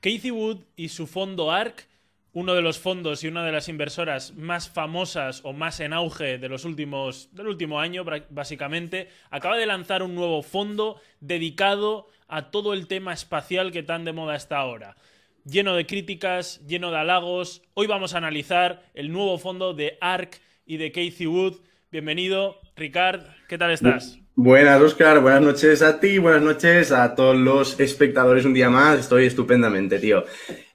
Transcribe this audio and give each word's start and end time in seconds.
Casey 0.00 0.30
Wood 0.30 0.58
y 0.76 0.88
su 0.88 1.06
fondo 1.06 1.50
ARC, 1.50 1.88
uno 2.32 2.54
de 2.54 2.62
los 2.62 2.78
fondos 2.78 3.24
y 3.24 3.28
una 3.28 3.44
de 3.44 3.50
las 3.50 3.68
inversoras 3.68 4.34
más 4.34 4.70
famosas 4.70 5.40
o 5.44 5.52
más 5.52 5.80
en 5.80 5.92
auge 5.92 6.38
de 6.38 6.48
los 6.48 6.64
últimos, 6.64 7.34
del 7.34 7.48
último 7.48 7.80
año, 7.80 8.04
básicamente, 8.30 9.08
acaba 9.30 9.56
de 9.56 9.66
lanzar 9.66 10.04
un 10.04 10.14
nuevo 10.14 10.42
fondo 10.42 11.00
dedicado 11.20 12.06
a 12.28 12.50
todo 12.50 12.74
el 12.74 12.86
tema 12.86 13.12
espacial 13.12 13.72
que 13.72 13.82
tan 13.82 14.04
de 14.04 14.12
moda 14.12 14.36
está 14.36 14.58
ahora. 14.58 14.96
Lleno 15.44 15.74
de 15.74 15.86
críticas, 15.86 16.64
lleno 16.66 16.90
de 16.90 16.98
halagos. 16.98 17.62
Hoy 17.74 17.86
vamos 17.86 18.14
a 18.14 18.18
analizar 18.18 18.84
el 18.94 19.10
nuevo 19.10 19.38
fondo 19.38 19.74
de 19.74 19.98
ARC 20.00 20.40
y 20.64 20.76
de 20.76 20.92
Casey 20.92 21.26
Wood. 21.26 21.56
Bienvenido, 21.90 22.60
Ricard. 22.76 23.22
¿Qué 23.48 23.58
tal 23.58 23.72
estás? 23.72 24.20
Buenas, 24.40 24.80
Oscar. 24.80 25.20
Buenas 25.20 25.42
noches 25.42 25.82
a 25.82 25.98
ti, 25.98 26.18
buenas 26.18 26.42
noches 26.42 26.92
a 26.92 27.16
todos 27.16 27.36
los 27.36 27.80
espectadores 27.80 28.44
un 28.44 28.54
día 28.54 28.70
más. 28.70 29.00
Estoy 29.00 29.26
estupendamente, 29.26 29.98
tío. 29.98 30.24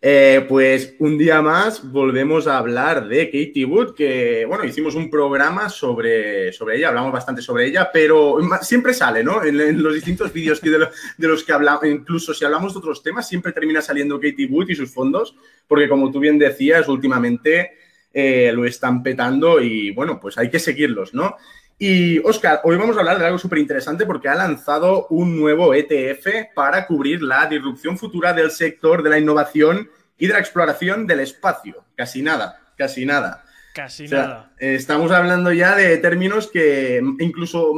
Eh, 0.01 0.45
pues 0.49 0.95
un 0.99 1.17
día 1.17 1.41
más 1.41 1.89
volvemos 1.89 2.45
a 2.45 2.57
hablar 2.57 3.07
de 3.07 3.27
Katie 3.27 3.63
Wood, 3.63 3.95
que, 3.95 4.43
bueno, 4.45 4.65
hicimos 4.65 4.95
un 4.95 5.09
programa 5.09 5.69
sobre, 5.69 6.51
sobre 6.51 6.75
ella, 6.75 6.89
hablamos 6.89 7.13
bastante 7.13 7.41
sobre 7.41 7.67
ella, 7.67 7.89
pero 7.93 8.37
siempre 8.63 8.93
sale, 8.93 9.23
¿no? 9.23 9.41
En, 9.41 9.81
los 9.81 9.93
distintos 9.93 10.33
vídeos 10.33 10.59
de, 10.59 10.89
los 11.19 11.43
que 11.45 11.53
hablamos, 11.53 11.85
incluso 11.85 12.33
si 12.33 12.43
hablamos 12.43 12.73
de 12.73 12.79
otros 12.79 13.01
temas, 13.01 13.29
siempre 13.29 13.53
termina 13.53 13.81
saliendo 13.81 14.19
Katie 14.19 14.47
Wood 14.47 14.71
y 14.71 14.75
sus 14.75 14.93
fondos, 14.93 15.37
porque 15.69 15.87
como 15.87 16.11
tú 16.11 16.19
bien 16.19 16.37
decías, 16.37 16.89
últimamente 16.89 17.71
eh, 18.13 18.51
lo 18.53 18.65
están 18.65 19.01
petando 19.01 19.61
y, 19.61 19.91
bueno, 19.91 20.19
pues 20.19 20.37
hay 20.37 20.49
que 20.49 20.59
seguirlos, 20.59 21.13
¿no? 21.13 21.37
Y 21.79 22.19
Oscar, 22.19 22.61
hoy 22.63 22.77
vamos 22.77 22.95
a 22.95 22.99
hablar 22.99 23.19
de 23.19 23.25
algo 23.25 23.37
súper 23.37 23.59
interesante 23.59 24.05
porque 24.05 24.29
ha 24.29 24.35
lanzado 24.35 25.07
un 25.09 25.37
nuevo 25.37 25.73
ETF 25.73 26.53
para 26.53 26.85
cubrir 26.85 27.21
la 27.21 27.47
disrupción 27.47 27.97
futura 27.97 28.33
del 28.33 28.51
sector 28.51 29.03
de 29.03 29.09
la 29.09 29.19
innovación 29.19 29.89
y 30.17 30.27
de 30.27 30.33
la 30.33 30.39
exploración 30.39 31.07
del 31.07 31.21
espacio. 31.21 31.83
Casi 31.95 32.21
nada, 32.21 32.59
casi 32.77 33.05
nada. 33.05 33.43
Casi 33.73 34.07
nada. 34.07 34.53
Estamos 34.59 35.11
hablando 35.11 35.51
ya 35.51 35.75
de 35.75 35.97
términos 35.97 36.47
que 36.47 37.01
incluso 37.19 37.73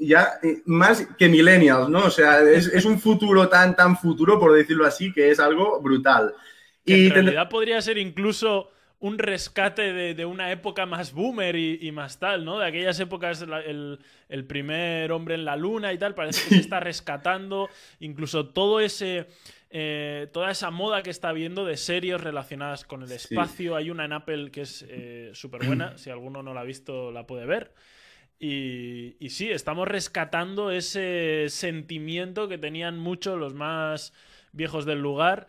ya 0.00 0.40
más 0.64 1.06
que 1.16 1.28
millennials, 1.28 1.88
¿no? 1.88 2.06
O 2.06 2.10
sea, 2.10 2.40
es, 2.42 2.84
un 2.84 2.98
futuro 2.98 3.48
tan, 3.48 3.76
tan 3.76 3.96
futuro, 3.96 4.40
por 4.40 4.52
decirlo 4.52 4.84
así, 4.84 5.12
que 5.12 5.30
es 5.30 5.38
algo 5.38 5.80
brutal. 5.80 6.34
y 6.84 7.06
en 7.06 7.14
realidad 7.14 7.48
podría 7.48 7.80
ser 7.80 7.96
incluso 7.96 8.70
un 8.98 9.18
rescate 9.18 9.92
de, 10.14 10.24
una 10.24 10.50
época 10.50 10.86
más 10.86 11.12
boomer 11.12 11.56
y, 11.56 11.92
más 11.92 12.18
tal, 12.18 12.44
¿no? 12.44 12.58
De 12.58 12.66
aquellas 12.66 12.98
épocas, 12.98 13.42
el, 13.42 14.44
primer 14.46 15.12
hombre 15.12 15.34
en 15.34 15.44
la 15.44 15.56
luna 15.56 15.92
y 15.92 15.98
tal, 15.98 16.14
parece 16.14 16.42
que 16.48 16.54
se 16.56 16.60
está 16.60 16.80
rescatando 16.80 17.68
incluso 18.00 18.48
todo 18.48 18.80
ese... 18.80 19.26
Eh, 19.68 20.28
toda 20.32 20.52
esa 20.52 20.70
moda 20.70 21.02
que 21.02 21.10
está 21.10 21.28
habiendo 21.28 21.64
de 21.64 21.76
series 21.76 22.20
relacionadas 22.20 22.84
con 22.84 23.02
el 23.02 23.10
espacio. 23.10 23.74
Hay 23.74 23.90
una 23.90 24.04
en 24.04 24.12
Apple 24.12 24.50
que 24.52 24.62
es 24.62 24.86
eh, 24.88 25.32
súper 25.34 25.66
buena, 25.66 25.98
si 25.98 26.08
alguno 26.08 26.42
no 26.42 26.54
la 26.54 26.60
ha 26.60 26.64
visto 26.64 27.10
la 27.10 27.26
puede 27.26 27.46
ver. 27.46 27.74
Y, 28.38 29.16
y 29.18 29.30
sí, 29.30 29.50
estamos 29.50 29.88
rescatando 29.88 30.70
ese 30.70 31.46
sentimiento 31.48 32.48
que 32.48 32.58
tenían 32.58 32.96
muchos 32.96 33.38
los 33.38 33.54
más 33.54 34.14
viejos 34.52 34.86
del 34.86 35.00
lugar 35.00 35.48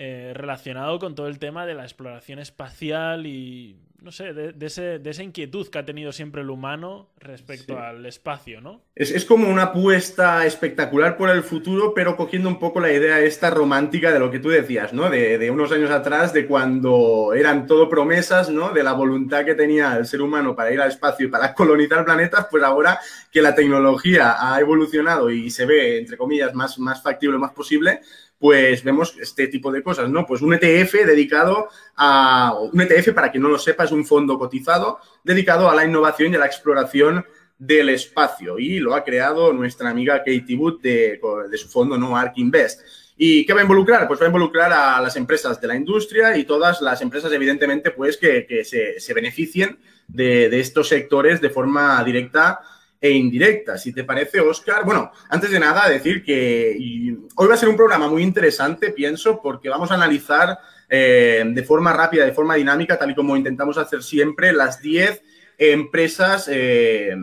eh, 0.00 0.30
relacionado 0.32 1.00
con 1.00 1.16
todo 1.16 1.26
el 1.26 1.40
tema 1.40 1.66
de 1.66 1.74
la 1.74 1.82
exploración 1.82 2.38
espacial 2.38 3.26
y, 3.26 3.76
no 4.00 4.12
sé, 4.12 4.32
de, 4.32 4.54
esa 4.64 5.22
inquietud 5.24 5.66
que 5.66 5.78
ha 5.78 5.84
tenido 5.84 6.12
siempre 6.12 6.42
el 6.42 6.50
humano 6.50 7.10
respecto 7.18 7.80
al 7.80 8.06
espacio, 8.06 8.60
¿no? 8.60 8.80
Es, 8.94 9.24
como 9.24 9.48
una 9.48 9.64
apuesta 9.64 10.46
espectacular 10.46 11.16
por 11.16 11.30
el 11.30 11.42
futuro, 11.42 11.94
pero 11.94 12.16
cogiendo 12.16 12.48
un 12.48 12.60
poco 12.60 12.78
la 12.78 12.92
idea 12.92 13.18
esta 13.18 13.50
romántica 13.50 14.12
de 14.12 14.20
lo 14.20 14.30
que 14.30 14.38
tú 14.38 14.50
decías, 14.50 14.92
¿no? 14.92 15.10
De, 15.10 15.50
unos 15.50 15.72
años 15.72 15.90
atrás, 15.90 16.32
de 16.32 16.46
cuando 16.46 17.32
eran 17.34 17.66
todo 17.66 17.88
promesas, 17.88 18.50
¿no? 18.50 18.70
De 18.70 18.84
la 18.84 18.92
voluntad 18.92 19.44
que 19.44 19.56
tenía 19.56 19.96
el 19.96 20.06
ser 20.06 20.22
humano 20.22 20.54
para 20.54 20.72
ir 20.72 20.80
al 20.80 20.90
espacio 20.90 21.26
y 21.26 21.30
para 21.30 21.54
colonizar 21.54 22.04
planetas, 22.04 22.46
pues 22.48 22.62
ahora 22.62 23.00
que 23.32 23.42
la 23.42 23.56
tecnología 23.56 24.36
ha 24.38 24.60
evolucionado 24.60 25.28
y 25.28 25.50
se 25.50 25.66
ve, 25.66 25.98
entre 25.98 26.16
comillas, 26.16 26.54
más, 26.54 26.78
más 26.78 27.02
factible, 27.02 27.36
más 27.36 27.50
posible, 27.50 28.00
pues 28.38 28.84
vemos 28.84 29.16
este 29.20 29.48
tipo 29.48 29.72
de 29.72 29.82
cosas, 29.82 30.08
¿no? 30.08 30.24
Pues 30.26 30.42
un 30.42 30.54
ETF 30.54 31.06
dedicado 31.06 31.68
a, 31.96 32.54
un 32.72 32.80
ETF, 32.80 33.12
para 33.12 33.30
quien 33.30 33.42
no 33.42 33.48
lo 33.48 33.58
sepa, 33.58 33.84
es 33.84 33.92
un 33.92 34.06
fondo 34.06 34.38
cotizado 34.38 35.00
dedicado 35.24 35.68
a 35.68 35.74
la 35.74 35.84
innovación 35.84 36.32
y 36.32 36.36
a 36.36 36.38
la 36.38 36.46
exploración 36.46 37.24
del 37.58 37.88
espacio 37.88 38.58
y 38.58 38.78
lo 38.78 38.94
ha 38.94 39.02
creado 39.02 39.52
nuestra 39.52 39.90
amiga 39.90 40.18
Katie 40.18 40.56
Wood 40.56 40.80
de, 40.80 41.18
su 41.54 41.68
fondo, 41.68 41.98
¿no? 41.98 42.16
ARK 42.16 42.38
Invest. 42.38 42.80
¿Y 43.16 43.44
qué 43.44 43.52
va 43.52 43.58
a 43.58 43.64
involucrar? 43.64 44.06
Pues 44.06 44.20
va 44.20 44.26
a 44.26 44.28
involucrar 44.28 44.72
a 44.72 45.00
las 45.00 45.16
empresas 45.16 45.60
de 45.60 45.66
la 45.66 45.74
industria 45.74 46.36
y 46.36 46.44
todas 46.44 46.80
las 46.80 47.02
empresas, 47.02 47.32
evidentemente, 47.32 47.90
pues 47.90 48.16
que, 48.16 48.64
se, 48.64 49.14
beneficien 49.14 49.80
de, 50.06 50.48
de 50.48 50.60
estos 50.60 50.86
sectores 50.86 51.40
de 51.40 51.50
forma 51.50 52.02
directa 52.04 52.60
e 53.00 53.10
indirecta. 53.10 53.78
Si 53.78 53.92
te 53.92 54.04
parece, 54.04 54.40
Oscar, 54.40 54.84
bueno, 54.84 55.12
antes 55.28 55.50
de 55.50 55.60
nada 55.60 55.88
decir 55.88 56.24
que 56.24 56.76
hoy 57.36 57.48
va 57.48 57.54
a 57.54 57.58
ser 57.58 57.68
un 57.68 57.76
programa 57.76 58.08
muy 58.08 58.22
interesante, 58.22 58.90
pienso, 58.90 59.40
porque 59.40 59.68
vamos 59.68 59.90
a 59.90 59.94
analizar 59.94 60.58
eh, 60.88 61.44
de 61.46 61.62
forma 61.62 61.92
rápida, 61.92 62.24
de 62.24 62.32
forma 62.32 62.56
dinámica, 62.56 62.98
tal 62.98 63.10
y 63.10 63.14
como 63.14 63.36
intentamos 63.36 63.78
hacer 63.78 64.02
siempre, 64.02 64.52
las 64.52 64.80
10 64.82 65.22
empresas 65.60 66.48
eh, 66.50 67.16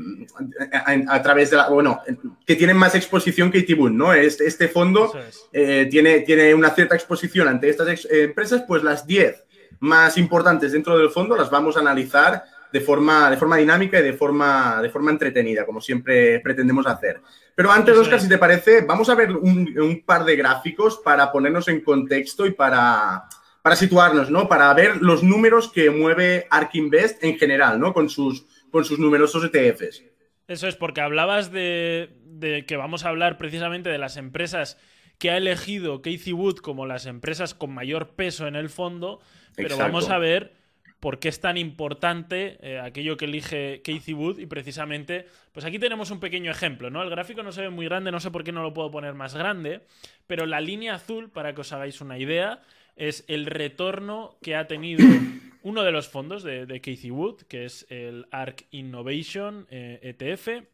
a, 1.08 1.22
través 1.22 1.52
de 1.52 1.58
la, 1.58 1.70
bueno, 1.70 2.02
que 2.46 2.56
tienen 2.56 2.76
más 2.76 2.94
exposición 2.94 3.50
que 3.50 3.60
Itibun, 3.60 3.98
¿no? 3.98 4.14
Este, 4.14 4.46
este 4.46 4.68
fondo 4.68 5.14
eh, 5.54 5.88
tiene, 5.90 6.20
tiene 6.22 6.54
una 6.54 6.70
cierta 6.72 6.96
exposición 6.96 7.48
ante 7.48 7.70
estas 7.70 8.06
empresas, 8.10 8.64
pues 8.68 8.84
las 8.84 9.08
10 9.08 9.46
más 9.80 10.18
importantes 10.18 10.72
dentro 10.72 10.98
del 10.98 11.10
fondo 11.10 11.36
las 11.36 11.50
vamos 11.50 11.78
a 11.78 11.82
analizar 11.82 12.44
de 12.76 12.82
forma, 12.82 13.32
de 13.32 13.38
forma 13.38 13.56
dinámica 13.56 14.02
y 14.02 14.04
de 14.04 14.12
forma, 14.12 14.82
de 14.82 14.90
forma 14.90 15.10
entretenida, 15.10 15.66
como 15.66 15.80
siempre 15.80 16.42
pretendemos 16.42 16.86
hacer. 16.86 17.22
Pero 17.56 17.72
antes, 17.72 17.96
Oscar, 17.96 18.20
si 18.20 18.28
te 18.28 18.38
parece, 18.38 18.82
vamos 18.82 19.08
a 19.08 19.16
ver 19.16 19.32
un, 19.32 20.04
par 20.06 20.26
de 20.26 20.36
gráficos 20.36 20.98
para 20.98 21.32
ponernos 21.32 21.70
en 21.70 21.80
contexto 21.80 22.46
y 22.46 22.52
para, 22.52 23.30
para 23.62 23.78
situarnos, 23.78 24.30
¿no? 24.30 24.50
Para 24.50 24.74
ver 24.74 24.98
los 25.02 25.24
números 25.24 25.72
que 25.72 25.90
mueve 25.90 26.48
ARK 26.50 26.76
Invest 26.76 27.24
en 27.24 27.38
general, 27.38 27.80
¿no? 27.80 27.94
Con 27.94 28.10
sus, 28.10 28.46
con 28.70 28.84
sus 28.84 29.00
numerosos 29.00 29.46
ETFs. 29.46 30.04
Eso 30.50 30.68
es, 30.68 30.76
porque 30.76 31.00
hablabas 31.00 31.54
de, 31.54 32.10
de 32.26 32.66
que 32.66 32.76
vamos 32.76 33.06
a 33.06 33.10
hablar 33.10 33.38
precisamente 33.38 33.90
de 33.90 34.00
las 34.00 34.18
empresas 34.18 34.78
que 35.18 35.32
ha 35.32 35.38
elegido 35.38 36.02
Casey 36.02 36.34
Wood 36.34 36.58
como 36.58 36.86
las 36.86 37.06
empresas 37.06 37.54
con 37.54 37.74
mayor 37.74 38.18
peso 38.18 38.48
en 38.48 38.58
el 38.58 38.68
fondo, 38.70 39.22
pero 39.56 39.78
vamos 39.78 40.10
a 40.10 40.18
ver 40.18 40.65
por 41.00 41.20
qué 41.20 41.30
es 41.30 41.40
tan 41.40 41.58
importante 41.58 42.58
eh, 42.62 42.80
aquello 42.80 43.18
que 43.18 43.26
elige 43.26 43.82
Casey 43.84 44.14
Wood 44.14 44.40
y 44.40 44.46
precisamente, 44.46 45.28
pues 45.52 45.66
aquí 45.66 45.80
tenemos 45.80 46.12
un 46.12 46.20
pequeño 46.20 46.52
ejemplo, 46.52 46.90
¿no? 46.90 47.04
El 47.04 47.10
gráfico 47.10 47.44
no 47.44 47.52
se 47.52 47.62
ve 47.62 47.70
muy 47.70 47.86
grande, 47.86 48.12
no 48.12 48.20
sé 48.20 48.32
por 48.32 48.44
qué 48.44 48.52
no 48.52 48.64
lo 48.64 48.74
puedo 48.74 48.92
poner 48.92 49.14
más 49.14 49.36
grande, 49.36 49.82
pero 50.28 50.46
la 50.46 50.62
línea 50.62 50.96
azul, 50.96 51.30
para 51.30 51.54
que 51.54 51.62
os 51.62 51.72
hagáis 51.74 52.02
una 52.02 52.18
idea, 52.18 52.62
es 52.96 53.26
el 53.28 53.46
retorno 53.46 54.38
que 54.42 54.56
ha 54.56 54.68
tenido 54.68 55.06
uno 55.64 55.84
de 55.84 55.92
los 55.92 56.08
fondos 56.08 56.44
de, 56.44 56.82
Casey 56.82 57.12
Wood, 57.12 57.44
que 57.44 57.66
es 57.66 57.86
el 57.90 58.26
ARC 58.32 58.66
Innovation 58.72 59.68
ETF, 59.70 60.48
eh, 60.48 60.58
e 60.58 60.68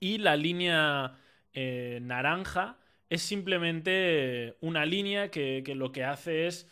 y 0.00 0.18
la 0.18 0.36
línea 0.36 1.18
eh, 1.54 1.98
naranja 2.02 2.76
es 3.08 3.22
simplemente 3.22 4.56
una 4.60 4.84
línea 4.84 5.30
que 5.30 5.62
lo 5.74 5.90
que 5.90 6.04
hace 6.04 6.46
es 6.46 6.68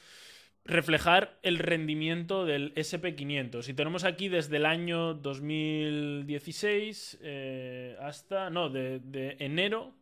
reflejar 0.67 1.39
el 1.43 1.59
rendimiento 1.59 2.45
del 2.45 2.75
SP500. 2.75 3.69
Y 3.69 3.75
tenemos 3.75 4.05
aquí 4.05 4.29
desde 4.29 4.57
el 4.57 4.67
año 4.67 5.15
2016 5.15 7.19
eh, 7.23 7.97
hasta, 8.01 8.51
no, 8.51 8.69
de, 8.69 9.37
enero. 9.39 9.95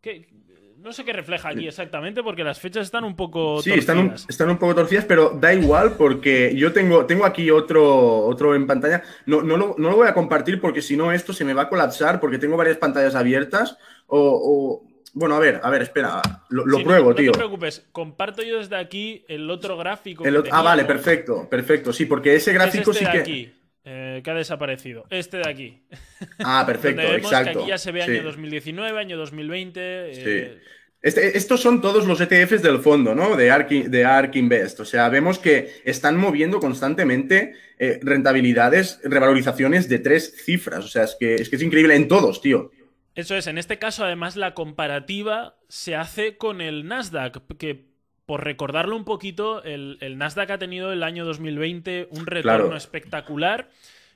Que, 0.00 0.28
no 0.78 0.92
sé 0.92 1.04
qué 1.04 1.12
refleja 1.12 1.48
aquí 1.48 1.66
exactamente 1.66 2.22
porque 2.22 2.44
las 2.44 2.60
fechas 2.60 2.84
están 2.84 3.04
un 3.04 3.16
poco 3.16 3.62
sí, 3.62 3.72
Están 3.72 3.98
un, 3.98 4.14
están 4.28 4.50
un 4.50 4.58
poco 4.58 4.74
torcidas, 4.74 5.06
pero 5.06 5.30
da 5.30 5.54
igual 5.54 5.94
porque 5.96 6.54
yo 6.54 6.72
tengo, 6.72 7.06
tengo 7.06 7.24
aquí 7.24 7.50
otro, 7.50 8.26
otro 8.26 8.54
en 8.54 8.66
pantalla. 8.66 9.02
No, 9.24 9.42
no, 9.42 9.56
lo, 9.56 9.74
no 9.78 9.90
lo 9.90 9.96
voy 9.96 10.06
a 10.06 10.14
compartir 10.14 10.60
porque 10.60 10.82
si 10.82 10.96
no 10.96 11.12
esto 11.12 11.32
se 11.32 11.44
me 11.44 11.54
va 11.54 11.62
a 11.62 11.68
colapsar 11.68 12.20
porque 12.20 12.38
tengo 12.38 12.56
varias 12.56 12.76
pantallas 12.76 13.14
abiertas 13.14 13.78
o 14.06 14.84
bueno, 15.16 15.34
a 15.34 15.38
ver, 15.38 15.60
a 15.62 15.70
ver, 15.70 15.80
espera, 15.80 16.20
lo, 16.50 16.82
pruebo, 16.84 17.14
tío. 17.14 17.28
No 17.28 17.32
te 17.32 17.38
preocupes, 17.38 17.86
comparto 17.90 18.42
yo 18.42 18.58
desde 18.58 18.76
aquí 18.76 19.24
el 19.28 19.50
otro 19.50 19.78
gráfico. 19.78 20.22
ah, 20.50 20.60
vale, 20.60 20.84
perfecto, 20.84 21.48
perfecto. 21.48 21.90
Sí, 21.90 22.04
porque 22.04 22.34
ese 22.34 22.52
gráfico 22.52 22.90
este 22.90 23.06
sí 23.06 23.10
que. 23.10 23.18
Aquí, 23.18 23.52
eh, 23.82 24.20
que 24.22 24.30
ha 24.30 24.34
desaparecido. 24.34 25.06
Este 25.08 25.38
de 25.38 25.48
aquí. 25.48 25.82
Ah, 26.40 26.64
perfecto, 26.66 27.00
exacto. 27.00 27.52
Que 27.52 27.58
aquí 27.60 27.68
ya 27.70 27.78
se 27.78 27.92
ve 27.92 28.02
año 28.02 28.22
2019, 28.24 28.98
año 28.98 29.16
2020. 29.16 29.80
Eh, 29.80 30.14
sí. 30.14 30.68
Este, 31.00 31.38
estos 31.38 31.62
son 31.62 31.80
todos 31.80 32.06
los 32.06 32.20
ETFs 32.20 32.60
del 32.60 32.80
fondo, 32.80 33.14
¿no? 33.14 33.36
De 33.36 33.50
ARK, 33.50 33.70
de 33.70 34.04
ARK 34.04 34.36
Invest. 34.36 34.80
O 34.80 34.84
sea, 34.84 35.08
vemos 35.08 35.38
que 35.38 35.80
están 35.84 36.18
moviendo 36.18 36.60
constantemente 36.60 37.54
eh, 37.78 38.00
rentabilidades, 38.02 39.00
revalorizaciones 39.02 39.88
de 39.88 39.98
tres 39.98 40.34
cifras. 40.44 40.84
O 40.84 40.88
sea, 40.88 41.04
es 41.04 41.16
que, 41.18 41.36
es 41.36 41.48
que 41.48 41.56
es 41.56 41.62
increíble 41.62 41.94
en 41.94 42.06
todos, 42.06 42.42
tío. 42.42 42.70
Eso 43.16 43.34
es, 43.34 43.46
en 43.46 43.56
este 43.56 43.78
caso 43.78 44.04
además 44.04 44.36
la 44.36 44.52
comparativa 44.54 45.56
se 45.68 45.96
hace 45.96 46.36
con 46.36 46.60
el 46.60 46.86
Nasdaq, 46.86 47.56
que 47.56 47.96
por 48.26 48.44
recordarlo 48.44 48.94
un 48.94 49.04
poquito, 49.04 49.62
el, 49.62 49.98
Nasdaq 50.18 50.50
ha 50.50 50.58
tenido 50.58 50.92
el 50.92 51.02
año 51.02 51.24
2020 51.24 52.08
un 52.10 52.26
retorno 52.26 52.76
espectacular, 52.76 53.70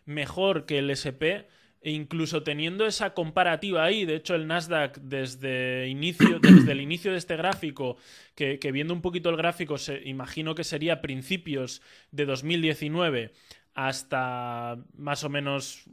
mejor 0.04 0.66
que 0.66 0.78
el 0.78 0.90
SP. 0.92 1.48
E 1.82 1.92
incluso 1.92 2.42
teniendo 2.42 2.84
esa 2.84 3.14
comparativa 3.14 3.82
ahí, 3.84 4.04
de 4.04 4.16
hecho 4.16 4.34
el 4.34 4.46
Nasdaq 4.46 4.98
desde, 4.98 5.88
inicio, 5.88 6.38
desde 6.42 6.72
el 6.72 6.82
inicio 6.82 7.12
de 7.12 7.16
este 7.16 7.36
gráfico, 7.36 7.96
que, 8.34 8.58
viendo 8.70 8.92
un 8.92 9.00
poquito 9.00 9.30
el 9.30 9.38
gráfico, 9.38 9.78
se, 9.78 10.02
imagino 10.06 10.54
que 10.54 10.64
sería 10.64 11.00
principios 11.00 11.80
de 12.10 12.26
2019 12.26 13.32
hasta 13.72 14.76
más 14.94 15.24
o 15.24 15.30
menos 15.30 15.84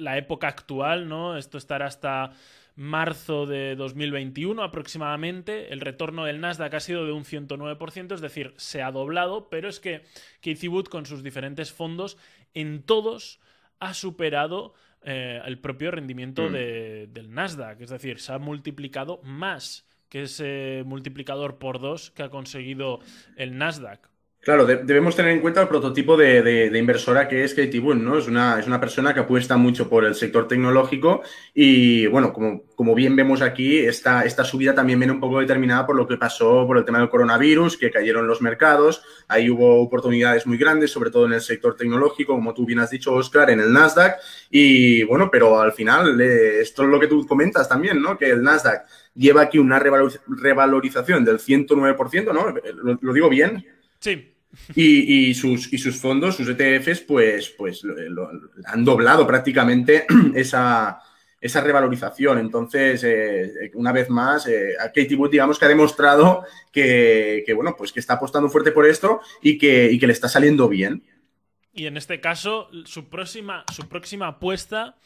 la 0.00 0.18
época 0.18 0.48
actual, 0.48 1.08
¿no? 1.08 1.36
Esto 1.36 1.58
estará 1.58 1.86
hasta 1.86 2.32
marzo 2.76 3.46
de 3.46 3.76
2021 3.76 4.62
aproximadamente. 4.62 5.72
El 5.72 5.80
retorno 5.80 6.24
del 6.24 6.40
Nasdaq 6.40 6.74
ha 6.74 6.80
sido 6.80 7.04
de 7.04 7.12
un 7.12 7.24
109%, 7.24 8.14
es 8.14 8.20
decir, 8.20 8.54
se 8.56 8.82
ha 8.82 8.90
doblado, 8.90 9.48
pero 9.50 9.68
es 9.68 9.80
que 9.80 10.02
Casey 10.40 10.68
Wood 10.68 10.86
con 10.86 11.06
sus 11.06 11.22
diferentes 11.22 11.72
fondos 11.72 12.16
en 12.54 12.82
todos 12.82 13.40
ha 13.80 13.94
superado 13.94 14.74
eh, 15.02 15.40
el 15.44 15.58
propio 15.58 15.90
rendimiento 15.90 16.48
mm. 16.48 16.52
del 16.52 17.30
Nasdaq, 17.30 17.80
es 17.80 17.90
decir, 17.90 18.20
se 18.20 18.32
ha 18.32 18.38
multiplicado 18.38 19.20
más 19.24 19.86
que 20.10 20.22
ese 20.22 20.82
multiplicador 20.84 21.58
por 21.58 21.80
dos 21.80 22.10
que 22.10 22.22
ha 22.22 22.30
conseguido 22.30 23.00
el 23.36 23.56
Nasdaq. 23.56 24.10
Claro, 24.42 24.64
debemos 24.64 25.14
tener 25.14 25.32
en 25.32 25.40
cuenta 25.42 25.60
el 25.60 25.68
prototipo 25.68 26.16
de, 26.16 26.70
inversora 26.74 27.28
que 27.28 27.44
es 27.44 27.52
Katie 27.52 27.78
Boone, 27.78 28.02
¿no? 28.02 28.16
Es 28.16 28.26
una, 28.26 28.58
es 28.58 28.66
una 28.66 28.80
persona 28.80 29.12
que 29.12 29.20
apuesta 29.20 29.58
mucho 29.58 29.86
por 29.90 30.02
el 30.06 30.14
sector 30.14 30.48
tecnológico 30.48 31.20
y, 31.52 32.06
bueno, 32.06 32.32
como, 32.32 32.62
como 32.74 32.94
bien 32.94 33.14
vemos 33.16 33.42
aquí, 33.42 33.80
esta, 33.80 34.24
esta 34.24 34.42
subida 34.42 34.74
también 34.74 34.98
viene 34.98 35.12
un 35.12 35.20
poco 35.20 35.40
determinada 35.40 35.86
por 35.86 35.94
lo 35.94 36.08
que 36.08 36.16
pasó 36.16 36.66
por 36.66 36.78
el 36.78 36.86
tema 36.86 37.00
del 37.00 37.10
coronavirus, 37.10 37.76
que 37.76 37.90
cayeron 37.90 38.26
los 38.26 38.40
mercados, 38.40 39.02
ahí 39.28 39.50
hubo 39.50 39.78
oportunidades 39.82 40.46
muy 40.46 40.56
grandes, 40.56 40.90
sobre 40.90 41.10
todo 41.10 41.26
en 41.26 41.34
el 41.34 41.42
sector 41.42 41.76
tecnológico, 41.76 42.34
como 42.34 42.54
tú 42.54 42.64
bien 42.64 42.78
has 42.78 42.88
dicho, 42.88 43.12
Oscar, 43.12 43.50
en 43.50 43.60
el 43.60 43.70
Nasdaq, 43.70 44.20
y 44.48 45.04
bueno, 45.04 45.28
pero 45.30 45.60
al 45.60 45.72
final, 45.72 46.18
eh, 46.18 46.62
esto 46.62 46.84
es 46.84 46.88
lo 46.88 46.98
que 46.98 47.08
tú 47.08 47.26
comentas 47.26 47.68
también, 47.68 48.00
¿no? 48.00 48.16
Que 48.16 48.30
el 48.30 48.42
Nasdaq 48.42 48.86
lleva 49.14 49.42
aquí 49.42 49.58
una 49.58 49.78
revalorización 49.78 51.26
del 51.26 51.40
109%, 51.40 52.32
¿no? 52.32 52.54
lo 53.02 53.12
digo 53.12 53.28
bien? 53.28 53.66
Sí. 53.98 54.29
Y, 54.74 55.32
sus, 55.34 55.72
y 55.72 55.78
sus 55.78 55.96
fondos, 55.96 56.36
sus 56.36 56.48
ETFs, 56.48 57.00
pues, 57.02 57.50
pues 57.50 57.82
han 58.66 58.84
doblado 58.84 59.26
prácticamente 59.26 60.06
esa, 60.34 61.00
esa 61.40 61.60
revalorización. 61.60 62.38
Entonces, 62.38 63.02
eh, 63.04 63.70
una 63.74 63.92
vez 63.92 64.10
más, 64.10 64.46
eh, 64.46 64.74
Katie 64.94 65.16
Wood, 65.16 65.30
digamos 65.30 65.58
que 65.58 65.64
ha 65.64 65.68
demostrado 65.68 66.44
que, 66.72 67.44
bueno, 67.54 67.74
pues 67.76 67.92
que 67.92 68.00
está 68.00 68.14
apostando 68.14 68.48
fuerte 68.48 68.72
por 68.72 68.86
esto 68.86 69.20
y 69.42 69.56
que, 69.56 69.90
y 69.90 69.98
que 69.98 70.06
le 70.06 70.12
está 70.12 70.28
saliendo 70.28 70.68
bien. 70.68 71.02
Y 71.72 71.86
en 71.86 71.96
este 71.96 72.20
caso, 72.20 72.68
su 72.84 73.08
próxima, 73.08 73.64
su 73.72 73.88
próxima 73.88 74.26
apuesta 74.26 74.96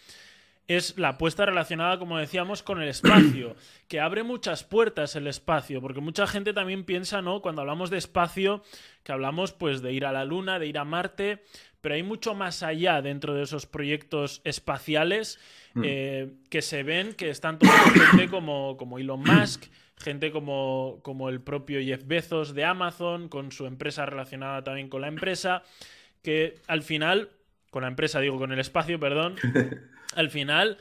es 0.66 0.96
la 0.98 1.10
apuesta 1.10 1.44
relacionada, 1.46 1.98
como 1.98 2.18
decíamos, 2.18 2.62
con 2.62 2.80
el 2.80 2.88
espacio, 2.88 3.56
que 3.88 4.00
abre 4.00 4.22
muchas 4.22 4.64
puertas 4.64 5.14
el 5.16 5.26
espacio, 5.26 5.80
porque 5.80 6.00
mucha 6.00 6.26
gente 6.26 6.52
también 6.52 6.84
piensa, 6.84 7.22
¿no? 7.22 7.42
Cuando 7.42 7.60
hablamos 7.60 7.90
de 7.90 7.98
espacio, 7.98 8.62
que 9.02 9.12
hablamos 9.12 9.52
pues 9.52 9.82
de 9.82 9.92
ir 9.92 10.06
a 10.06 10.12
la 10.12 10.24
Luna, 10.24 10.58
de 10.58 10.66
ir 10.66 10.78
a 10.78 10.84
Marte, 10.84 11.42
pero 11.80 11.96
hay 11.96 12.02
mucho 12.02 12.34
más 12.34 12.62
allá 12.62 13.02
dentro 13.02 13.34
de 13.34 13.42
esos 13.42 13.66
proyectos 13.66 14.40
espaciales 14.44 15.38
mm. 15.74 15.82
eh, 15.84 16.32
que 16.48 16.62
se 16.62 16.82
ven, 16.82 17.12
que 17.12 17.28
están 17.28 17.58
tomando 17.58 17.90
gente 17.90 18.28
como, 18.30 18.78
como 18.78 18.98
Elon 18.98 19.20
Musk, 19.20 19.64
gente 19.98 20.32
como, 20.32 21.00
como 21.02 21.28
el 21.28 21.42
propio 21.42 21.80
Jeff 21.82 22.06
Bezos 22.06 22.54
de 22.54 22.64
Amazon, 22.64 23.28
con 23.28 23.52
su 23.52 23.66
empresa 23.66 24.06
relacionada 24.06 24.64
también 24.64 24.88
con 24.88 25.02
la 25.02 25.08
empresa, 25.08 25.62
que 26.22 26.54
al 26.66 26.82
final, 26.82 27.28
con 27.70 27.82
la 27.82 27.88
empresa 27.88 28.20
digo, 28.20 28.38
con 28.38 28.50
el 28.50 28.60
espacio, 28.60 28.98
perdón, 28.98 29.36
al 30.16 30.30
final 30.30 30.78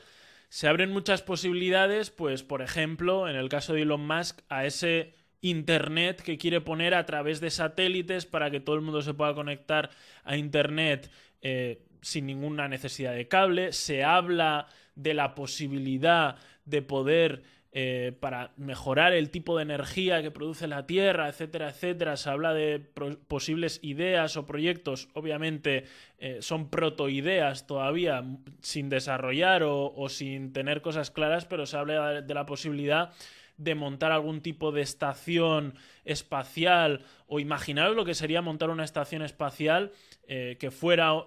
se 0.48 0.68
abren 0.68 0.90
muchas 0.90 1.22
posibilidades, 1.22 2.10
pues 2.10 2.42
por 2.42 2.62
ejemplo, 2.62 3.28
en 3.28 3.36
el 3.36 3.48
caso 3.48 3.74
de 3.74 3.82
Elon 3.82 4.06
Musk, 4.06 4.40
a 4.48 4.64
ese 4.66 5.14
Internet 5.40 6.22
que 6.22 6.38
quiere 6.38 6.60
poner 6.60 6.94
a 6.94 7.04
través 7.04 7.40
de 7.40 7.50
satélites 7.50 8.24
para 8.24 8.50
que 8.50 8.60
todo 8.60 8.76
el 8.76 8.82
mundo 8.82 9.02
se 9.02 9.14
pueda 9.14 9.34
conectar 9.34 9.90
a 10.22 10.36
Internet 10.36 11.10
eh, 11.42 11.82
sin 12.00 12.26
ninguna 12.26 12.66
necesidad 12.68 13.14
de 13.14 13.28
cable. 13.28 13.72
Se 13.72 14.04
habla 14.04 14.68
de 14.94 15.12
la 15.12 15.34
posibilidad 15.34 16.36
de 16.64 16.80
poder 16.80 17.42
eh, 17.76 18.12
para 18.20 18.52
mejorar 18.56 19.14
el 19.14 19.30
tipo 19.30 19.56
de 19.56 19.64
energía 19.64 20.22
que 20.22 20.30
produce 20.30 20.68
la 20.68 20.86
Tierra, 20.86 21.28
etcétera, 21.28 21.70
etcétera. 21.70 22.16
Se 22.16 22.30
habla 22.30 22.54
de 22.54 22.78
posibles 23.26 23.80
ideas 23.82 24.36
o 24.36 24.46
proyectos, 24.46 25.08
obviamente 25.12 25.82
eh, 26.20 26.38
son 26.40 26.70
protoideas 26.70 27.66
todavía 27.66 28.22
sin 28.60 28.90
desarrollar 28.90 29.64
o, 29.64 30.08
sin 30.08 30.52
tener 30.52 30.82
cosas 30.82 31.10
claras, 31.10 31.46
pero 31.46 31.66
se 31.66 31.76
habla 31.76 32.22
de 32.22 32.34
la 32.34 32.46
posibilidad 32.46 33.10
de 33.56 33.74
montar 33.74 34.12
algún 34.12 34.40
tipo 34.40 34.70
de 34.70 34.82
estación 34.82 35.74
espacial 36.04 37.04
o 37.26 37.40
imaginaros 37.40 37.96
lo 37.96 38.04
que 38.04 38.14
sería 38.14 38.40
montar 38.40 38.70
una 38.70 38.84
estación 38.84 39.22
espacial 39.22 39.90
eh, 40.28 40.58
que 40.60 40.70
fuera 40.70 41.24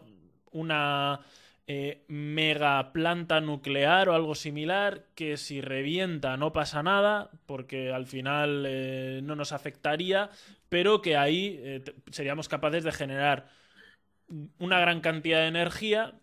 una 0.52 1.20
eh, 1.70 2.06
mega 2.08 2.94
planta 2.94 3.42
nuclear 3.42 4.08
o 4.08 4.16
algo 4.16 4.36
similar 4.36 5.04
que 5.16 5.36
si 5.36 5.60
revienta 5.60 6.38
no 6.38 6.54
pasa 6.54 6.82
nada 6.82 7.30
porque 7.46 7.92
al 7.92 8.06
final 8.06 8.64
eh, 8.66 9.20
no 9.22 9.36
nos 9.36 9.52
afectaría, 9.52 10.30
pero 10.70 11.02
que 11.02 11.18
ahí 11.18 11.60
eh, 11.62 11.84
seríamos 12.10 12.48
capaces 12.48 12.86
de 12.86 12.94
generar 12.94 13.50
una 14.60 14.80
gran 14.80 15.02
cantidad 15.02 15.42
de 15.42 15.48
energía 15.48 16.14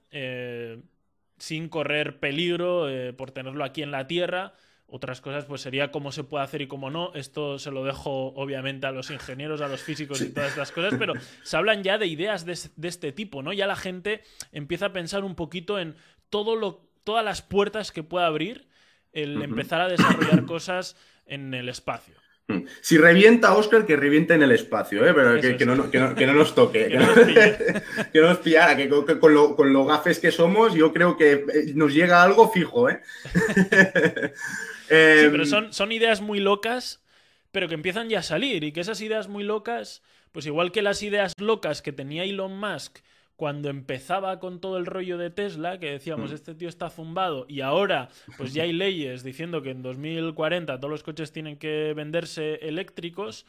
sin 1.39 1.69
correr 1.69 2.21
peligro 2.21 2.87
por 3.17 3.31
tenerlo 3.31 3.65
aquí 3.65 3.83
en 3.83 3.91
la 3.91 4.07
Tierra 4.07 4.55
otras 4.95 5.21
cosas, 5.21 5.45
pues 5.45 5.61
sería 5.61 5.91
cómo 5.91 6.13
se 6.13 6.23
puede 6.23 6.45
hacer 6.45 6.63
y 6.63 6.69
cómo 6.69 6.89
no. 6.89 7.13
Esto 7.17 7.59
se 7.59 7.73
lo 7.73 7.85
dejo, 7.85 8.29
obviamente, 8.37 8.87
a 8.87 8.93
los 8.93 9.11
ingenieros, 9.11 9.61
a 9.61 9.67
los 9.67 9.83
físicos 9.83 10.21
y 10.21 10.31
todas 10.31 10.51
estas 10.51 10.71
cosas, 10.71 10.95
pero 10.97 11.15
se 11.43 11.57
hablan 11.57 11.83
ya 11.83 11.99
de 11.99 12.07
ideas 12.07 12.47
de, 12.47 12.53
este 12.53 13.11
tipo, 13.11 13.43
¿no? 13.43 13.53
Ya 13.53 13.67
la 13.67 13.75
gente 13.75 14.23
empieza 14.53 14.87
a 14.87 14.93
pensar 14.93 15.25
un 15.25 15.35
poquito 15.35 15.81
en 15.81 15.97
todo 16.31 16.55
lo, 16.55 16.89
todas 17.03 17.25
las 17.25 17.43
puertas 17.43 17.91
que 17.91 18.05
puede 18.05 18.25
abrir 18.25 18.69
el 19.13 19.43
empezar 19.43 19.81
a 19.81 19.89
desarrollar 19.89 20.45
cosas 20.47 20.97
en 21.27 21.55
el 21.55 21.69
espacio. 21.69 22.15
Mm. 22.47 22.61
Si 22.81 22.97
revienta 22.97 23.53
Oscar, 23.55 23.87
que 23.87 23.97
reviente 23.97 24.35
en 24.35 24.45
el 24.45 24.53
espacio, 24.53 25.05
¿eh? 25.05 25.13
pero 25.13 25.41
que, 25.41 25.67
no, 25.67 25.75
nos 25.75 26.55
toque. 26.55 26.87
que, 28.13 28.21
no 28.21 28.29
nos 28.29 28.39
pillara, 28.39 28.77
que 28.77 28.89
con, 28.89 29.35
lo, 29.35 29.57
con 29.57 29.73
los 29.73 29.89
gafes 29.89 30.21
que 30.21 30.31
somos, 30.31 30.73
yo 30.73 30.93
creo 30.93 31.17
que 31.17 31.33
eh, 31.33 31.73
nos 31.75 31.93
llega 31.93 32.23
algo 32.23 32.53
fijo. 32.53 32.89
¿eh? 32.89 33.01
Sí, 34.89 35.29
pero 35.31 35.43
em, 35.43 35.47
son, 35.47 35.73
son 35.73 35.93
ideas 35.93 36.21
muy 36.21 36.41
locas, 36.41 37.03
pero 37.53 37.69
que 37.69 37.75
empiezan 37.75 38.09
ya 38.09 38.21
a 38.21 38.23
salir. 38.23 38.65
Y 38.65 38.73
que 38.73 38.81
esas 38.81 39.01
ideas 39.01 39.29
muy 39.29 39.45
locas, 39.45 40.03
pues 40.33 40.47
igual 40.47 40.73
que 40.73 40.83
las 40.83 41.03
ideas 41.03 41.33
locas 41.39 41.83
que 41.83 41.93
tenía 41.93 42.25
Elon 42.25 42.59
Musk 42.59 42.99
cuando 43.37 43.69
empezaba 43.69 44.39
con 44.39 44.61
todo 44.61 44.79
el 44.79 44.87
rollo 44.87 45.19
de 45.19 45.31
Tesla, 45.31 45.79
que 45.81 45.91
decíamos, 45.91 46.31
mm. 46.31 46.35
este 46.35 46.55
tío 46.55 46.69
está 46.69 46.89
zumbado, 46.89 47.47
y 47.49 47.63
ahora 47.63 48.09
pues 48.37 48.55
ya 48.55 48.63
hay 48.63 48.73
leyes 48.73 49.25
diciendo 49.25 49.61
que 49.61 49.71
en 49.71 49.83
2040 49.83 50.79
todos 50.79 50.91
los 50.91 51.03
coches 51.03 51.33
tienen 51.33 51.57
que 51.57 51.95
venderse 51.95 52.55
eléctricos, 52.63 53.47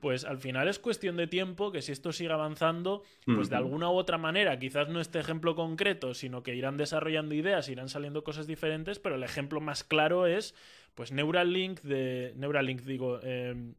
pues 0.00 0.24
al 0.24 0.38
final 0.38 0.68
es 0.68 0.78
cuestión 0.78 1.16
de 1.16 1.26
tiempo 1.26 1.70
que 1.70 1.82
si 1.82 1.92
esto 1.92 2.12
sigue 2.12 2.32
avanzando, 2.32 3.02
pues 3.26 3.50
de 3.50 3.56
alguna 3.56 3.90
u 3.90 3.94
otra 3.94 4.16
manera, 4.16 4.58
quizás 4.58 4.88
no 4.88 5.00
este 5.00 5.18
ejemplo 5.18 5.54
concreto, 5.54 6.14
sino 6.14 6.42
que 6.42 6.54
irán 6.54 6.78
desarrollando 6.78 7.34
ideas, 7.34 7.68
irán 7.68 7.88
saliendo 7.88 8.24
cosas 8.24 8.46
diferentes, 8.46 8.98
pero 8.98 9.16
el 9.16 9.22
ejemplo 9.22 9.60
más 9.60 9.84
claro 9.84 10.26
es 10.26 10.54
pues 10.94 11.12
Neuralink 11.12 11.82
de... 11.82 12.32
Neuralink 12.36 12.82
digo... 12.82 13.20
Em, 13.22 13.74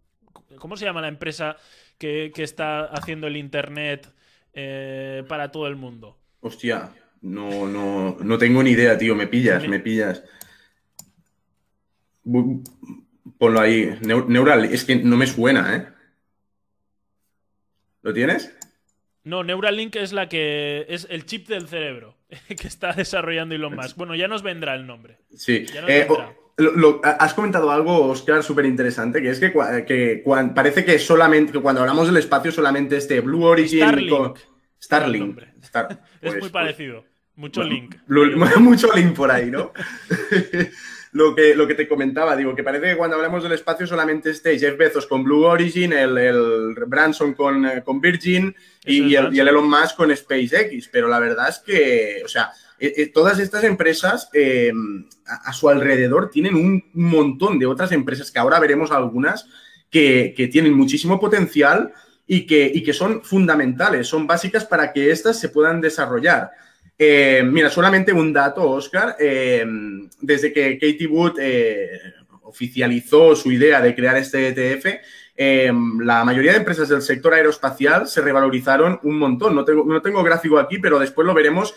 ¿Cómo 0.60 0.78
se 0.78 0.86
llama 0.86 1.02
la 1.02 1.08
empresa 1.08 1.58
que, 1.98 2.32
que 2.34 2.44
está 2.44 2.86
haciendo 2.86 3.26
el 3.26 3.38
Internet? 3.38 4.14
Eh, 4.60 5.24
para 5.28 5.52
todo 5.52 5.68
el 5.68 5.76
mundo? 5.76 6.18
Hostia, 6.42 6.92
no, 7.22 7.68
no, 7.68 8.18
no 8.20 8.38
tengo 8.40 8.64
ni 8.64 8.72
idea, 8.72 8.98
tío. 8.98 9.14
Me 9.14 9.28
pillas, 9.28 9.68
me 9.68 9.80
pillas. 9.80 10.24
Ponlo 13.38 13.60
ahí. 13.60 14.00
Neural, 14.02 14.66
es 14.66 14.84
que 14.84 14.96
no 14.96 15.16
me 15.16 15.28
suena, 15.28 15.76
¿eh? 15.76 15.88
¿Lo 18.02 18.12
tienes? 18.16 18.57
No, 19.28 19.44
Neuralink 19.44 19.98
es 19.98 20.14
la 20.14 20.30
que 20.30 20.86
es 20.88 21.06
el 21.10 21.26
chip 21.26 21.50
del 21.50 21.68
cerebro 21.68 22.16
que 22.48 22.68
está 22.68 22.94
desarrollando 22.94 23.56
Elon 23.56 23.76
Musk. 23.76 23.98
Bueno, 23.98 24.16
ya 24.16 24.30
nos 24.30 24.42
vendrá 24.42 24.74
el 24.74 24.88
nombre. 24.88 25.18
Sí. 25.36 25.66
Eh, 25.88 26.08
has 27.04 27.34
comentado 27.34 27.70
algo, 27.70 28.06
Oscar, 28.06 28.42
súper 28.42 28.66
interesante, 28.66 29.22
que 29.22 29.30
es 29.30 29.40
que, 29.40 29.52
que 29.86 30.24
parece 30.56 30.86
que 30.86 30.98
solamente, 30.98 31.52
que 31.52 31.60
cuando 31.60 31.82
hablamos 31.82 32.08
del 32.08 32.18
espacio, 32.18 32.52
solamente 32.52 32.96
este 32.96 33.20
Blue 33.20 33.44
Origin. 33.44 33.80
Starlink. 33.80 34.38
Starlink. 34.82 35.40
es 35.42 35.42
muy 35.42 35.98
pues, 36.22 36.36
pues, 36.40 36.52
parecido. 36.52 37.04
Mucho 37.36 37.64
link. 37.64 37.96
mucho 38.08 38.92
link 38.96 39.14
por 39.14 39.30
ahí, 39.30 39.52
¿no? 39.52 39.72
Lo 41.18 41.36
que, 41.36 41.56
lo 41.56 41.68
que 41.68 41.74
te 41.74 41.88
comentaba, 41.88 42.36
digo, 42.36 42.56
que 42.56 42.64
parece 42.64 42.86
que 42.86 42.98
cuando 42.98 43.16
hablamos 43.16 43.42
del 43.42 43.54
espacio 43.54 43.88
solamente 43.88 44.30
esté 44.30 44.58
Jeff 44.60 44.78
Bezos 44.78 45.08
con 45.08 45.24
Blue 45.24 45.44
Origin, 45.44 45.92
el, 45.92 46.18
el 46.18 46.76
Branson 46.86 47.34
con, 47.34 47.66
eh, 47.66 47.82
con 47.84 48.00
Virgin 48.00 48.56
y, 48.86 49.16
el, 49.16 49.34
y, 49.34 49.40
el, 49.40 49.48
Elon 49.48 49.68
Musk 49.68 49.96
con 49.96 50.16
SpaceX, 50.16 50.88
pero 50.90 51.08
la 51.08 51.20
verdad 51.20 51.50
es 51.50 51.60
que, 51.60 52.22
o 52.24 52.28
sea, 52.28 52.52
eh, 52.80 52.94
eh, 52.96 53.08
todas 53.08 53.40
estas 53.40 53.64
empresas 53.64 54.30
eh, 54.34 54.72
a, 55.26 55.50
a, 55.50 55.54
su 55.54 55.68
alrededor 55.68 56.30
tienen 56.30 56.56
un 56.56 56.84
montón 56.94 57.58
de 57.58 57.66
otras 57.66 57.92
empresas 57.92 58.30
que 58.30 58.38
ahora 58.38 58.60
veremos 58.60 58.92
algunas 58.92 59.48
que, 59.90 60.36
que 60.38 60.48
tienen 60.48 60.74
muchísimo 60.74 61.20
potencial 61.20 61.94
y 62.28 62.46
que, 62.46 62.72
y 62.72 62.84
que 62.84 62.94
son 62.94 63.24
fundamentales, 63.24 64.08
son 64.08 64.28
básicas 64.28 64.66
para 64.66 64.94
que 64.94 65.10
éstas 65.10 65.40
se 65.40 65.50
puedan 65.50 65.82
desarrollar. 65.82 66.52
Eh, 66.98 67.44
mira, 67.46 67.70
solamente 67.70 68.12
un 68.12 68.34
dato, 68.34 68.68
Oscar. 68.70 69.16
Eh, 69.20 69.66
desde 70.20 70.52
que 70.52 70.80
Katie 70.80 71.08
Wood 71.08 71.40
eh, 71.40 72.00
oficializó 72.44 73.36
su 73.36 73.52
idea 73.52 73.82
de 73.82 73.94
crear 73.94 74.18
este 74.18 74.48
ETF, 74.48 74.86
la 76.00 76.24
mayoría 76.24 76.54
de 76.54 76.58
empresas 76.58 76.90
del 76.90 77.04
sector 77.04 77.36
aeroespacial 77.36 78.08
se 78.08 78.22
revalorizaron 78.22 79.00
un 79.04 79.20
montón. 79.20 79.54
No 79.54 79.64
tengo, 79.64 79.86
no 79.86 80.02
tengo 80.02 80.24
gráfico 80.24 80.58
aquí, 80.58 80.80
pero 80.80 80.98
después 80.98 81.28
lo 81.28 81.36
veremos 81.36 81.76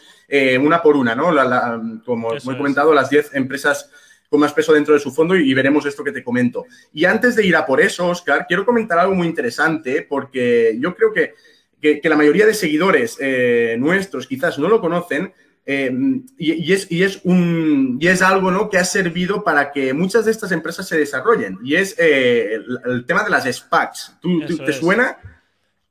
una 0.60 0.80
por 0.80 0.96
una, 0.96 1.14
¿no? 1.14 1.30
La, 1.30 1.44
la, 1.44 1.82
como, 2.06 2.28
como 2.28 2.52
he 2.52 2.56
comentado, 2.56 2.94
las 2.94 3.10
10 3.10 3.34
empresas 3.34 3.90
con 4.30 4.40
más 4.40 4.54
peso 4.54 4.72
dentro 4.72 4.94
de 4.94 5.00
su 5.00 5.10
fondo 5.10 5.36
y, 5.36 5.50
y, 5.50 5.54
veremos 5.54 5.84
esto 5.84 6.04
que 6.04 6.12
te 6.12 6.22
comento. 6.22 6.64
Y 6.94 7.04
antes 7.04 7.34
de 7.34 7.44
ir 7.44 7.56
a 7.56 7.66
por 7.66 7.80
eso, 7.80 8.06
Oscar, 8.06 8.46
quiero 8.46 8.64
comentar 8.64 8.98
algo 8.98 9.14
muy 9.14 9.26
interesante 9.26 10.06
porque 10.08 10.76
yo 10.78 10.94
creo 10.94 11.12
que, 11.12 11.34
que, 11.80 12.00
que 12.00 12.08
la 12.08 12.16
mayoría 12.16 12.46
de 12.46 12.54
seguidores 12.54 13.16
eh, 13.20 13.76
nuestros 13.78 14.26
quizás 14.26 14.58
no 14.58 14.68
lo 14.68 14.80
conocen. 14.80 15.32
Eh, 15.66 15.90
y, 16.38 16.52
y, 16.52 16.72
es, 16.72 16.90
y, 16.90 17.02
es 17.02 17.20
un, 17.25 17.99
y 18.00 18.08
es 18.08 18.22
algo 18.22 18.50
¿no? 18.50 18.70
que 18.70 18.78
ha 18.78 18.84
servido 18.84 19.44
para 19.44 19.70
que 19.70 19.92
muchas 19.92 20.25
de 20.25 20.30
estas 20.32 20.52
empresas 20.52 20.88
se 20.88 20.99
desarrollen. 20.99 21.58
Y 21.62 21.76
es 21.76 21.96
eh, 21.99 22.54
el, 22.54 22.80
el, 22.84 23.06
tema 23.06 23.22
de 23.22 23.30
las 23.30 23.44
SPACs. 23.44 24.16
¿Tú, 24.20 24.40
tú 24.46 24.58
¿Te 24.58 24.70
es. 24.70 24.78
suena? 24.78 25.18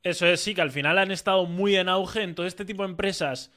Eso 0.02 0.26
es, 0.26 0.40
sí, 0.40 0.54
que 0.54 0.62
al 0.62 0.70
final 0.70 0.98
han 0.98 1.10
estado 1.10 1.46
muy 1.46 1.76
en 1.76 1.88
auge 1.88 2.22
en 2.22 2.34
todo 2.34 2.46
este 2.46 2.64
tipo 2.64 2.82
de 2.82 2.90
empresas 2.90 3.52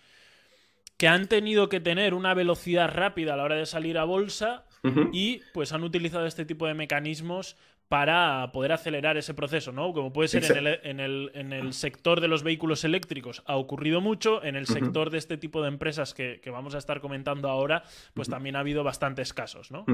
que 0.97 1.07
han 1.07 1.27
tenido 1.27 1.69
que 1.69 1.79
tener 1.79 2.13
una 2.13 2.33
velocidad 2.33 2.89
rápida 2.93 3.33
a 3.33 3.37
la 3.37 3.43
hora 3.43 3.55
de 3.55 3.65
salir 3.65 3.97
a 3.97 4.03
bolsa 4.03 4.65
uh 4.83 4.89
-huh. 4.89 5.09
y 5.11 5.41
pues 5.53 5.73
han 5.73 5.83
utilizado 5.83 6.25
este 6.25 6.45
tipo 6.45 6.67
de 6.67 6.73
mecanismos 6.73 7.57
para 7.89 8.51
poder 8.51 8.71
acelerar 8.71 9.17
ese 9.17 9.33
proceso, 9.33 9.71
¿no? 9.71 9.93
Como 9.93 10.11
puede 10.11 10.27
ser 10.27 10.45
en 10.45 10.57
el, 10.57 10.79
en, 10.83 10.99
el, 10.99 11.31
en 11.35 11.53
el, 11.53 11.73
sector 11.73 12.21
de 12.21 12.27
los 12.27 12.41
vehículos 12.41 12.83
eléctricos 12.83 13.43
ha 13.45 13.55
ocurrido 13.55 14.01
mucho, 14.01 14.43
en 14.43 14.55
el 14.55 14.65
sector 14.65 15.07
uh 15.07 15.09
-huh. 15.09 15.11
de 15.11 15.17
este 15.19 15.37
tipo 15.37 15.61
de 15.61 15.67
empresas 15.67 16.13
que, 16.13 16.39
que, 16.41 16.49
vamos 16.49 16.73
a 16.73 16.79
estar 16.79 17.01
comentando 17.01 17.49
ahora, 17.49 17.83
pues 18.13 18.27
uh 18.27 18.31
-huh. 18.31 18.33
también 18.35 18.55
ha 18.55 18.59
habido 18.61 18.83
bastantes 18.83 19.33
casos, 19.33 19.69
¿no? 19.69 19.85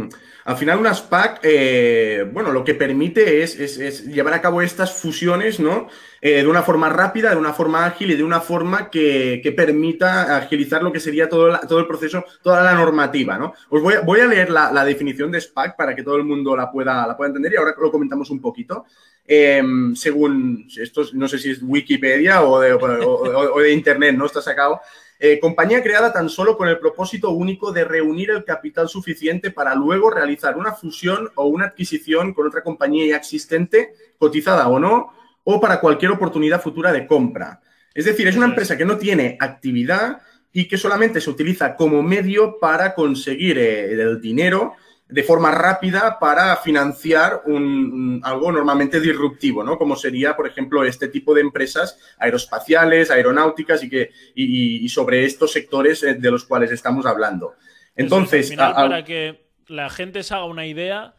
Al 0.46 0.58
final 0.58 0.80
una 0.80 0.94
SPAC, 0.94 1.42
eh, 1.44 2.26
bueno, 2.32 2.52
lo 2.52 2.64
que 2.64 2.74
permite 2.74 3.44
es, 3.44 3.60
es, 3.60 3.78
es, 3.78 4.06
llevar 4.06 4.34
a 4.34 4.42
cabo 4.42 4.62
estas 4.62 4.94
fusiones, 4.94 5.60
¿no? 5.60 5.88
Eh, 6.22 6.42
de 6.44 6.48
una 6.48 6.64
forma 6.64 6.90
rápida, 6.90 7.30
de 7.32 7.38
una 7.38 7.54
forma 7.54 7.86
ágil 7.86 8.12
y 8.12 8.16
de 8.16 8.24
una 8.24 8.42
forma 8.42 8.90
que, 8.90 9.40
que 9.42 9.52
permita 9.52 10.38
agilizar 10.38 10.84
lo 10.84 10.92
que 10.92 11.00
sería 11.00 11.30
todo, 11.30 11.48
la, 11.48 11.60
todo, 11.62 11.80
el 11.80 11.88
proceso, 11.88 12.26
toda 12.42 12.62
la 12.64 12.74
normativa, 12.74 13.38
¿no? 13.38 13.54
Os 13.70 13.82
voy, 13.82 13.96
voy 14.06 14.20
a 14.20 14.26
leer 14.26 14.50
la, 14.50 14.72
la, 14.72 14.84
definición 14.84 15.32
de 15.32 15.40
SPAC 15.40 15.78
para 15.78 15.96
que 15.96 16.04
todo 16.04 16.18
el 16.18 16.24
mundo 16.24 16.56
la 16.56 16.72
pueda, 16.72 17.08
la 17.08 17.16
pueda 17.16 17.30
entender 17.30 17.54
y 17.54 17.56
ahora 17.56 17.74
lo 17.82 17.92
comentamos 17.92 18.30
un 18.30 18.42
poquito. 18.42 18.86
Eh, 19.28 19.62
según, 19.96 20.68
esto 20.76 21.04
no 21.14 21.28
sé 21.28 21.38
si 21.38 21.52
es 21.52 21.60
Wikipedia 21.62 22.44
o 22.44 22.60
de, 22.60 22.74
o, 22.74 22.80
o 22.82 23.60
de 23.60 23.72
Internet, 23.72 24.16
¿no? 24.16 24.26
Está 24.26 24.42
sacado. 24.42 24.82
Eh, 25.22 25.38
compañía 25.38 25.84
creada 25.84 26.14
tan 26.14 26.30
solo 26.30 26.56
con 26.56 26.70
el 26.70 26.80
propósito 26.80 27.32
único 27.32 27.74
de 27.74 27.84
reunir 27.84 28.32
el 28.32 28.46
capital 28.46 28.88
suficiente 28.88 29.52
para 29.52 29.76
luego 29.76 30.10
realizar 30.10 30.58
una 30.58 30.72
fusión 30.72 31.30
o 31.36 31.48
una 31.48 31.66
adquisición 31.66 32.34
con 32.34 32.48
otra 32.48 32.64
compañía 32.64 33.06
ya 33.06 33.18
existente, 33.18 33.94
cotizada 34.18 34.70
o 34.70 34.80
no, 34.80 35.12
o 35.44 35.60
para 35.60 35.82
cualquier 35.82 36.12
oportunidad 36.12 36.62
futura 36.62 36.94
de 36.94 37.06
compra. 37.06 37.60
Es 37.94 38.06
decir, 38.06 38.30
es 38.30 38.38
una 38.38 38.46
empresa 38.46 38.78
que 38.78 38.86
no 38.86 38.98
tiene 38.98 39.36
actividad 39.42 40.22
y 40.54 40.70
que 40.70 40.78
solamente 40.78 41.20
se 41.20 41.30
utiliza 41.30 41.76
como 41.76 42.02
medio 42.02 42.58
para 42.58 42.96
conseguir 42.96 43.58
eh, 43.58 43.92
el 43.92 44.22
dinero 44.22 44.76
de 45.10 45.24
forma 45.24 45.50
rápida 45.50 46.20
para 46.20 46.56
financiar 46.58 47.42
un, 47.46 48.22
algo 48.24 48.52
normalmente 48.52 49.02
disruptivo, 49.02 49.64
¿no? 49.64 49.78
Como 49.78 49.96
sería, 49.96 50.36
por 50.36 50.48
ejemplo, 50.48 50.86
este 50.86 51.08
tipo 51.08 51.34
de 51.34 51.42
empresas 51.42 52.00
aeroespaciales, 52.20 53.10
aeronáuticas 53.10 53.84
y, 53.84 53.90
que, 53.90 54.12
y, 54.36 54.86
y 54.86 54.90
sobre 54.90 55.26
estos 55.26 55.52
sectores 55.52 56.04
eh, 56.04 56.14
de 56.14 56.32
los 56.32 56.46
cuales 56.46 56.72
estamos 56.72 57.08
hablando. 57.08 57.56
Entonces, 57.96 58.50
final, 58.50 58.68
a, 58.68 58.70
a... 58.72 58.76
para 58.76 59.04
que 59.04 59.50
la 59.68 59.90
gente 59.90 60.22
se 60.22 60.34
haga 60.34 60.46
una 60.46 60.68
idea, 60.68 61.16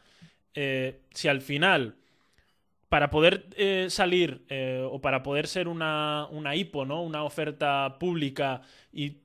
eh, 0.54 1.00
si 1.12 1.26
al 1.26 1.40
final, 1.40 1.96
para 2.88 3.10
poder 3.10 3.46
eh, 3.56 3.86
salir 3.88 4.44
eh, 4.48 4.86
o 4.88 5.00
para 5.00 5.22
poder 5.22 5.46
ser 5.46 5.68
una, 5.68 6.26
una 6.30 6.54
IPO, 6.54 6.84
¿no? 6.86 7.02
Una 7.02 7.24
oferta 7.24 7.96
pública 7.98 8.62
y 8.92 9.18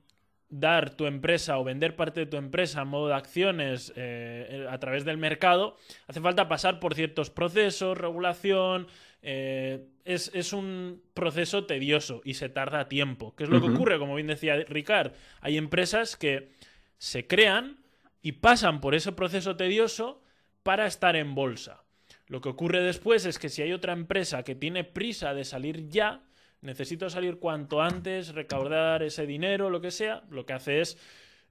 dar 0.60 0.90
tu 0.90 1.06
empresa 1.06 1.58
o 1.58 1.64
vender 1.64 1.96
parte 1.96 2.20
de 2.20 2.26
tu 2.26 2.36
empresa 2.36 2.82
en 2.82 2.88
modo 2.88 3.08
de 3.08 3.14
acciones 3.14 3.92
eh, 3.96 4.66
a 4.70 4.78
través 4.78 5.04
del 5.04 5.18
mercado, 5.18 5.76
hace 6.06 6.20
falta 6.20 6.48
pasar 6.48 6.80
por 6.80 6.94
ciertos 6.94 7.30
procesos, 7.30 7.98
regulación. 7.98 8.88
Eh, 9.22 9.88
es, 10.04 10.30
es, 10.34 10.52
un 10.52 11.02
proceso 11.12 11.64
tedioso 11.64 12.20
y 12.24 12.34
se 12.34 12.48
tarda 12.48 12.88
tiempo. 12.88 13.34
¿Qué 13.34 13.44
es 13.44 13.50
lo 13.50 13.56
uh 13.56 13.60
-huh. 13.60 13.66
que 13.66 13.74
ocurre? 13.74 13.98
Como 13.98 14.14
bien 14.14 14.28
decía 14.28 14.54
Ricard, 14.68 15.12
hay 15.40 15.56
empresas 15.56 16.16
que 16.16 16.52
se 16.98 17.26
crean 17.26 17.78
y 18.22 18.32
pasan 18.32 18.80
por 18.80 18.94
ese 18.94 19.12
proceso 19.12 19.56
tedioso 19.56 20.22
para 20.62 20.86
estar 20.86 21.16
en 21.16 21.34
bolsa. 21.34 21.82
Lo 22.28 22.40
que 22.40 22.48
ocurre 22.48 22.82
después 22.82 23.24
es 23.24 23.38
que 23.38 23.48
si 23.48 23.62
hay 23.62 23.72
otra 23.72 23.92
empresa 23.92 24.42
que 24.42 24.54
tiene 24.54 24.84
prisa 24.84 25.34
de 25.34 25.44
salir 25.44 25.88
ya, 25.88 26.22
necesito 26.60 27.08
salir 27.10 27.38
cuanto 27.38 27.82
antes, 27.82 28.34
recaudar 28.34 29.02
ese 29.02 29.26
dinero, 29.26 29.70
lo 29.70 29.80
que 29.80 29.90
sea, 29.90 30.24
lo 30.30 30.46
que 30.46 30.52
hace 30.52 30.80
es 30.80 30.98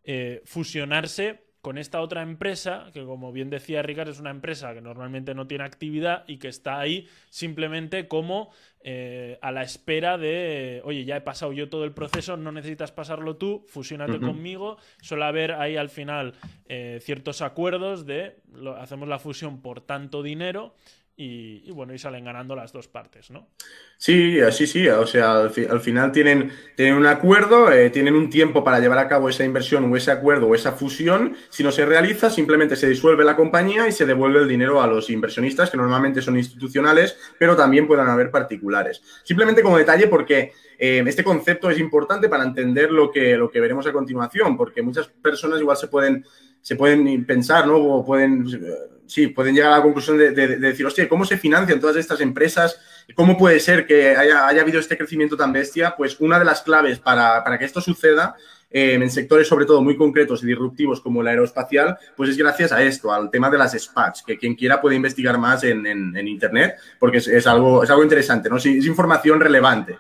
eh, 0.04 0.42
fusionarse 0.46 1.46
con 1.66 1.80
esta 1.80 2.00
otra 2.02 2.22
empresa, 2.22 2.92
que 2.94 3.04
como 3.06 3.32
bien 3.32 3.50
decía 3.50 3.82
Ricard, 3.82 4.10
es 4.10 4.20
una 4.20 4.30
empresa 4.30 4.76
que 4.76 4.82
normalmente 4.82 5.34
no 5.34 5.48
tiene 5.48 5.64
actividad 5.64 6.24
y 6.28 6.38
que 6.38 6.48
está 6.48 6.80
ahí 6.80 7.08
simplemente 7.32 8.08
como 8.08 8.52
eh, 8.82 9.40
a 9.42 9.52
la 9.52 9.64
espera 9.64 10.20
de, 10.20 10.84
oye, 10.86 11.06
ya 11.06 11.18
he 11.18 11.22
pasado 11.22 11.54
yo 11.54 11.68
todo 11.68 11.84
el 11.84 11.92
proceso, 11.92 12.38
no 12.38 12.52
necesitas 12.52 12.92
pasarlo 12.92 13.38
tú, 13.38 13.66
fusionate 13.68 14.12
uh 14.12 14.18
-huh. 14.18 14.28
conmigo. 14.28 14.78
Suele 15.02 15.26
haber 15.26 15.54
ahí 15.54 15.76
al 15.76 15.90
final 15.90 16.36
eh, 16.68 17.00
ciertos 17.02 17.42
acuerdos 17.42 18.06
de, 18.06 18.36
lo, 18.54 18.76
hacemos 18.76 19.10
la 19.10 19.18
fusión 19.18 19.64
por 19.64 19.82
tanto 19.82 20.22
dinero 20.22 20.76
y, 21.18 21.72
bueno, 21.72 21.94
y 21.94 21.98
salen 21.98 22.26
ganando 22.26 22.58
las 22.58 22.74
dos 22.74 22.90
partes, 22.90 23.32
¿no? 23.32 23.48
Sí, 23.98 24.42
así 24.42 24.68
sí, 24.68 24.86
o 24.90 25.08
sea, 25.08 25.40
al, 25.40 25.50
fi 25.50 25.66
al 25.66 25.80
final 25.80 26.12
tienen, 26.12 26.52
tienen 26.76 26.96
un 26.96 27.06
acuerdo, 27.06 27.72
eh, 27.72 27.90
tienen 27.90 28.16
un 28.16 28.30
tiempo 28.30 28.66
para 28.66 28.82
llevar 28.82 28.98
a 28.98 29.08
cabo 29.08 29.30
esa 29.30 29.46
inversión 29.46 29.92
o 29.92 29.96
ese 29.96 30.12
acuerdo 30.12 30.48
o 30.48 30.56
esa 30.56 30.74
fusión, 30.74 31.38
si 31.50 31.64
no 31.64 31.72
se 31.72 31.86
realiza, 31.86 32.30
simplemente 32.30 32.76
se 32.76 32.90
disuelve 32.90 33.24
la 33.24 33.38
compañía 33.38 33.88
y 33.88 33.94
se 33.94 34.06
devuelve 34.06 34.40
el 34.42 34.50
dinero 34.50 34.82
a 34.82 34.88
los 34.88 35.10
inversionistas, 35.10 35.70
que 35.70 35.78
normalmente 35.78 36.22
son 36.22 36.38
institucionales, 36.38 37.18
pero 37.40 37.56
también 37.56 37.88
puedan 37.88 38.10
haber 38.10 38.30
particulares. 38.30 39.02
Simplemente 39.24 39.64
como 39.64 39.78
detalle, 39.78 40.08
porque 40.08 40.52
eh, 40.78 41.02
este 41.08 41.24
concepto 41.24 41.70
es 41.70 41.80
importante 41.80 42.28
para 42.28 42.44
entender 42.44 42.92
lo 42.92 43.10
que, 43.10 43.38
lo 43.38 43.50
que 43.50 43.62
veremos 43.62 43.88
a 43.88 43.94
continuación, 43.94 44.58
porque 44.58 44.82
muchas 44.82 45.08
personas 45.08 45.62
igual 45.62 45.78
se 45.78 45.88
pueden, 45.88 46.26
se 46.62 46.76
pueden 46.76 47.26
pensar, 47.26 47.66
¿no? 47.68 47.78
O 47.78 48.06
pueden 48.06 48.46
sí, 49.08 49.28
pueden 49.28 49.56
llegar 49.56 49.74
a 49.74 49.78
la 49.78 49.84
conclusión 49.84 50.18
de, 50.18 50.32
de, 50.32 50.48
de, 50.48 50.58
decir, 50.58 50.86
hostia, 50.86 51.08
¿cómo 51.08 51.26
se 51.26 51.38
financian 51.38 51.80
todas 51.80 51.96
estas 51.96 52.22
empresas? 52.22 52.80
¿Cómo 53.14 53.38
puede 53.38 53.60
ser 53.60 53.86
que 53.86 54.16
haya, 54.16 54.48
haya 54.48 54.62
habido 54.62 54.80
este 54.80 54.98
crecimiento 54.98 55.38
tan 55.38 55.54
bestia? 55.54 55.96
Pues 55.96 56.20
una 56.20 56.40
de 56.40 56.46
las 56.46 56.62
claves 56.62 57.00
para, 57.00 57.44
para 57.44 57.60
que 57.60 57.66
esto 57.66 57.82
suceda 57.82 58.36
eh, 58.72 58.94
en 58.94 59.10
sectores 59.10 59.48
sobre 59.48 59.66
todo 59.66 59.82
muy 59.82 59.96
concretos 59.96 60.44
y 60.44 60.48
disruptivos 60.48 61.02
como 61.02 61.22
el 61.22 61.28
aeroespacial, 61.28 61.98
pues 62.16 62.32
es 62.32 62.38
gracias 62.38 62.72
a 62.72 62.82
esto, 62.82 63.14
al 63.14 63.30
tema 63.30 63.50
de 63.50 63.58
las 63.58 63.74
SPACs, 63.74 64.24
que 64.24 64.38
quien 64.38 64.56
quiera 64.56 64.82
puede 64.82 64.96
investigar 64.96 65.38
más 65.38 65.64
en, 65.64 65.86
en, 65.86 66.28
Internet, 66.28 66.76
porque 67.00 67.18
es, 67.18 67.48
algo, 67.48 67.84
es 67.84 67.90
algo 67.90 68.04
interesante, 68.04 68.50
¿no? 68.50 68.58
Es, 68.58 68.66
es 68.66 68.86
información 68.86 69.40
relevante. 69.40 69.98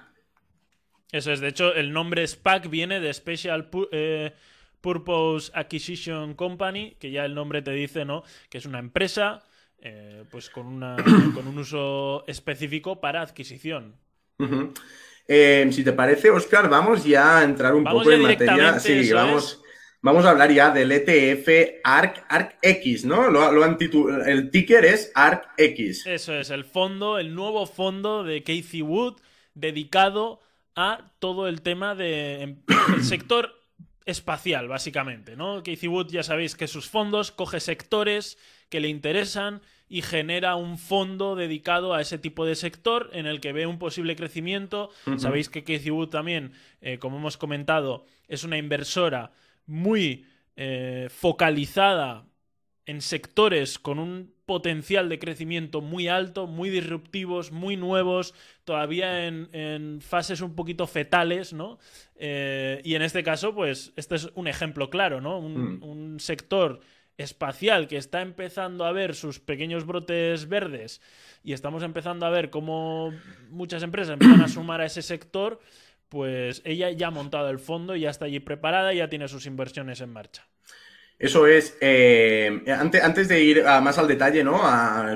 Eso 1.11 1.31
es, 1.31 1.39
de 1.39 1.47
hecho, 1.47 1.73
el 1.73 1.93
nombre 1.93 2.27
SPAC 2.27 2.69
viene 2.69 2.99
de 2.99 3.13
Special... 3.13 3.69
Eh 3.91 4.33
Purpose 4.85 5.51
Acquisition 5.55 6.35
Company, 6.35 6.95
que 6.99 7.09
ya 7.09 7.25
el 7.25 7.33
nombre 7.33 7.63
te 7.63 7.71
dice, 7.71 8.05
¿no? 8.05 8.21
Que 8.51 8.59
es 8.59 8.67
una 8.67 8.77
empresa, 8.77 9.41
eh, 9.79 10.23
pues 10.29 10.51
con, 10.51 10.67
una, 10.67 10.95
con 11.33 11.47
un 11.47 11.57
uso 11.57 12.23
específico 12.27 13.01
para 13.01 13.23
adquisición. 13.23 13.95
Uh 14.37 14.45
-huh. 14.45 14.79
eh, 15.27 15.67
si 15.71 15.83
te 15.83 15.91
parece, 15.91 16.29
Oscar, 16.29 16.69
vamos 16.69 17.03
ya 17.03 17.39
a 17.39 17.43
entrar 17.43 17.73
un 17.73 17.83
vamos 17.83 18.03
poco 18.03 18.11
en 18.11 18.21
materia. 18.21 18.79
Sí, 18.79 19.11
vamos. 19.11 19.53
Es. 19.53 19.61
Vamos 20.03 20.23
a 20.23 20.29
hablar 20.29 20.51
ya 20.51 20.69
del 20.69 20.91
ETF 20.91 21.79
ARC, 21.83 22.23
ARCX, 22.29 23.05
¿no? 23.05 23.31
Lo, 23.31 23.51
lo 23.51 23.63
han 23.63 23.79
el 24.27 24.51
ticker 24.51 24.85
es 24.85 25.11
ARCX. 25.15 26.05
Eso 26.05 26.35
es, 26.35 26.51
el 26.51 26.63
fondo, 26.63 27.17
el 27.17 27.33
nuevo 27.33 27.65
fondo 27.65 28.23
de 28.23 28.43
Casey 28.43 28.83
Wood 28.83 29.15
dedicado 29.55 30.41
a 30.75 31.11
todo 31.17 31.47
el 31.47 31.63
tema 31.63 31.95
del 31.95 32.57
de, 32.67 32.93
el 32.97 33.03
sector 33.03 33.64
espacial, 34.05 34.67
básicamente, 34.67 35.35
¿no? 35.35 35.63
Casey 35.63 35.89
Wood 35.89 36.11
ya 36.11 36.23
sabéis 36.23 36.55
que 36.55 36.67
sus 36.67 36.87
fondos 36.87 37.31
coge 37.31 37.59
sectores 37.59 38.37
que 38.69 38.79
le 38.79 38.87
interesan 38.87 39.61
y 39.87 40.01
genera 40.01 40.55
un 40.55 40.77
fondo 40.77 41.35
dedicado 41.35 41.93
a 41.93 42.01
ese 42.01 42.17
tipo 42.17 42.45
de 42.45 42.55
sector 42.55 43.09
en 43.13 43.25
el 43.25 43.39
que 43.39 43.53
ve 43.53 43.65
un 43.67 43.79
posible 43.79 44.15
crecimiento. 44.15 44.89
Sabéis 45.17 45.49
que 45.49 45.63
Casey 45.63 45.91
Wood 45.91 46.09
también, 46.09 46.53
eh, 46.81 46.97
como 46.99 47.17
hemos 47.17 47.37
comentado, 47.37 48.05
es 48.27 48.43
una 48.43 48.57
inversora 48.57 49.31
muy 49.65 50.27
eh, 50.55 51.07
focalizada 51.09 52.25
en 52.85 53.01
sectores 53.01 53.79
con 53.79 53.99
un 53.99 54.34
potencial 54.45 55.09
de 55.09 55.19
crecimiento 55.19 55.81
muy 55.81 56.07
alto, 56.07 56.47
muy 56.47 56.69
disruptivos, 56.69 57.51
muy 57.51 57.77
nuevos, 57.77 58.33
todavía 58.63 59.27
en, 59.27 59.99
fases 60.01 60.41
un 60.41 60.55
poquito 60.55 60.87
fetales, 60.87 61.53
¿no? 61.53 61.79
Eh, 62.15 62.81
y 62.83 62.95
en 62.95 63.01
este 63.01 63.23
caso, 63.23 63.53
pues, 63.55 63.91
este 63.95 64.15
es 64.15 64.29
un 64.35 64.47
ejemplo 64.47 64.89
claro, 64.89 65.21
¿no? 65.21 65.39
Un, 65.39 65.79
mm. 65.79 65.83
un, 65.83 66.19
sector 66.19 66.79
espacial 67.17 67.87
que 67.87 67.97
está 67.97 68.21
empezando 68.21 68.85
a 68.85 68.91
ver 68.91 69.15
sus 69.15 69.39
pequeños 69.39 69.85
brotes 69.85 70.49
verdes 70.49 71.01
y 71.43 71.53
estamos 71.53 71.81
empezando 71.83 72.25
a 72.25 72.29
ver 72.29 72.49
cómo 72.49 73.13
muchas 73.49 73.83
empresas 73.83 74.13
empiezan 74.13 74.41
a 74.41 74.47
sumar 74.49 74.81
a 74.81 74.85
ese 74.85 75.01
sector, 75.01 75.61
pues 76.09 76.61
ella 76.65 76.91
ya 76.91 77.07
ha 77.07 77.11
montado 77.11 77.49
el 77.49 77.59
fondo, 77.59 77.95
ya 77.95 78.09
está 78.09 78.25
allí 78.25 78.39
preparada, 78.39 78.93
ya 78.93 79.09
tiene 79.09 79.27
sus 79.27 79.45
inversiones 79.45 80.01
en 80.01 80.11
marcha. 80.11 80.47
Eso 81.17 81.47
es. 81.47 81.77
Eh, 81.79 82.61
antes, 82.67 83.01
antes, 83.01 83.27
de 83.29 83.41
ir 83.41 83.63
más 83.63 83.97
al 83.97 84.07
detalle, 84.07 84.43
¿no? 84.43 84.61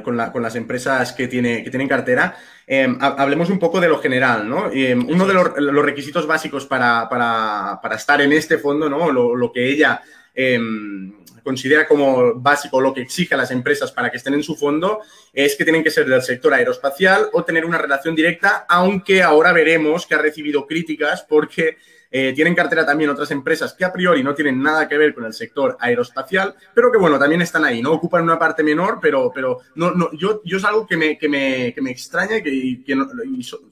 con, 0.04 0.16
las 0.18 0.56
empresas 0.56 1.12
que 1.12 1.28
tiene, 1.28 1.64
que 1.64 1.70
tienen 1.70 1.90
cartera, 1.90 2.38
em, 2.66 2.98
hablemos 3.02 3.50
un 3.50 3.60
poco 3.60 3.82
de 3.82 3.90
lo 3.90 4.00
general, 4.00 4.48
¿no? 4.48 4.72
Em, 4.72 5.06
uno 5.10 5.28
de 5.28 5.34
los, 5.34 5.86
requisitos 5.86 6.26
básicos 6.26 6.66
para, 6.66 7.82
estar 7.96 8.22
en 8.22 8.32
este 8.32 8.58
fondo, 8.58 8.90
¿no? 8.90 9.12
Lo, 9.12 9.52
que 9.52 9.70
ella 9.70 10.02
em, 10.34 11.14
considera 11.44 11.86
como 11.86 12.36
básico, 12.36 12.80
lo 12.80 12.94
que 12.94 13.02
exige 13.02 13.34
a 13.34 13.38
las 13.38 13.52
empresas 13.52 13.92
para 13.92 14.10
que 14.10 14.18
estén 14.18 14.36
en 14.36 14.44
su 14.44 14.56
fondo, 14.56 15.02
es 15.34 15.58
que 15.58 15.66
tienen 15.66 15.84
que 15.84 15.92
ser 15.92 16.08
del 16.08 16.22
sector 16.22 16.54
aeroespacial 16.54 17.28
o 17.34 17.44
tener 17.44 17.66
una 17.66 17.78
relación 17.78 18.16
directa, 18.16 18.66
aunque 18.70 19.22
ahora 19.22 19.52
veremos 19.52 20.06
que 20.06 20.16
ha 20.16 20.20
recibido 20.20 20.66
críticas 20.66 21.26
porque 21.28 21.78
eh, 22.12 22.34
tienen 22.34 22.56
cartera 22.56 22.86
también 22.86 23.12
otras 23.12 23.30
empresas 23.30 23.74
que 23.74 23.86
a 23.86 23.94
priori 23.94 24.24
no 24.24 24.34
tienen 24.34 24.62
nada 24.62 24.88
que 24.88 24.98
ver 24.98 25.14
con 25.14 25.26
el 25.26 25.34
sector 25.34 25.78
aeroespacial, 25.80 26.56
pero 26.74 26.92
que 26.92 26.98
bueno, 26.98 27.20
también 27.20 27.44
están 27.44 27.66
ahí, 27.66 27.84
¿no? 27.84 27.92
Ocupan 27.92 28.24
una 28.24 28.40
parte 28.40 28.64
menor, 28.64 28.98
pero, 29.00 29.32
pero 29.34 29.60
no, 29.76 29.92
no, 29.92 30.12
yo, 30.14 30.42
yo 30.44 30.58
es 30.58 30.64
algo 30.66 30.88
que 30.88 30.98
me, 30.98 31.20
que 31.20 31.30
me, 31.30 31.72
que 31.74 31.82
me 31.82 31.92
extraña 31.92 32.38
y 32.44 32.84
que, 32.84 32.96
no, 32.96 33.06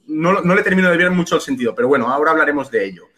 no, 0.06 0.54
le 0.54 0.62
termino 0.62 0.88
de 0.88 0.96
ver 0.96 1.10
mucho 1.10 1.34
el 1.34 1.40
sentido, 1.40 1.74
pero 1.74 1.88
bueno, 1.88 2.08
ahora 2.08 2.30
hablaremos 2.30 2.70
de 2.70 2.84
ello. 2.84 3.08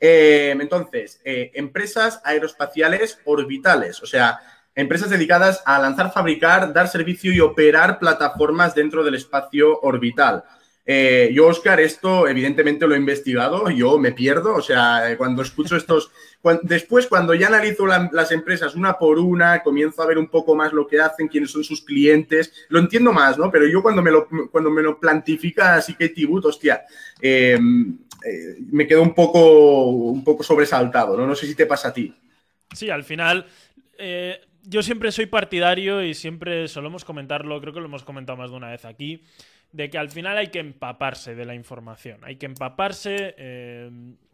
Eh, 0.00 0.56
entonces, 0.60 1.20
eh, 1.24 1.52
empresas 1.54 2.20
aeroespaciales 2.24 3.20
orbitales, 3.24 4.02
o 4.02 4.06
sea, 4.06 4.40
empresas 4.74 5.10
dedicadas 5.10 5.62
a 5.64 5.78
lanzar, 5.78 6.12
fabricar, 6.12 6.72
dar 6.72 6.88
servicio 6.88 7.32
y 7.32 7.38
operar 7.38 8.00
plataformas 8.00 8.74
dentro 8.74 9.04
del 9.04 9.14
espacio 9.14 9.80
orbital. 9.80 10.44
Eh, 10.88 11.30
yo, 11.32 11.48
Oscar, 11.48 11.80
esto 11.80 12.28
evidentemente 12.28 12.86
lo 12.86 12.94
he 12.94 12.98
investigado, 12.98 13.68
yo 13.70 13.98
me 13.98 14.12
pierdo, 14.12 14.54
o 14.54 14.62
sea, 14.62 15.16
cuando 15.18 15.42
escucho 15.42 15.76
estos, 15.76 16.12
después 16.62 17.08
cuando 17.08 17.34
ya 17.34 17.48
analizo 17.48 17.86
las 17.86 18.30
empresas 18.30 18.76
una 18.76 18.96
por 18.96 19.18
una, 19.18 19.64
comienzo 19.64 20.02
a 20.02 20.06
ver 20.06 20.16
un 20.16 20.28
poco 20.28 20.54
más 20.54 20.72
lo 20.72 20.86
que 20.86 21.00
hacen, 21.00 21.26
quiénes 21.26 21.50
son 21.50 21.64
sus 21.64 21.82
clientes, 21.82 22.52
lo 22.68 22.78
entiendo 22.78 23.12
más, 23.12 23.36
¿no? 23.36 23.50
Pero 23.50 23.66
yo 23.66 23.82
cuando 23.82 24.00
me 24.00 24.12
lo, 24.12 24.28
cuando 24.52 24.70
me 24.70 24.80
lo 24.80 25.00
plantifica 25.00 25.74
así 25.74 25.94
que 25.94 26.10
Tibut, 26.10 26.44
hostia, 26.44 26.84
em, 27.20 27.98
eh, 28.24 28.56
me 28.70 28.86
quedo 28.86 29.02
un 29.02 29.12
poco, 29.12 29.86
un 29.88 30.22
poco 30.22 30.44
sobresaltado, 30.44 31.16
¿no? 31.16 31.26
No 31.26 31.34
sé 31.34 31.48
si 31.48 31.56
te 31.56 31.66
pasa 31.66 31.88
a 31.88 31.92
ti. 31.92 32.14
Sí, 32.72 32.90
al 32.90 33.02
final... 33.02 33.46
Eh, 33.98 34.38
yo 34.68 34.82
siempre 34.82 35.12
soy 35.12 35.26
partidario 35.26 36.02
y 36.02 36.12
siempre 36.12 36.66
solemos 36.68 37.04
comentarlo, 37.04 37.60
creo 37.60 37.72
que 37.72 37.80
lo 37.80 37.86
hemos 37.86 38.02
comentado 38.02 38.36
más 38.36 38.50
de 38.50 38.56
una 38.56 38.70
vez 38.70 38.84
aquí, 38.84 39.22
de 39.76 39.90
que 39.90 39.98
al 39.98 40.08
final 40.08 40.38
hay 40.38 40.46
que 40.46 40.58
empaparse 40.58 41.34
de 41.34 41.44
la 41.44 41.54
información. 41.54 42.20
Hay 42.22 42.36
que 42.36 42.46
empaparse. 42.46 43.34
Eh, 43.36 43.90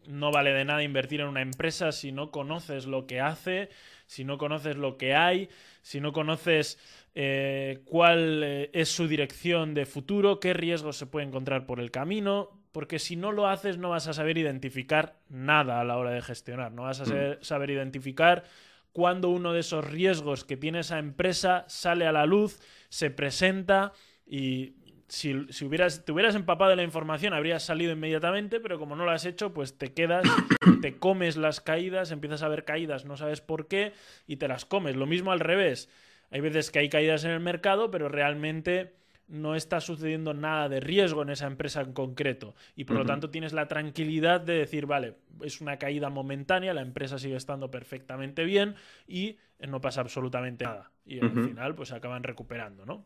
no 0.07 0.31
vale 0.31 0.53
de 0.53 0.63
nada 0.63 0.83
invertir 0.83 1.19
en 1.19 1.27
una 1.27 1.41
empresa 1.41 1.91
si 1.91 2.13
no 2.13 2.31
conoces 2.31 2.85
lo 2.85 3.07
que 3.07 3.19
hace, 3.19 3.67
si 4.05 4.23
no 4.23 4.37
conoces 4.37 4.77
lo 4.77 4.97
que 4.97 5.15
hay, 5.15 5.49
si 5.81 5.99
no 5.99 6.13
conoces 6.13 6.79
eh, 7.13 7.81
cuál 7.83 8.41
eh, 8.43 8.69
es 8.71 8.87
su 8.87 9.09
dirección 9.09 9.73
de 9.73 9.85
futuro, 9.85 10.39
qué 10.39 10.53
riesgos 10.53 10.95
se 10.95 11.07
puede 11.07 11.27
encontrar 11.27 11.65
por 11.65 11.81
el 11.81 11.91
camino. 11.91 12.49
Porque 12.71 12.97
si 12.97 13.17
no 13.17 13.33
lo 13.33 13.49
haces, 13.49 13.77
no 13.77 13.89
vas 13.89 14.07
a 14.07 14.13
saber 14.13 14.37
identificar 14.37 15.19
nada 15.27 15.81
a 15.81 15.83
la 15.83 15.97
hora 15.97 16.11
de 16.11 16.21
gestionar. 16.21 16.71
No 16.71 16.83
vas 16.83 17.01
a 17.01 17.03
mm. 17.03 17.41
saber 17.41 17.69
identificar 17.69 18.45
cuándo 18.93 19.27
uno 19.27 19.51
de 19.51 19.59
esos 19.59 19.83
riesgos 19.85 20.45
que 20.45 20.55
tiene 20.55 20.79
esa 20.79 20.99
empresa 20.99 21.65
sale 21.67 22.07
a 22.07 22.13
la 22.13 22.25
luz, 22.25 22.61
se 22.87 23.09
presenta 23.09 23.91
y 24.25 24.75
si, 25.07 25.45
si, 25.49 25.65
hubieras, 25.65 26.05
te 26.05 26.11
hubieras 26.11 26.35
empapado 26.35 26.69
de 26.69 26.75
la 26.75 26.83
información, 26.83 27.33
habrías 27.33 27.63
salido 27.63 27.91
inmediatamente, 27.91 28.59
pero 28.59 28.79
como 28.79 28.95
no 28.95 29.05
lo 29.05 29.11
has 29.11 29.25
hecho, 29.25 29.53
pues 29.53 29.77
te 29.77 29.93
quedas, 29.93 30.23
te 30.81 30.97
comes 30.97 31.37
las 31.37 31.61
caídas, 31.61 32.11
empiezas 32.11 32.43
a 32.43 32.47
ver 32.47 32.65
caídas, 32.65 33.05
no 33.05 33.17
sabes 33.17 33.41
por 33.41 33.67
qué, 33.67 33.93
y 34.27 34.37
te 34.37 34.47
las 34.47 34.65
comes. 34.65 34.95
Lo 34.95 35.05
mismo 35.05 35.31
al 35.31 35.39
revés. 35.39 35.89
Hay 36.31 36.41
veces 36.41 36.71
que 36.71 36.79
hay 36.79 36.89
caídas 36.89 37.23
en 37.25 37.31
el 37.31 37.39
mercado, 37.39 37.91
pero 37.91 38.09
realmente 38.09 38.93
no 39.27 39.55
está 39.55 39.81
sucediendo 39.81 40.33
nada 40.33 40.69
de 40.69 40.79
riesgo 40.79 41.21
en 41.21 41.29
esa 41.29 41.47
empresa 41.47 41.81
en 41.81 41.93
concreto. 41.93 42.55
Y 42.75 42.85
por 42.85 42.97
lo 42.97 43.05
tanto 43.05 43.29
tienes 43.29 43.53
la 43.53 43.67
tranquilidad 43.67 44.41
de 44.41 44.53
decir, 44.53 44.85
vale, 44.85 45.15
es 45.41 45.61
una 45.61 45.77
caída 45.77 46.09
momentánea, 46.09 46.73
la 46.73 46.81
empresa 46.81 47.17
sigue 47.17 47.35
estando 47.35 47.71
perfectamente 47.71 48.43
bien 48.43 48.75
y 49.07 49.37
no 49.59 49.81
pasa 49.81 50.01
absolutamente 50.01 50.65
nada. 50.65 50.91
Y 51.05 51.19
al 51.19 51.31
final, 51.31 51.75
pues 51.75 51.91
acaban 51.91 52.23
recuperando, 52.23 52.85
¿no? 52.85 53.03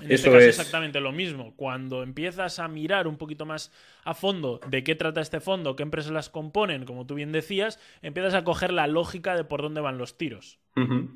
En 0.00 0.10
este 0.10 0.28
caso 0.28 0.38
es 0.38 0.58
exactamente 0.58 1.00
lo 1.00 1.12
mismo. 1.12 1.54
Cuando 1.56 2.02
empiezas 2.02 2.58
a 2.58 2.68
mirar 2.68 3.06
un 3.06 3.16
poquito 3.16 3.46
más 3.46 3.72
a 4.04 4.14
fondo 4.14 4.60
de 4.68 4.82
qué 4.82 4.94
trata 4.94 5.20
este 5.20 5.40
fondo, 5.40 5.76
qué 5.76 5.82
empresas 5.82 6.12
las 6.12 6.28
componen, 6.28 6.84
como 6.84 7.06
tú 7.06 7.14
bien 7.14 7.32
decías, 7.32 7.78
empiezas 8.02 8.34
a 8.34 8.44
coger 8.44 8.72
la 8.72 8.86
lógica 8.86 9.36
de 9.36 9.44
por 9.44 9.62
dónde 9.62 9.80
van 9.80 9.98
los 9.98 10.16
tiros. 10.16 10.58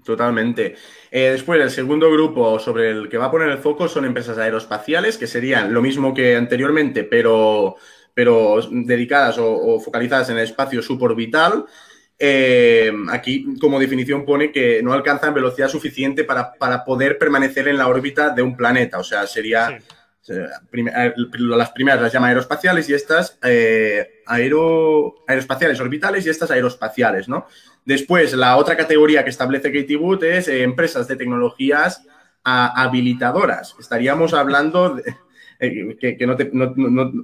totalmente. 0.04 0.74
Eh, 1.10 1.30
después, 1.30 1.60
el 1.60 1.70
segundo 1.70 2.10
grupo 2.10 2.58
sobre 2.58 2.90
el 2.90 3.08
que 3.08 3.18
va 3.18 3.26
a 3.26 3.30
poner 3.30 3.48
el 3.48 3.58
foco 3.58 3.88
son 3.88 4.04
empresas 4.04 4.38
aeroespaciales, 4.38 5.16
que 5.16 5.26
serían 5.26 5.72
lo 5.72 5.80
mismo 5.80 6.12
que 6.12 6.36
anteriormente, 6.36 7.04
pero, 7.04 7.76
pero 8.12 8.60
dedicadas 8.70 9.38
o, 9.38 9.80
focalizadas 9.80 10.30
en 10.30 10.36
el 10.36 10.44
espacio 10.44 10.82
suborbital. 10.82 11.66
Eh, 12.18 12.92
aquí, 13.10 13.56
como 13.60 13.80
definición, 13.80 14.24
pone 14.24 14.52
que 14.52 14.82
no 14.82 14.92
alcanzan 14.92 15.34
velocidad 15.34 15.68
suficiente 15.68 16.24
para, 16.24 16.84
poder 16.84 17.18
permanecer 17.18 17.68
en 17.68 17.78
la 17.78 17.88
órbita 17.88 18.30
de 18.30 18.42
un 18.42 18.56
planeta. 18.56 18.98
O 18.98 19.04
sea, 19.04 19.26
sería. 19.26 19.78
Eh, 20.26 21.12
las 21.38 21.72
primeras 21.72 22.00
las 22.00 22.10
llama 22.10 22.28
aeroespaciales 22.28 22.88
y 22.88 22.94
estas 22.94 23.38
eh, 23.42 24.22
aero, 24.24 25.16
aeroespaciales 25.26 25.78
orbitales 25.80 26.24
y 26.24 26.30
estas 26.30 26.50
aeroespaciales, 26.50 27.28
¿no? 27.28 27.46
Después, 27.84 28.32
la 28.32 28.56
otra 28.56 28.74
categoría 28.74 29.22
que 29.22 29.28
establece 29.28 29.70
Katie 29.70 29.98
Wood 29.98 30.24
es 30.24 30.48
empresas 30.48 31.06
de 31.08 31.16
tecnologías 31.16 32.06
habilitadoras. 32.42 33.74
Estaríamos 33.78 34.32
hablando 34.32 34.94
de, 34.94 35.14
eh, 35.58 35.96
que, 36.18 36.26
no 36.26 36.36
te, 36.36 36.50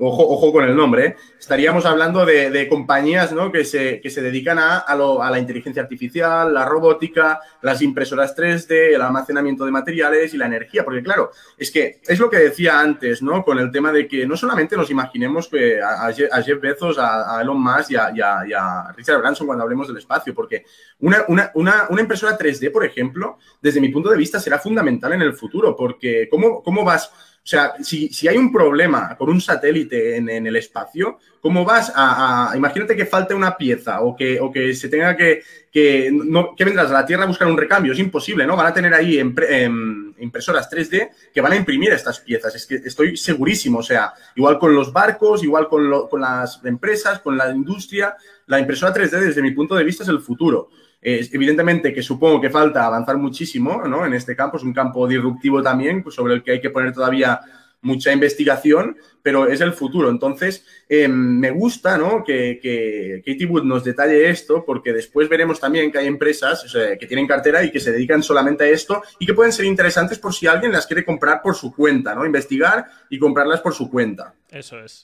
ojo, 0.01 0.29
ojo, 0.29 0.53
con 0.53 0.65
el 0.65 0.77
nombre, 0.77 1.07
¿eh? 1.07 1.17
estaríamos 1.39 1.85
hablando 1.85 2.25
de, 2.25 2.69
compañías 2.69 3.33
¿no? 3.33 3.51
que, 3.51 3.65
se, 3.65 4.01
que 4.01 4.11
se 4.11 4.23
dedican 4.23 4.59
a, 4.59 4.79
a, 4.79 5.31
la 5.31 5.39
inteligencia 5.39 5.83
artificial, 5.83 6.53
la 6.55 6.65
robótica, 6.65 7.41
las 7.63 7.83
impresoras 7.83 8.37
3D, 8.37 8.95
el 8.95 9.03
almacenamiento 9.03 9.65
de 9.65 9.71
materiales 9.71 10.33
y 10.35 10.37
la 10.37 10.47
energía, 10.47 10.85
porque 10.85 11.03
claro, 11.03 11.31
es 11.57 11.71
que 11.71 12.01
es 12.07 12.19
lo 12.19 12.31
que 12.31 12.39
decía 12.39 12.81
antes, 12.81 13.23
¿no? 13.23 13.45
Con 13.45 13.59
el 13.59 13.71
tema 13.71 13.93
de 13.93 14.07
que 14.07 14.27
no 14.27 14.37
solamente 14.37 14.77
nos 14.77 14.91
imaginemos 14.91 15.49
que 15.49 15.81
a, 15.81 16.13
Jeff 16.13 16.61
Bezos, 16.61 16.99
a, 16.99 17.41
Elon 17.43 17.61
Musk 17.61 17.91
y 17.91 17.97
a, 17.97 18.93
Richard 18.97 19.19
Branson 19.19 19.47
cuando 19.47 19.65
hablemos 19.65 19.89
del 19.89 19.99
espacio, 19.99 20.35
porque 20.35 20.65
una, 21.01 21.25
una, 21.29 21.51
una, 21.55 21.87
una, 21.89 22.01
impresora 22.01 22.39
3D, 22.39 22.71
por 22.71 22.85
ejemplo, 22.85 23.39
desde 23.61 23.81
mi 23.81 23.89
punto 23.89 24.11
de 24.11 24.17
vista 24.17 24.39
será 24.39 24.59
fundamental 24.59 25.13
en 25.13 25.23
el 25.23 25.35
futuro, 25.35 25.77
porque 25.77 26.29
¿cómo, 26.31 26.63
cómo 26.63 26.85
vas 26.85 27.11
o 27.43 27.47
sea, 27.51 27.73
si, 27.83 28.29
hay 28.29 28.37
un 28.37 28.53
problema 28.53 29.17
con 29.17 29.31
un 29.31 29.41
satélite 29.41 30.17
en, 30.17 30.29
el 30.29 30.57
espacio, 30.57 31.19
¿cómo 31.41 31.65
vas 31.65 31.91
a, 31.95 32.53
Imagínate 32.55 32.95
que 32.95 33.07
falte 33.07 33.33
una 33.35 33.57
pieza 33.57 34.03
o 34.03 34.15
que, 34.15 34.39
o 34.39 34.53
que 34.53 34.75
se 34.75 34.89
tenga 34.89 35.17
que... 35.17 35.43
Que, 35.73 36.11
no, 36.13 36.55
que 36.57 36.65
vendrás 36.65 36.91
a 36.91 36.95
la 36.95 37.07
Tierra 37.07 37.23
a 37.25 37.29
buscar 37.29 37.49
un 37.49 37.57
recambio. 37.57 37.93
Es 37.93 37.99
imposible, 37.99 38.45
¿no? 38.45 38.57
Van 38.57 38.67
a 38.67 38.75
tener 38.75 38.93
ahí 38.93 39.19
em, 39.19 40.15
impresoras 40.19 40.69
3D 40.69 41.11
que 41.33 41.41
van 41.41 41.53
a 41.53 41.57
imprimir 41.57 41.93
estas 41.93 42.19
piezas. 42.21 42.55
Es 42.57 42.67
que 42.67 42.75
estoy 42.75 43.17
segurísimo. 43.17 43.79
O 43.79 43.83
sea, 43.83 44.13
igual 44.35 44.59
con 44.59 44.75
los 44.75 44.93
barcos, 44.93 45.45
igual 45.45 45.69
con, 45.69 46.09
con 46.09 46.21
las 46.21 46.61
empresas, 46.65 47.21
con 47.21 47.39
la 47.39 47.51
industria. 47.51 48.17
La 48.47 48.59
impresora 48.59 48.93
3D, 48.93 49.21
desde 49.21 49.43
mi 49.43 49.53
punto 49.53 49.77
de 49.77 49.85
vista, 49.85 50.03
es 50.03 50.09
el 50.09 50.21
futuro 50.21 50.71
evidentemente 51.03 51.93
que 51.93 52.03
supongo 52.03 52.41
que 52.41 52.51
falta 52.51 52.85
avanzar 52.85 53.17
muchísimo 53.17 53.83
¿no? 53.87 54.05
en 54.05 54.15
este 54.15 54.37
campo, 54.37 54.57
es 54.57 54.63
un 54.63 54.73
campo 54.73 55.07
disruptivo 55.09 55.63
también, 55.63 56.03
pues 56.03 56.15
sobre 56.15 56.35
el 56.35 56.43
que 56.43 56.53
hay 56.53 56.61
que 56.61 56.71
poner 56.71 56.93
todavía 56.93 57.41
mucha 57.83 58.13
investigación, 58.13 58.97
pero 59.23 59.49
es 59.49 59.61
el 59.61 59.73
futuro. 59.73 60.11
Entonces, 60.11 60.65
em, 60.89 61.11
me 61.13 61.51
gusta 61.51 61.97
¿no? 61.97 62.23
que, 62.25 62.59
que 62.61 63.23
Katie 63.25 63.47
Wood 63.47 63.65
nos 63.65 63.85
detalle 63.85 64.29
esto, 64.29 64.65
porque 64.65 64.93
después 64.93 65.29
veremos 65.29 65.59
también 65.59 65.91
que 65.91 65.99
hay 65.99 66.07
empresas 66.07 66.65
que 66.99 67.07
tienen 67.07 67.27
cartera 67.27 67.63
y 67.65 67.71
que 67.71 67.81
se 67.81 67.93
dedican 67.93 68.23
solamente 68.23 68.65
a 68.65 68.69
esto 68.69 69.03
y 69.19 69.27
que 69.27 69.35
pueden 69.35 69.53
ser 69.53 69.65
interesantes 69.65 70.19
por 70.19 70.35
si 70.35 70.47
alguien 70.47 70.73
las 70.73 70.87
quiere 70.87 71.05
comprar 71.05 71.41
por 71.43 71.55
su 71.55 71.75
cuenta, 71.75 72.15
¿no? 72.15 72.27
Investigar 72.27 72.87
y 73.09 73.19
comprarlas 73.19 73.61
por 73.61 73.75
su 73.75 73.91
cuenta. 73.91 74.35
Eso 74.51 74.79
es. 74.81 75.03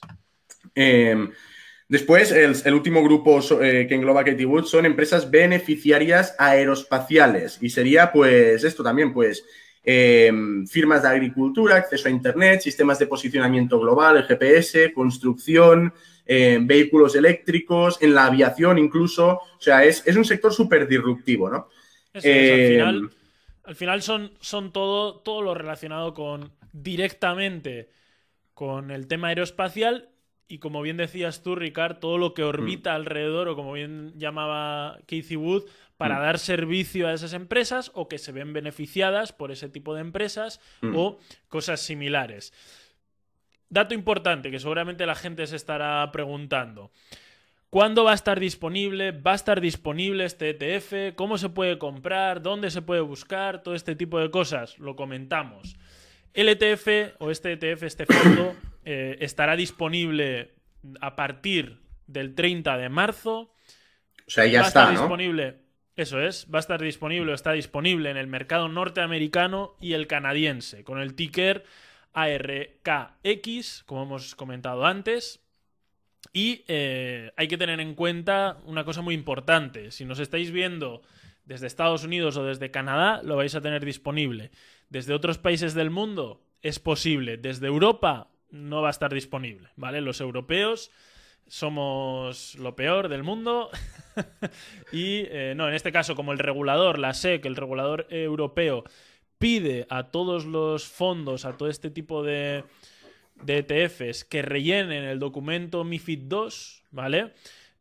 Em, 0.75 1.31
Después, 1.89 2.33
el, 2.33 2.73
último 2.73 3.01
grupo 3.01 3.39
eh, 3.61 3.85
que 3.87 3.95
engloba 3.95 4.25
Katie 4.25 4.45
Wood 4.45 4.65
son 4.65 4.85
empresas 4.85 5.31
beneficiarias 5.31 6.35
aeroespaciales. 6.37 7.59
Y 7.61 7.69
sería, 7.69 8.11
pues, 8.11 8.65
esto 8.65 8.83
también, 8.83 9.13
pues, 9.13 9.45
em, 9.83 10.67
firmas 10.67 11.03
de 11.03 11.07
agricultura, 11.07 11.77
acceso 11.77 12.09
a 12.09 12.11
Internet, 12.11 12.59
sistemas 12.59 12.99
de 12.99 13.07
posicionamiento 13.07 13.79
global, 13.79 14.17
el 14.17 14.23
GPS, 14.23 14.91
construcción, 14.91 15.93
em, 16.25 16.67
vehículos 16.67 17.15
eléctricos, 17.15 18.01
en 18.01 18.13
la 18.13 18.25
aviación 18.25 18.77
incluso. 18.79 19.39
O 19.57 19.61
sea, 19.61 19.85
es, 19.85 20.05
un 20.13 20.25
sector 20.25 20.53
súper 20.53 20.89
disruptivo, 20.89 21.49
¿no? 21.49 21.69
Eso 22.13 22.27
es, 22.27 22.51
al 22.51 22.67
final, 22.67 23.11
al 23.63 23.75
final 23.75 24.01
son, 24.01 24.33
son 24.41 24.73
todo, 24.73 25.19
todo 25.19 25.41
lo 25.41 25.53
relacionado 25.53 26.13
con 26.13 26.51
directamente 26.73 27.89
con 28.53 28.91
el 28.91 29.07
tema 29.07 29.29
aeroespacial 29.29 30.09
y 30.47 30.59
como 30.59 30.81
bien 30.81 30.97
decías 30.97 31.43
tú, 31.43 31.55
Ricard, 31.55 31.97
todo 31.97 32.17
lo 32.17 32.33
que 32.33 32.43
orbita 32.43 32.91
mm. 32.91 32.95
alrededor, 32.95 33.47
o 33.49 33.55
como 33.55 33.73
bien 33.73 34.13
llamaba 34.15 34.99
Casey 35.07 35.35
Wood, 35.35 35.63
para 35.97 36.19
mm. 36.19 36.21
dar 36.21 36.39
servicio 36.39 37.07
a 37.07 37.13
esas 37.13 37.33
empresas 37.33 37.91
o 37.93 38.07
que 38.07 38.17
se 38.17 38.31
ven 38.31 38.53
beneficiadas 38.53 39.33
por 39.33 39.51
ese 39.51 39.69
tipo 39.69 39.93
de 39.93 40.01
empresas 40.01 40.61
mm. 40.81 40.95
o 40.95 41.19
cosas 41.49 41.81
similares. 41.81 42.53
Dato 43.69 43.93
importante 43.93 44.49
que 44.49 44.59
seguramente 44.59 45.05
la 45.05 45.15
gente 45.15 45.45
se 45.47 45.57
estará 45.57 46.09
preguntando. 46.11 46.91
¿Cuándo 47.69 48.05
va 48.05 48.11
a 48.11 48.15
estar 48.15 48.39
disponible? 48.39 49.11
¿Va 49.11 49.33
a 49.33 49.35
estar 49.35 49.59
disponible 49.59 50.23
este 50.23 50.51
ETF? 50.51 51.15
¿Cómo 51.15 51.37
se 51.37 51.49
puede 51.49 51.77
comprar? 51.77 52.41
¿Dónde 52.41 52.71
se 52.71 52.81
puede 52.81 53.01
buscar? 53.01 53.61
Todo 53.61 53.75
este 53.75 53.95
tipo 53.95 54.19
de 54.19 54.31
cosas. 54.31 54.79
Lo 54.79 54.95
comentamos. 54.95 55.75
El 56.33 56.47
ETF 56.47 57.15
o 57.19 57.29
este 57.29 57.53
ETF, 57.53 57.83
este 57.83 58.05
fondo, 58.05 58.55
eh, 58.89 59.17
estará 59.19 59.57
disponible 59.57 60.53
a 61.01 61.17
partir 61.17 61.81
del 62.05 62.35
30 62.35 62.77
de 62.77 62.87
marzo. 62.87 63.53
O 64.25 64.29
sea, 64.29 64.45
ya 64.45 64.61
está, 64.61 64.89
disponible. 64.89 65.57
Eso 65.97 66.21
es, 66.21 66.47
va 66.49 66.59
a 66.59 66.61
estar 66.61 66.81
disponible, 66.81 67.33
está 67.33 67.51
disponible 67.51 68.09
en 68.09 68.15
el 68.15 68.27
mercado 68.27 68.69
norteamericano 68.69 69.75
y 69.81 69.91
el 69.91 70.07
canadiense, 70.07 70.85
con 70.85 71.01
el 71.01 71.15
ticker 71.15 71.65
ARKX, 72.13 73.83
como 73.83 74.03
hemos 74.03 74.35
comentado 74.35 74.85
antes. 74.85 75.43
Y 76.31 76.63
eh, 76.69 77.33
hay 77.35 77.49
que 77.49 77.57
tener 77.57 77.81
en 77.81 77.93
cuenta 77.93 78.57
una 78.63 78.85
cosa 78.85 79.01
muy 79.01 79.15
importante. 79.15 79.91
Si 79.91 80.05
nos 80.05 80.19
estáis 80.19 80.51
viendo 80.51 81.01
desde 81.43 81.67
Estados 81.67 82.05
Unidos 82.05 82.37
o 82.37 82.45
desde 82.45 82.71
Canadá, 82.71 83.21
lo 83.21 83.35
vais 83.35 83.53
a 83.53 83.59
tener 83.59 83.83
disponible. 83.83 84.49
Desde 84.87 85.13
otros 85.13 85.39
países 85.39 85.73
del 85.73 85.89
mundo 85.89 86.41
es 86.61 86.79
posible. 86.79 87.35
Desde 87.35 87.67
Europa 87.67 88.29
no 88.49 88.81
va 88.81 88.89
a 88.89 88.91
estar 88.91 89.13
disponible, 89.13 89.69
¿vale? 89.75 90.01
Los 90.01 90.21
europeos 90.21 90.91
somos 91.47 92.55
lo 92.55 92.75
peor 92.75 93.07
del 93.07 93.23
mundo 93.23 93.69
y 94.91 95.23
eh, 95.29 95.53
no, 95.55 95.67
en 95.67 95.73
este 95.73 95.91
caso 95.91 96.15
como 96.15 96.33
el 96.33 96.39
regulador, 96.39 96.99
la 96.99 97.13
SEC, 97.13 97.45
el 97.45 97.55
regulador 97.55 98.07
europeo, 98.09 98.83
pide 99.37 99.85
a 99.89 100.11
todos 100.11 100.45
los 100.45 100.87
fondos, 100.87 101.45
a 101.45 101.57
todo 101.57 101.69
este 101.69 101.89
tipo 101.89 102.23
de, 102.23 102.63
ETFs 103.45 104.25
que 104.25 104.41
rellenen 104.41 105.03
el 105.03 105.19
documento 105.19 105.83
MIFID 105.83 106.23
2, 106.23 106.83
¿vale? 106.91 107.33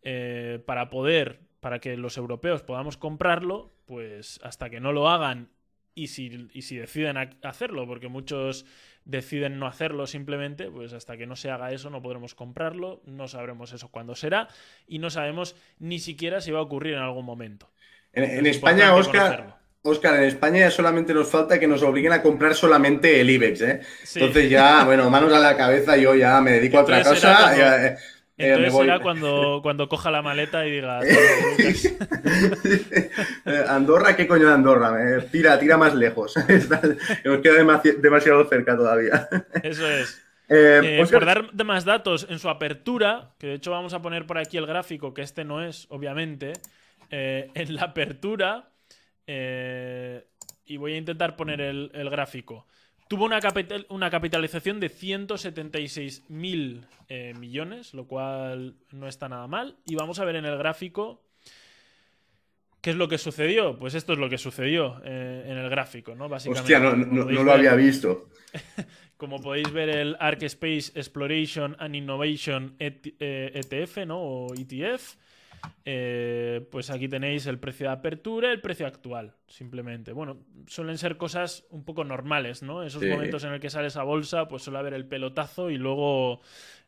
Eh, 0.02 0.62
para 0.66 0.90
poder, 0.90 1.40
para 1.60 1.80
que 1.80 1.96
los 1.96 2.16
europeos 2.16 2.62
podamos 2.62 2.96
comprarlo, 2.96 3.72
pues 3.86 4.38
hasta 4.42 4.68
que 4.70 4.80
no 4.80 4.92
lo 4.92 5.08
hagan 5.08 5.48
y 5.94 6.08
si, 6.08 6.48
y 6.52 6.62
si 6.62 6.76
deciden 6.76 7.16
hacerlo, 7.42 7.86
porque 7.86 8.08
muchos 8.08 8.66
deciden 9.06 9.58
no 9.58 9.66
hacerlo 9.66 10.06
simplemente, 10.06 10.70
pues 10.70 10.92
hasta 10.92 11.16
que 11.16 11.26
no 11.26 11.36
se 11.36 11.50
haga 11.50 11.72
eso 11.72 11.88
no 11.88 12.02
podremos 12.02 12.34
comprarlo, 12.34 13.00
no 13.06 13.28
sabremos 13.28 13.72
eso 13.72 13.88
cuándo 13.88 14.14
será 14.14 14.48
y 14.86 14.98
no 14.98 15.08
sabemos 15.08 15.56
ni 15.78 15.98
siquiera 15.98 16.40
si 16.40 16.50
va 16.50 16.58
a 16.58 16.62
ocurrir 16.62 16.94
en 16.94 17.00
algún 17.00 17.24
momento. 17.24 17.70
En, 18.12 18.46
España, 18.46 18.94
Oscar, 18.94 19.56
Oscar, 19.82 20.16
en 20.16 20.24
España 20.24 20.60
ya 20.60 20.70
solamente 20.70 21.12
nos 21.12 21.28
falta 21.28 21.60
que 21.60 21.66
nos 21.66 21.82
obliguen 21.82 22.12
a 22.12 22.22
comprar 22.22 22.54
solamente 22.54 23.20
el 23.20 23.28
IBEX, 23.28 23.60
¿eh? 23.60 23.80
Entonces 24.14 24.50
ya, 24.50 24.84
bueno, 24.84 25.08
manos 25.10 25.32
a 25.32 25.38
la 25.38 25.56
cabeza, 25.56 25.96
yo 25.96 26.14
ya 26.14 26.40
me 26.40 26.52
dedico 26.52 26.78
a 26.78 26.82
otra 26.82 27.02
cosa. 27.02 27.96
Entonces 28.38 28.74
será 28.74 29.00
cuando, 29.00 29.60
cuando 29.62 29.88
coja 29.88 30.10
la 30.10 30.22
maleta 30.22 30.66
y 30.66 30.70
diga. 30.72 31.00
Eh, 33.46 33.64
Andorra, 33.68 34.16
¿qué 34.16 34.26
coño 34.26 34.48
de 34.48 34.54
Andorra? 34.54 34.92
tira, 35.30 35.58
tira 35.58 35.76
más 35.76 35.94
lejos. 35.94 36.34
Nos 37.24 37.38
queda 37.40 37.64
demasiado 37.98 38.48
cerca 38.48 38.76
todavía. 38.76 39.28
Eso 39.62 39.88
es. 39.88 40.22
Eh, 40.48 41.00
eh, 41.00 41.06
por 41.10 41.26
dar 41.26 41.52
más 41.64 41.84
datos, 41.84 42.24
en 42.30 42.38
su 42.38 42.48
apertura, 42.48 43.32
que 43.36 43.48
de 43.48 43.54
hecho 43.54 43.72
vamos 43.72 43.94
a 43.94 44.00
poner 44.00 44.26
por 44.26 44.38
aquí 44.38 44.56
el 44.56 44.64
gráfico, 44.64 45.12
que 45.12 45.22
este 45.22 45.44
no 45.44 45.60
es, 45.60 45.88
obviamente, 45.90 46.52
en 47.10 47.74
la 47.74 47.82
apertura, 47.82 48.68
y 49.26 50.76
voy 50.76 50.94
a 50.94 50.98
intentar 50.98 51.34
poner 51.34 51.60
el, 51.60 51.90
el 51.92 52.10
gráfico. 52.10 52.64
Tuvo 53.08 53.24
una, 53.24 53.38
una 53.88 54.10
capitalización 54.10 54.80
de 54.80 54.88
176 54.88 56.24
mil 56.28 56.86
eh, 57.08 57.34
millones, 57.38 57.94
lo 57.94 58.06
cual 58.06 58.74
no 58.90 59.06
está 59.06 59.28
nada 59.28 59.46
mal. 59.46 59.76
Y 59.86 59.94
vamos 59.94 60.18
a 60.18 60.24
ver 60.24 60.36
en 60.36 60.44
el 60.44 60.58
gráfico 60.58 61.22
qué 62.80 62.90
es 62.90 62.96
lo 62.96 63.08
que 63.08 63.18
sucedió. 63.18 63.78
Pues 63.78 63.94
esto 63.94 64.12
es 64.12 64.18
lo 64.18 64.28
que 64.28 64.38
sucedió 64.38 65.00
eh, 65.04 65.44
en 65.46 65.56
el 65.56 65.70
gráfico, 65.70 66.14
¿no? 66.16 66.28
Básicamente, 66.28 66.74
Hostia, 66.74 66.80
no, 66.80 67.42
lo 67.44 67.52
había 67.52 67.74
visto. 67.74 68.28
como 69.16 69.40
podéis 69.40 69.72
ver, 69.72 69.88
el 69.88 70.16
Arc 70.18 70.42
Space 70.42 70.90
Exploration 70.94 71.76
and 71.78 71.94
Innovation 71.94 72.74
ETF, 72.78 73.98
e 73.98 74.06
¿no? 74.06 74.18
O 74.18 74.54
ETF. 74.54 75.16
Eh, 75.88 76.66
pues 76.72 76.90
aquí 76.90 77.08
tenéis 77.08 77.46
el 77.46 77.60
precio 77.60 77.86
de 77.86 77.92
apertura 77.92 78.48
y 78.48 78.52
el 78.52 78.60
precio 78.60 78.88
actual, 78.88 79.36
simplemente. 79.46 80.12
Bueno, 80.12 80.38
suelen 80.66 80.98
ser 80.98 81.16
cosas 81.16 81.64
un 81.70 81.84
poco 81.84 82.02
normales, 82.02 82.64
¿no? 82.64 82.82
Esos 82.82 83.04
momentos 83.04 83.44
en 83.44 83.52
el 83.52 83.60
que 83.60 83.70
sale 83.70 83.86
esa 83.86 84.02
bolsa, 84.02 84.48
pues 84.48 84.64
suele 84.64 84.80
haber 84.80 84.94
el 84.94 85.06
pelotazo 85.06 85.70
y 85.70 85.78
luego 85.78 86.40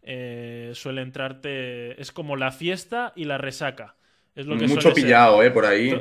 eh, 0.02 0.72
suele 0.74 1.02
entrarte. 1.02 2.00
Es 2.00 2.10
como 2.10 2.34
la 2.34 2.50
fiesta 2.50 3.12
y 3.14 3.24
la 3.24 3.38
resaca. 3.38 3.94
Es 4.34 4.46
lo 4.46 4.58
que 4.58 4.66
Mucho 4.66 4.92
pillado, 4.92 5.44
¿eh? 5.44 5.52
Por 5.52 5.64
ahí. 5.64 6.00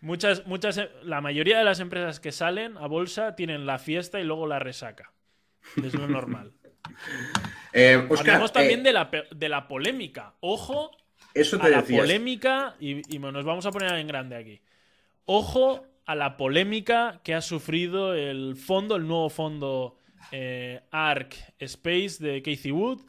Muchas, 0.00 0.46
muchas, 0.46 0.80
la 1.02 1.20
mayoría 1.20 1.58
de 1.58 1.64
las 1.64 1.80
empresas 1.80 2.20
que 2.20 2.30
salen 2.30 2.76
a 2.76 2.86
bolsa 2.86 3.34
tienen 3.34 3.66
la 3.66 3.78
fiesta 3.78 4.20
y 4.20 4.24
luego 4.24 4.46
la 4.46 4.60
resaca. 4.60 5.12
Es 5.82 5.94
lo 5.94 6.06
normal. 6.06 6.52
eh, 7.72 8.06
Hablamos 8.16 8.52
también 8.52 8.84
de, 8.84 8.92
la, 8.92 9.10
de 9.34 9.48
la 9.48 9.66
polémica. 9.66 10.34
Ojo 10.38 10.92
eso 11.36 11.60
a 11.62 11.68
la 11.68 11.84
polémica, 11.84 12.74
y, 12.80 13.02
nos 13.18 13.44
vamos 13.44 13.66
a 13.66 13.70
poner 13.70 13.94
en 13.94 14.06
grande 14.06 14.36
aquí. 14.36 14.60
Ojo 15.24 15.84
a 16.06 16.14
la 16.14 16.36
polémica 16.36 17.20
que 17.24 17.34
ha 17.34 17.40
sufrido 17.40 18.14
el 18.14 18.56
fondo, 18.56 18.96
el 18.96 19.06
nuevo 19.06 19.28
fondo 19.28 19.98
eh, 20.32 20.80
ARC 20.90 21.34
Space 21.58 22.16
de 22.20 22.42
Casey 22.42 22.72
Wood. 22.72 23.00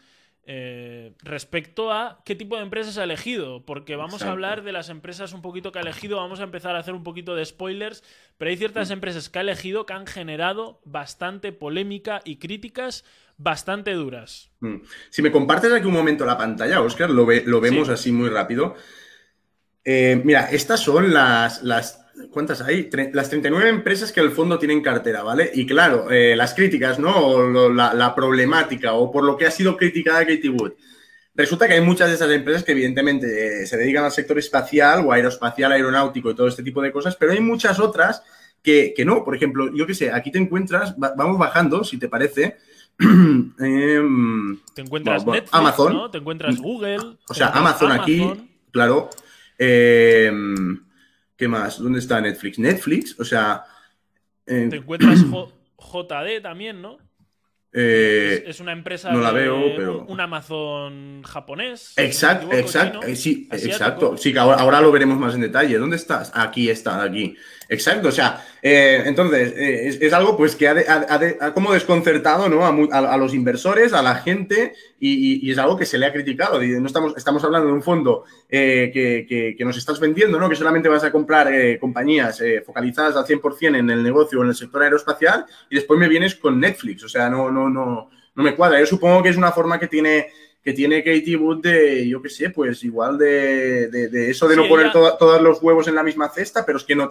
Eh, 0.50 1.12
respecto 1.24 1.92
a 1.92 2.22
qué 2.24 2.34
tipo 2.34 2.56
de 2.56 2.62
empresas 2.62 2.98
ha 2.98 3.04
elegido, 3.04 3.66
porque 3.66 3.98
vamos 3.98 4.22
a 4.22 4.32
hablar 4.32 4.64
de 4.64 4.72
las 4.72 4.88
empresas 4.88 5.34
un 5.34 5.42
poquito 5.42 5.74
que 5.74 5.80
ha 5.80 5.82
elegido, 5.82 6.16
vamos 6.16 6.40
a 6.40 6.44
empezar 6.44 6.74
a 6.78 6.80
hacer 6.80 6.94
un 6.94 7.04
poquito 7.04 7.36
de 7.36 7.44
spoilers, 7.44 8.02
pero 8.38 8.50
hay 8.50 8.56
ciertas 8.56 8.90
mm. 8.90 8.94
empresas 8.94 9.30
que 9.30 9.40
ha 9.40 9.42
elegido 9.42 9.86
que 9.86 9.92
han 9.92 10.08
generado 10.08 10.80
bastante 10.86 11.52
polémica 11.52 12.22
y 12.24 12.38
críticas 12.38 13.04
bastante 13.36 13.92
duras. 13.92 14.50
Mm. 14.62 14.78
Si 15.10 15.22
me 15.22 15.34
compartes 15.34 15.74
aquí 15.74 15.86
un 15.86 15.94
momento 15.94 16.26
la 16.26 16.38
pantalla, 16.38 16.80
Oscar, 16.80 17.10
lo, 17.10 17.28
lo 17.46 17.60
vemos 17.60 17.90
así 17.90 18.14
muy 18.14 18.30
rápido. 18.30 18.78
Eh, 19.84 20.22
mira, 20.24 20.50
estas 20.50 20.80
son 20.80 21.14
las, 21.14 21.62
las 21.64 22.07
¿Cuántas 22.32 22.62
hay? 22.62 22.90
las 23.14 23.30
39 23.30 23.70
empresas 23.70 24.12
que 24.12 24.20
el 24.20 24.32
fondo 24.32 24.58
tiene 24.58 24.74
en 24.74 24.82
cartera, 24.82 25.24
¿vale? 25.24 25.52
Y 25.54 25.66
claro, 25.66 26.10
eh, 26.10 26.36
las 26.36 26.54
críticas, 26.54 27.00
¿no? 27.00 27.16
O 27.16 27.70
la, 27.70 28.14
problemática 28.16 28.94
o 28.94 29.12
por 29.12 29.24
lo 29.24 29.38
que 29.38 29.46
ha 29.46 29.52
sido 29.52 29.78
criticada 29.78 30.26
Katie 30.26 30.50
Wood. 30.50 30.74
Resulta 31.36 31.68
que 31.68 31.76
hay 31.76 31.82
muchas 31.82 32.10
de 32.10 32.16
esas 32.16 32.32
empresas 32.32 32.64
que 32.64 32.72
evidentemente 32.72 33.64
eh, 33.64 33.68
se 33.68 33.78
dedican 33.78 34.04
al 34.04 34.12
sector 34.12 34.40
espacial 34.40 35.06
o 35.06 35.12
aeroespacial, 35.12 35.72
aeronáutico 35.72 36.32
y 36.32 36.36
todo 36.36 36.48
este 36.48 36.64
tipo 36.64 36.82
de 36.82 36.92
cosas, 36.92 37.16
pero 37.16 37.32
hay 37.32 37.40
muchas 37.40 37.80
otras 37.80 38.24
que, 38.64 38.94
no. 39.06 39.24
Por 39.24 39.36
ejemplo, 39.36 39.72
yo 39.74 39.86
qué 39.86 39.94
sé, 39.94 40.12
aquí 40.12 40.32
te 40.32 40.40
encuentras, 40.40 40.96
vamos 40.98 41.38
bajando, 41.38 41.84
si 41.84 41.98
te 41.98 42.10
parece, 42.10 42.58
Em, 43.00 44.60
te 44.74 44.82
encuentras 44.82 45.24
Netflix, 45.26 45.54
Amazon, 45.54 46.12
Te 46.12 46.18
encuentras 46.18 46.58
Google. 46.58 47.18
O 47.30 47.34
sea, 47.34 47.50
Amazon, 47.50 47.92
aquí, 47.92 48.50
claro. 48.72 49.10
Em, 49.58 50.80
¿Qué 51.38 51.48
más? 51.48 51.80
¿Dónde 51.80 52.00
está 52.00 52.20
Netflix? 52.20 52.60
Netflix, 52.60 53.20
o 53.20 53.24
sea. 53.24 53.64
te 54.46 54.76
encuentras 54.76 55.20
JD 55.22 56.42
también, 56.42 56.82
¿no? 56.82 56.98
Eh, 57.80 58.44
es, 58.48 58.60
una 58.60 58.72
empresa 58.72 59.12
no 59.12 59.20
la 59.20 59.32
de 59.32 59.42
veo, 59.42 59.76
pero... 59.76 60.06
un 60.06 60.20
Amazon 60.20 61.22
japonés. 61.24 61.94
Exacto, 61.98 62.52
exacto, 62.52 63.02
sí, 63.14 63.48
exacto. 63.52 64.18
Sí, 64.18 64.34
que 64.34 64.40
ahora, 64.40 64.58
ahora, 64.58 64.82
lo 64.82 64.92
veremos 64.92 65.20
más 65.20 65.36
en 65.36 65.42
detalle. 65.42 65.78
¿Dónde 65.78 65.98
estás? 65.98 66.32
Aquí 66.34 66.70
está, 66.70 67.04
aquí. 67.04 67.36
Exacto, 67.70 68.08
o 68.08 68.12
sea, 68.12 68.46
eh, 68.62 69.04
entonces 69.06 69.54
eh, 69.58 69.98
es, 70.00 70.14
algo 70.14 70.38
pues 70.38 70.56
que 70.56 70.68
ha, 70.68 71.54
como 71.54 71.74
desconcertado 71.74 72.48
¿no? 72.48 72.66
a, 72.66 73.18
los 73.18 73.34
inversores, 73.34 73.94
a 73.94 74.02
la 74.02 74.16
gente 74.16 74.74
y, 75.00 75.52
es 75.52 75.58
algo 75.58 75.78
que 75.78 75.86
se 75.86 75.98
le 75.98 76.06
ha 76.06 76.14
criticado. 76.14 76.62
No 76.62 76.88
estamos, 76.88 77.14
estamos 77.18 77.44
hablando 77.44 77.68
de 77.68 77.74
un 77.74 77.84
fondo 77.84 78.24
eh, 78.50 78.90
que, 78.94 79.56
que, 79.58 79.66
nos 79.66 79.78
estás 79.78 80.00
vendiendo, 80.00 80.40
¿no? 80.40 80.50
que 80.50 80.56
solamente 80.56 80.88
vas 80.88 81.04
a 81.04 81.12
comprar 81.12 81.52
compañías 81.80 82.42
focalizadas 82.66 83.16
al 83.16 83.26
100% 83.26 83.78
en 83.78 83.90
el 83.90 84.02
negocio 84.02 84.40
o 84.40 84.44
en 84.44 84.50
el 84.50 84.56
sector 84.56 84.84
aeroespacial 84.84 85.46
y 85.70 85.76
después 85.76 86.00
me 86.00 86.08
vienes 86.08 86.36
con 86.36 86.60
Netflix, 86.60 87.04
o 87.04 87.10
sea, 87.10 87.30
no, 87.30 87.52
no, 87.52 87.70
no, 87.70 88.10
no 88.36 88.44
me 88.44 88.56
cuadra. 88.56 88.80
Yo 88.80 88.86
supongo 88.86 89.22
que 89.22 89.30
es 89.30 89.38
una 89.38 89.52
forma 89.52 89.80
que 89.80 89.88
tiene 89.88 90.28
que 90.68 90.74
tiene 90.74 91.02
Katie 91.02 91.38
Wood 91.38 91.62
de, 91.62 92.10
yo 92.10 92.22
qué 92.22 92.28
sé, 92.28 92.50
pues 92.50 92.84
igual 92.84 93.18
de, 93.18 94.30
eso 94.30 94.50
de 94.50 94.58
no 94.58 94.68
poner 94.68 94.92
todos 94.92 95.42
los 95.42 95.64
huevos 95.64 95.88
en 95.88 95.96
la 95.96 96.04
misma 96.04 96.28
cesta, 96.28 96.66
pero 96.66 96.78
es 96.78 96.84
que 96.84 96.94
no, 96.94 97.08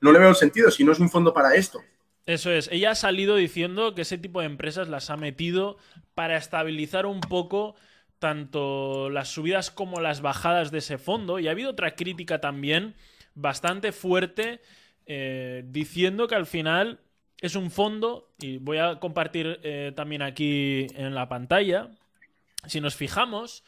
no 0.00 0.10
le 0.10 0.18
veo 0.18 0.30
el 0.30 0.34
sentido, 0.34 0.70
si 0.70 0.84
no 0.84 0.92
es 0.92 0.98
un 1.00 1.10
fondo 1.10 1.34
para 1.34 1.54
esto. 1.54 1.82
Eso 2.24 2.50
es, 2.50 2.70
ella 2.72 2.92
ha 2.92 2.94
salido 2.94 3.36
diciendo 3.36 3.94
que 3.94 4.00
ese 4.00 4.16
tipo 4.16 4.40
de 4.40 4.46
empresas 4.46 4.88
las 4.88 5.10
ha 5.10 5.18
metido 5.18 5.76
para 6.14 6.38
estabilizar 6.38 7.04
un 7.04 7.20
poco 7.20 7.74
tanto 8.20 9.10
las 9.10 9.28
subidas 9.28 9.70
como 9.70 10.00
las 10.00 10.22
bajadas 10.22 10.70
de 10.70 10.78
ese 10.78 10.96
fondo. 10.96 11.38
Y 11.38 11.48
ha 11.48 11.50
habido 11.50 11.72
otra 11.72 11.96
crítica 11.96 12.40
también 12.40 12.94
bastante 13.34 13.92
fuerte 13.92 14.62
eh, 15.04 15.62
diciendo 15.66 16.26
que 16.26 16.36
al 16.36 16.46
final 16.46 17.00
es 17.42 17.54
un 17.54 17.70
fondo, 17.70 18.30
y 18.40 18.56
voy 18.56 18.78
a 18.78 18.98
compartir 18.98 19.60
eh, 19.62 19.92
también 19.94 20.22
aquí 20.22 20.86
en 20.94 21.14
la 21.14 21.28
pantalla, 21.28 21.90
si 22.66 22.80
nos 22.80 22.96
fijamos, 22.96 23.64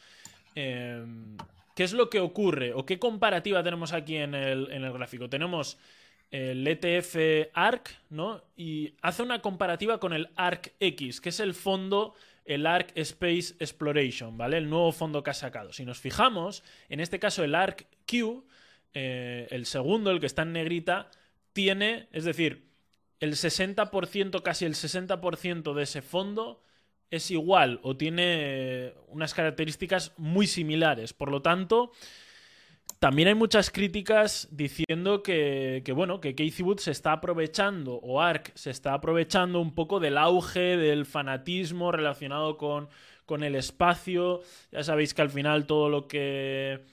em, 0.55 1.37
¿qué 1.75 1.85
es 1.85 1.93
lo 1.93 2.11
que 2.11 2.21
ocurre 2.21 2.73
o 2.75 2.87
qué 2.87 2.99
comparativa 2.99 3.63
tenemos 3.63 3.93
aquí 3.93 4.17
en 4.17 4.35
el, 4.35 4.93
gráfico? 4.93 5.29
Tenemos 5.29 5.79
el 6.31 6.67
ETF 6.67 7.51
ARC, 7.55 7.91
¿no? 8.11 8.43
Y 8.57 8.95
hace 9.03 9.23
una 9.23 9.41
comparativa 9.41 10.01
con 10.01 10.13
el 10.13 10.29
ARC 10.37 10.73
X, 10.81 11.21
que 11.21 11.29
es 11.29 11.41
el 11.41 11.55
fondo, 11.55 12.15
el 12.45 12.67
ARC 12.67 12.93
Space 12.97 13.55
Exploration, 13.59 14.37
¿vale? 14.37 14.59
El 14.59 14.69
nuevo 14.69 14.93
fondo 14.93 15.23
que 15.23 15.31
ha 15.31 15.35
sacado. 15.35 15.73
Si 15.73 15.85
nos 15.85 15.99
fijamos, 15.99 16.63
en 16.89 17.01
este 17.01 17.19
caso 17.19 17.45
el 17.45 17.55
ARC 17.55 17.87
Q, 18.09 18.45
eh, 18.95 19.47
el 19.51 19.67
segundo, 19.67 20.11
el 20.11 20.21
que 20.21 20.27
está 20.27 20.43
en 20.43 20.53
negrita, 20.53 21.11
tiene, 21.53 22.09
es 22.13 22.25
decir, 22.25 22.67
el 23.21 23.33
60%, 23.33 24.43
casi 24.43 24.65
el 24.65 24.75
60% 24.75 25.75
de 25.75 25.83
ese 25.83 26.03
fondo 26.03 26.63
es 27.11 27.31
igual 27.31 27.81
o 27.83 27.97
tiene 27.97 28.93
unas 29.09 29.35
características 29.35 30.13
muy 30.17 30.47
similares. 30.47 31.13
Por 31.13 31.31
lo 31.31 31.43
tanto, 31.43 31.93
también 32.99 33.29
hay 33.29 33.35
muchas 33.35 33.71
críticas 33.71 34.49
diciendo 34.51 35.23
que, 35.23 35.83
bueno, 35.95 36.21
que 36.21 36.35
Casey 36.35 36.65
Wood 36.65 36.79
se 36.79 36.91
está 36.91 37.13
aprovechando, 37.13 37.97
o 37.97 38.21
ARK 38.21 38.53
se 38.55 38.71
está 38.71 38.95
aprovechando 38.95 39.61
un 39.61 39.75
poco 39.75 40.01
del 40.01 40.17
auge 40.17 40.77
del 40.77 41.05
fanatismo 41.05 41.93
relacionado 41.93 42.57
con, 42.57 42.89
con 43.27 43.43
el 43.43 43.55
espacio. 43.55 44.41
Ya 44.73 44.83
sabéis 44.83 45.13
que 45.13 45.23
al 45.23 45.31
final 45.31 45.67
todo 45.67 45.89
lo 45.89 46.09
que 46.09 46.85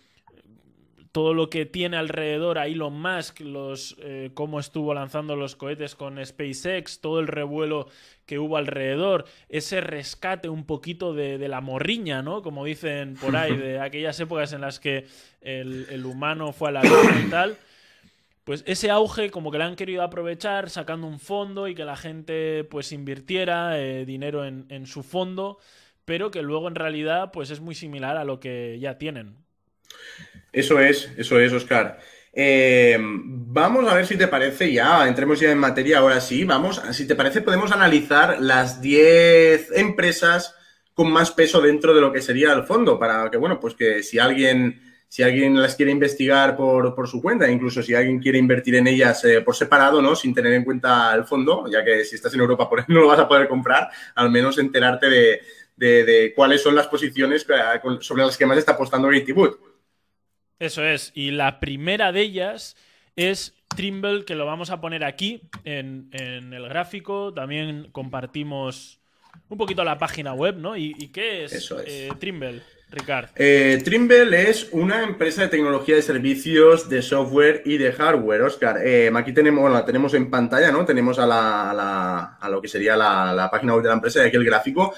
todo 1.13 1.35
lo 1.35 1.51
que 1.51 1.67
tiene 1.67 1.95
alrededor 1.95 2.57
a 2.57 2.65
Elon 2.65 2.99
Musk, 2.99 3.41
los, 3.41 3.95
eh, 3.99 4.31
cómo 4.33 4.59
estuvo 4.59 4.95
lanzando 4.95 5.35
los 5.35 5.55
cohetes 5.55 5.93
con 5.93 6.17
SpaceX, 6.25 7.01
todo 7.01 7.19
el 7.19 7.27
revuelo 7.27 7.87
que 8.25 8.39
hubo 8.39 8.57
alrededor, 8.57 9.25
ese 9.47 9.79
rescate 9.79 10.49
un 10.49 10.65
poquito 10.65 11.13
de, 11.13 11.37
la 11.47 11.61
morriña, 11.61 12.23
¿no? 12.23 12.41
Como 12.41 12.65
dicen 12.65 13.15
por 13.21 13.35
ahí, 13.35 13.55
de 13.55 13.79
aquellas 13.81 14.19
épocas 14.19 14.53
en 14.53 14.61
las 14.61 14.79
que 14.79 15.05
el, 15.41 16.03
humano 16.03 16.51
fue 16.51 16.69
a 16.69 16.71
la 16.71 16.83
luna 16.83 17.23
y 17.23 17.29
tal. 17.29 17.57
Pues 18.43 18.63
ese 18.65 18.89
auge 18.89 19.29
como 19.29 19.51
que 19.51 19.59
le 19.59 19.65
han 19.65 19.75
querido 19.75 20.01
aprovechar 20.01 20.71
sacando 20.71 21.05
un 21.05 21.19
fondo 21.19 21.67
y 21.67 21.75
que 21.75 21.85
la 21.85 21.95
gente 21.95 22.63
pues 22.63 22.91
invirtiera 22.91 23.79
eh, 23.79 24.03
dinero 24.05 24.45
en, 24.45 24.65
en 24.69 24.87
su 24.87 25.03
fondo, 25.03 25.59
pero 26.05 26.31
que 26.31 26.41
luego 26.41 26.67
en 26.67 26.75
realidad 26.75 27.29
pues 27.31 27.51
es 27.51 27.61
muy 27.61 27.75
similar 27.75 28.17
a 28.17 28.23
lo 28.23 28.39
que 28.39 28.79
ya 28.81 28.97
tienen. 28.97 29.43
Eso 30.53 30.79
es, 30.79 31.11
eso 31.17 31.39
es, 31.39 31.51
Oscar. 31.51 31.99
Eh, 32.31 32.97
vamos 32.99 33.87
a 33.87 33.95
ver 33.95 34.05
si 34.05 34.17
te 34.17 34.27
parece 34.27 34.71
ya, 34.71 35.07
entremos 35.07 35.39
ya 35.39 35.51
en 35.51 35.57
materia 35.57 35.99
ahora 35.99 36.19
sí, 36.19 36.45
vamos, 36.45 36.81
si 36.91 37.05
te 37.05 37.13
parece 37.13 37.41
podemos 37.41 37.71
analizar 37.71 38.41
las 38.41 38.81
10 38.81 39.71
empresas 39.75 40.55
con 40.95 41.11
más 41.11 41.29
peso 41.29 41.61
dentro 41.61 41.93
de 41.93 42.01
lo 42.01 42.11
que 42.11 42.21
sería 42.21 42.53
el 42.53 42.63
fondo, 42.63 42.97
para 42.97 43.29
que, 43.29 43.37
bueno, 43.37 43.59
pues 43.59 43.73
que 43.75 44.03
si 44.03 44.19
alguien, 44.19 44.79
si 45.07 45.23
alguien 45.23 45.59
las 45.59 45.75
quiere 45.75 45.91
investigar 45.91 46.55
por, 46.55 47.07
su 47.07 47.21
cuenta, 47.21 47.49
incluso 47.49 47.81
si 47.81 47.95
alguien 47.95 48.19
quiere 48.19 48.37
invertir 48.37 48.75
en 48.75 48.87
ellas 48.87 49.23
eh, 49.25 49.41
por 49.41 49.55
separado, 49.55 50.01
¿no? 50.01 50.15
Sin 50.15 50.33
tener 50.33 50.53
en 50.53 50.63
cuenta 50.63 51.13
el 51.15 51.25
fondo, 51.25 51.65
ya 51.71 51.83
que 51.83 52.03
si 52.03 52.15
estás 52.15 52.33
en 52.35 52.41
Europa 52.41 52.69
por 52.69 52.87
no 52.89 53.01
lo 53.01 53.07
vas 53.07 53.19
a 53.19 53.27
poder 53.27 53.47
comprar, 53.47 53.89
al 54.15 54.29
menos 54.29 54.57
enterarte 54.59 55.07
de, 55.75 56.33
cuáles 56.35 56.61
son 56.61 56.75
las 56.75 56.87
posiciones 56.87 57.45
sobre 57.99 58.23
las 58.23 58.37
que 58.37 58.45
más 58.45 58.57
está 58.57 58.73
apostando 58.73 59.07
Wood. 59.07 59.72
Eso 60.63 60.85
es. 60.85 61.11
Y 61.13 61.31
la 61.31 61.59
primera 61.59 62.13
de 62.13 62.21
ellas 62.21 62.77
es 63.17 63.53
Trimble, 63.75 64.23
que 64.23 64.33
lo 64.33 64.45
vamos 64.45 64.69
a 64.69 64.79
poner 64.79 65.03
aquí 65.03 65.41
en, 65.65 66.09
el 66.13 66.69
gráfico. 66.69 67.33
También 67.33 67.89
compartimos 67.91 69.01
un 69.49 69.57
poquito 69.57 69.83
la 69.83 69.97
página 69.97 70.33
web, 70.33 70.55
¿no? 70.55 70.77
¿Y, 70.77 71.09
qué 71.09 71.43
es, 71.43 71.73
eh, 71.85 72.11
Trimble? 72.17 72.61
Ricard. 72.89 73.31
Eh, 73.35 73.81
Trimble 73.83 74.49
es 74.49 74.69
una 74.71 75.03
empresa 75.03 75.41
de 75.41 75.47
tecnología 75.49 75.95
de 75.95 76.01
servicios, 76.01 76.87
de 76.87 77.01
software 77.01 77.63
y 77.65 77.77
de 77.77 77.91
hardware, 77.91 78.43
Oscar. 78.43 78.77
Eh, 78.85 79.11
aquí 79.13 79.33
tenemos, 79.33 79.69
la 79.69 79.83
tenemos 79.83 80.13
en 80.13 80.29
pantalla, 80.29 80.71
¿no? 80.71 80.85
Tenemos 80.85 81.19
a, 81.19 81.25
la, 81.25 82.37
a, 82.39 82.49
lo 82.49 82.61
que 82.61 82.69
sería 82.69 82.95
la, 82.95 83.49
página 83.51 83.73
web 83.73 83.81
de 83.83 83.89
la 83.89 83.95
empresa 83.95 84.23
y 84.23 84.27
aquí 84.27 84.37
el 84.37 84.45
gráfico. 84.45 84.93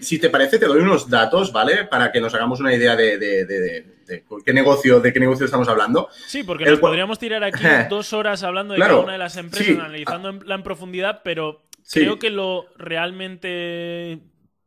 Si 0.00 0.18
te 0.18 0.30
parece, 0.30 0.58
te 0.58 0.64
doy 0.64 0.80
unos 0.80 1.10
datos, 1.10 1.52
¿vale? 1.52 1.84
Para 1.84 2.10
que 2.10 2.20
nos 2.20 2.32
hagamos 2.34 2.60
una 2.60 2.74
idea 2.74 2.96
de 2.96 3.18
de 3.18 3.95
qué 4.44 4.52
negocio, 4.52 5.00
de 5.00 5.12
qué 5.12 5.20
negocio 5.20 5.44
estamos 5.44 5.68
hablando. 5.68 6.08
Sí, 6.26 6.42
porque 6.42 6.64
nos 6.64 6.80
podríamos 6.80 7.18
tirar 7.18 7.44
aquí 7.44 7.64
dos 7.90 8.12
horas 8.12 8.42
hablando 8.42 8.74
de 8.74 8.80
cada 8.80 9.00
una 9.00 9.12
de 9.12 9.18
las 9.18 9.36
empresas, 9.36 9.78
analizándola 9.78 10.54
en 10.54 10.62
profundidad, 10.62 11.22
pero 11.24 11.62
creo 11.90 12.18
que 12.18 12.30
lo 12.30 12.66
realmente 12.76 14.20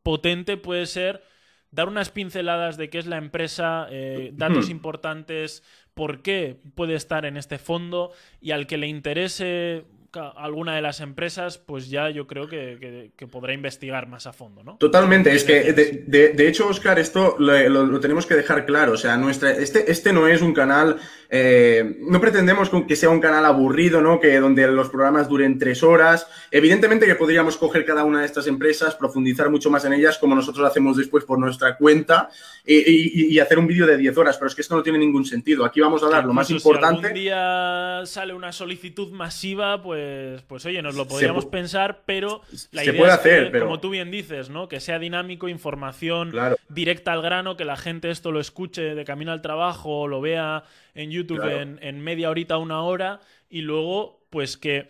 potente 0.03 0.57
puede 0.57 0.85
ser 0.85 1.23
dar 1.71 1.87
unas 1.87 2.09
pinceladas 2.09 2.77
de 2.77 2.89
qué 2.89 2.97
es 2.97 3.05
la 3.05 3.17
empresa, 3.17 3.87
eh, 3.91 4.31
datos 4.33 4.69
importantes, 4.69 5.63
por 5.93 6.21
qué 6.21 6.59
puede 6.75 6.95
estar 6.95 7.25
en 7.25 7.37
este 7.37 7.59
fondo 7.59 8.11
y 8.41 8.51
al 8.51 8.67
que 8.67 8.77
le 8.77 8.87
interese 8.87 9.85
alguna 10.13 10.75
de 10.75 10.81
las 10.81 10.99
empresas, 10.99 11.57
pues 11.57 11.89
ya 11.89 12.09
yo 12.09 12.27
creo 12.27 12.47
que, 12.47 13.11
podrá 13.31 13.53
investigar 13.53 14.07
más 14.07 14.27
a 14.27 14.33
fondo, 14.33 14.63
¿no? 14.63 14.77
Totalmente, 14.77 15.33
es 15.33 15.43
que 15.43 15.73
de, 15.73 16.47
hecho, 16.47 16.67
Oscar, 16.67 16.99
esto 16.99 17.35
lo, 17.39 17.99
tenemos 17.99 18.25
que 18.25 18.35
dejar 18.35 18.65
claro, 18.65 18.93
o 18.93 18.97
sea, 18.97 19.17
nuestra, 19.17 19.51
este, 19.51 19.91
este 19.91 20.13
no 20.13 20.27
es 20.27 20.41
un 20.41 20.53
canal, 20.53 20.97
eh, 21.29 21.97
no 22.01 22.19
pretendemos 22.19 22.69
que 22.87 22.95
sea 22.95 23.09
un 23.09 23.19
canal 23.19 23.45
aburrido, 23.45 24.01
¿no? 24.01 24.19
Que 24.19 24.39
donde 24.39 24.67
los 24.67 24.89
programas 24.89 25.29
duren 25.29 25.59
tres 25.59 25.83
horas, 25.83 26.27
evidentemente 26.51 27.05
que 27.05 27.15
podríamos 27.15 27.57
coger 27.57 27.85
cada 27.85 28.03
una 28.03 28.21
de 28.21 28.25
estas 28.25 28.47
empresas, 28.47 28.95
profundizar 28.95 29.49
mucho 29.49 29.69
más 29.69 29.85
en 29.85 29.93
ellas, 29.93 30.17
como 30.17 30.35
nosotros 30.35 30.67
hacemos 30.67 30.97
después 30.97 31.23
por 31.23 31.39
nuestra 31.39 31.77
cuenta, 31.77 32.29
y, 32.65 33.39
hacer 33.39 33.57
un 33.57 33.67
vídeo 33.67 33.87
de 33.87 33.97
10 33.97 34.17
horas, 34.17 34.37
pero 34.37 34.47
es 34.47 34.55
que 34.55 34.61
esto 34.61 34.75
no 34.75 34.83
tiene 34.83 34.99
ningún 34.99 35.25
sentido, 35.25 35.65
aquí 35.65 35.79
vamos 35.79 36.03
a 36.03 36.09
dar 36.09 36.25
lo 36.25 36.33
más 36.33 36.49
importante. 36.49 36.99
Si 36.99 37.05
algún 37.05 37.21
día 37.21 38.01
sale 38.05 38.33
una 38.33 38.51
solicitud 38.51 39.11
masiva, 39.11 39.81
pues 39.81 39.98
pues, 39.99 40.41
pues, 40.43 40.65
oye, 40.65 40.81
nos 40.81 40.95
lo 40.95 41.07
podríamos 41.07 41.45
pensar, 41.45 42.03
pero 42.05 42.41
la 42.71 42.83
idea 42.83 43.15
es 43.15 43.51
que, 43.51 43.59
como 43.59 43.79
tú 43.79 43.89
bien 43.89 44.11
dices, 44.11 44.49
¿no? 44.49 44.67
Que 44.67 44.79
sea 44.79 44.99
dinámico, 44.99 45.47
información 45.49 46.33
directa 46.69 47.13
al 47.13 47.21
grano, 47.21 47.57
que 47.57 47.65
la 47.65 47.77
gente 47.77 48.09
esto 48.09 48.31
lo 48.31 48.39
escuche 48.39 48.95
de 48.95 49.05
camino 49.05 49.31
al 49.31 49.41
trabajo 49.41 50.07
lo 50.07 50.21
vea 50.21 50.63
en 50.93 51.11
YouTube 51.11 51.43
en, 51.81 52.01
media 52.01 52.29
horita, 52.29 52.57
una 52.57 52.81
hora, 52.81 53.19
y 53.49 53.61
luego, 53.61 54.21
pues 54.29 54.57
que 54.57 54.87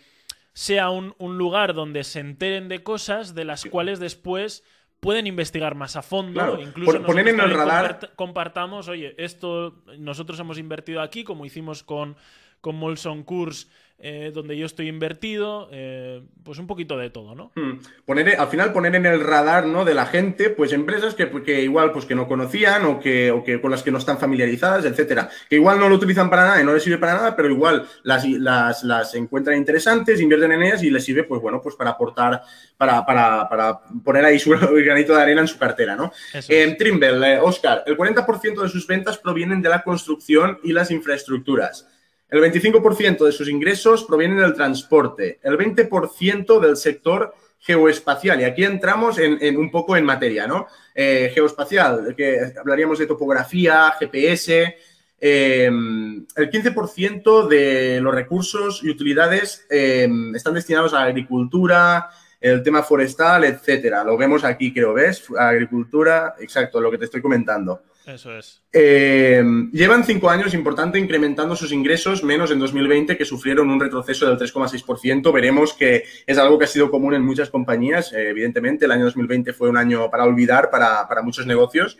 sea 0.54 0.90
un, 0.90 1.14
lugar 1.20 1.74
donde 1.74 2.04
se 2.04 2.20
enteren 2.20 2.68
de 2.68 2.84
cosas 2.84 3.34
de 3.36 3.46
las 3.46 3.66
cuales 3.66 4.00
después 4.00 4.64
pueden 5.00 5.28
investigar 5.28 5.76
más 5.76 5.96
a 5.96 6.02
fondo, 6.02 6.60
incluso 6.60 7.02
poner 7.04 7.30
en 7.30 7.40
el 7.40 7.52
radar 7.52 8.12
compartamos, 8.16 8.88
oye, 8.90 9.16
esto 9.18 9.82
nosotros 9.98 10.40
hemos 10.40 10.58
invertido 10.58 11.02
aquí, 11.02 11.24
como 11.24 11.46
hicimos 11.46 11.84
con 11.84 12.18
con 12.62 12.76
Molson 12.76 13.24
Coors 13.24 13.70
eh, 14.02 14.32
donde 14.34 14.58
yo 14.58 14.66
estoy 14.66 14.88
invertido, 14.88 15.68
eh, 15.74 16.22
pues 16.44 16.58
un 16.58 16.68
poquito 16.68 16.98
de 16.98 17.10
todo, 17.10 17.36
¿no? 17.36 17.52
Hmm. 17.56 17.80
Poner, 18.06 18.40
al 18.40 18.48
final 18.48 18.72
poner 18.72 18.96
en 18.96 19.06
el 19.06 19.20
radar 19.20 19.66
¿no? 19.66 19.84
de 19.84 19.94
la 19.94 20.06
gente, 20.06 20.50
pues 20.50 20.72
empresas 20.72 21.16
que, 21.16 21.30
que 21.44 21.62
igual 21.62 21.92
pues 21.92 22.06
que 22.06 22.16
no 22.16 22.26
conocían 22.26 22.86
o 22.86 23.00
que, 23.02 23.30
o 23.30 23.44
que 23.44 23.60
con 23.60 23.72
las 23.72 23.84
que 23.84 23.92
no 23.92 23.98
están 23.98 24.18
familiarizadas, 24.18 24.86
etcétera. 24.86 25.30
Que 25.50 25.58
igual 25.58 25.80
no 25.80 25.90
lo 25.90 25.96
utilizan 25.96 26.30
para 26.30 26.46
nada 26.46 26.62
y 26.62 26.64
no 26.64 26.74
les 26.74 26.82
sirve 26.82 26.98
para 26.98 27.16
nada, 27.16 27.36
pero 27.36 27.50
igual 27.50 27.88
las, 28.04 28.26
las, 28.26 28.86
las 28.86 29.16
encuentran 29.16 29.58
interesantes, 29.58 30.22
invierten 30.22 30.54
en 30.54 30.64
ellas 30.64 30.82
y 30.82 30.90
les 30.90 31.04
sirve, 31.04 31.26
pues 31.26 31.42
bueno, 31.42 31.62
pues 31.62 31.76
para 31.76 31.90
aportar, 31.90 32.42
para, 32.78 33.06
para, 33.06 33.50
para 33.50 33.82
poner 34.02 34.24
ahí 34.24 34.40
su 34.40 34.52
granito 34.84 35.14
de 35.14 35.22
arena 35.22 35.42
en 35.42 35.48
su 35.50 35.58
cartera, 35.58 35.98
¿no? 35.98 36.14
En 36.48 36.78
Trimble, 36.78 37.34
eh, 37.34 37.40
Oscar, 37.42 37.84
el 37.86 37.98
40% 37.98 38.62
de 38.62 38.70
sus 38.70 38.88
ventas 38.88 39.18
provienen 39.18 39.62
de 39.62 39.68
la 39.68 39.84
construcción 39.84 40.58
y 40.64 40.72
las 40.72 40.90
infraestructuras. 40.90 41.86
El 42.30 42.42
25% 42.42 43.26
de 43.26 43.32
sus 43.32 43.50
ingresos 43.50 44.04
provienen 44.04 44.38
del 44.38 44.54
transporte, 44.54 45.40
el 45.42 45.58
20% 45.58 46.60
del 46.60 46.78
sector 46.78 47.34
geoespacial. 47.60 48.40
Y 48.40 48.44
aquí 48.44 48.64
entramos 48.64 49.18
en, 49.18 49.58
un 49.58 49.72
poco 49.72 49.98
en 49.98 50.06
materia, 50.06 50.48
¿no? 50.48 50.68
Eh, 50.94 51.32
geoespacial, 51.34 52.14
que 52.16 52.54
hablaríamos 52.58 53.00
de 53.00 53.08
topografía, 53.08 53.94
GPS. 54.00 54.76
Eh, 55.22 55.66
el 55.66 56.50
15% 56.50 57.48
de 57.48 58.00
los 58.00 58.14
recursos 58.14 58.82
y 58.84 58.90
utilidades 58.90 59.66
eh, 59.70 60.08
están 60.36 60.54
destinados 60.54 60.94
a 60.94 61.02
la 61.02 61.06
agricultura, 61.06 62.10
el 62.40 62.64
tema 62.64 62.84
forestal, 62.84 63.44
etcétera. 63.44 64.04
Lo 64.04 64.18
vemos 64.18 64.44
aquí, 64.44 64.72
creo, 64.72 64.94
¿ves? 64.94 65.26
Agricultura, 65.38 66.36
exacto, 66.40 66.80
lo 66.80 66.90
que 66.90 66.98
te 66.98 67.06
estoy 67.06 67.22
comentando. 67.22 67.82
Eso 68.10 68.36
es. 68.36 68.64
Eh, 68.74 69.44
llevan 69.72 70.04
cinco 70.04 70.32
años, 70.32 70.56
importante, 70.56 70.98
incrementando 70.98 71.56
sus 71.56 71.72
ingresos, 71.72 72.24
menos 72.24 72.50
en 72.50 72.58
2020, 72.58 73.16
que 73.16 73.24
sufrieron 73.24 73.70
un 73.70 73.80
retroceso 73.80 74.26
del 74.26 74.38
3,6%. 74.38 75.32
Veremos 75.32 75.74
que 75.74 76.06
es 76.26 76.38
algo 76.40 76.58
que 76.58 76.66
ha 76.66 76.68
sido 76.68 76.90
común 76.90 77.14
en 77.14 77.22
muchas 77.22 77.52
compañías. 77.52 78.12
Eh, 78.14 78.30
evidentemente, 78.30 78.86
el 78.86 78.92
año 78.92 79.06
2020 79.06 79.54
fue 79.54 79.70
un 79.70 79.78
año 79.78 80.10
para 80.10 80.24
olvidar 80.24 80.72
para, 80.72 81.08
muchos 81.22 81.46
negocios. 81.46 82.00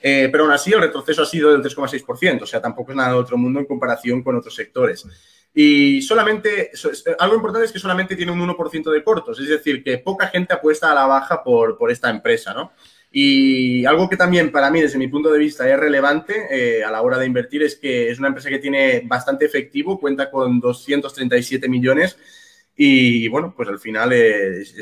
Eh, 0.00 0.30
pero 0.32 0.44
aún 0.44 0.52
así, 0.52 0.72
el 0.72 0.80
retroceso 0.80 1.22
ha 1.22 1.26
sido 1.26 1.52
del 1.52 1.62
3,6%. 1.62 2.44
O 2.44 2.46
sea, 2.46 2.62
tampoco 2.62 2.92
es 2.92 2.96
nada 2.96 3.10
de 3.10 3.18
otro 3.18 3.36
mundo 3.36 3.60
en 3.60 3.66
comparación 3.66 4.22
con 4.22 4.34
otros 4.36 4.54
sectores. 4.54 5.06
Y 5.52 6.00
solamente, 6.00 6.70
algo 7.18 7.34
importante 7.34 7.66
es 7.66 7.72
que 7.72 7.78
solamente 7.78 8.16
tiene 8.16 8.32
un 8.32 8.40
1% 8.40 8.90
de 8.90 9.04
cortos, 9.04 9.38
es 9.38 9.48
decir, 9.48 9.84
que 9.84 9.98
poca 9.98 10.28
gente 10.28 10.54
apuesta 10.54 10.90
a 10.90 10.94
la 10.94 11.04
baja 11.04 11.44
por, 11.44 11.76
por 11.76 11.90
esta 11.90 12.08
empresa, 12.08 12.54
¿no? 12.54 12.72
Y 13.14 13.84
algo 13.84 14.08
que 14.08 14.16
también 14.16 14.50
para 14.50 14.70
mí, 14.70 14.80
desde 14.80 14.98
mi 14.98 15.06
punto 15.06 15.30
de 15.30 15.38
vista, 15.38 15.68
es 15.68 15.78
relevante 15.78 16.46
eh, 16.50 16.82
a 16.82 16.90
la 16.90 17.02
hora 17.02 17.18
de 17.18 17.26
invertir 17.26 17.62
es 17.62 17.76
que 17.76 18.10
es 18.10 18.18
una 18.18 18.28
empresa 18.28 18.48
que 18.48 18.58
tiene 18.58 19.02
bastante 19.04 19.44
efectivo, 19.44 20.00
cuenta 20.00 20.30
con 20.30 20.58
237 20.60 21.68
millones 21.68 22.16
y, 22.74 23.28
bueno, 23.28 23.52
pues 23.54 23.68
al 23.68 23.78
final 23.78 24.14
es, 24.14 24.74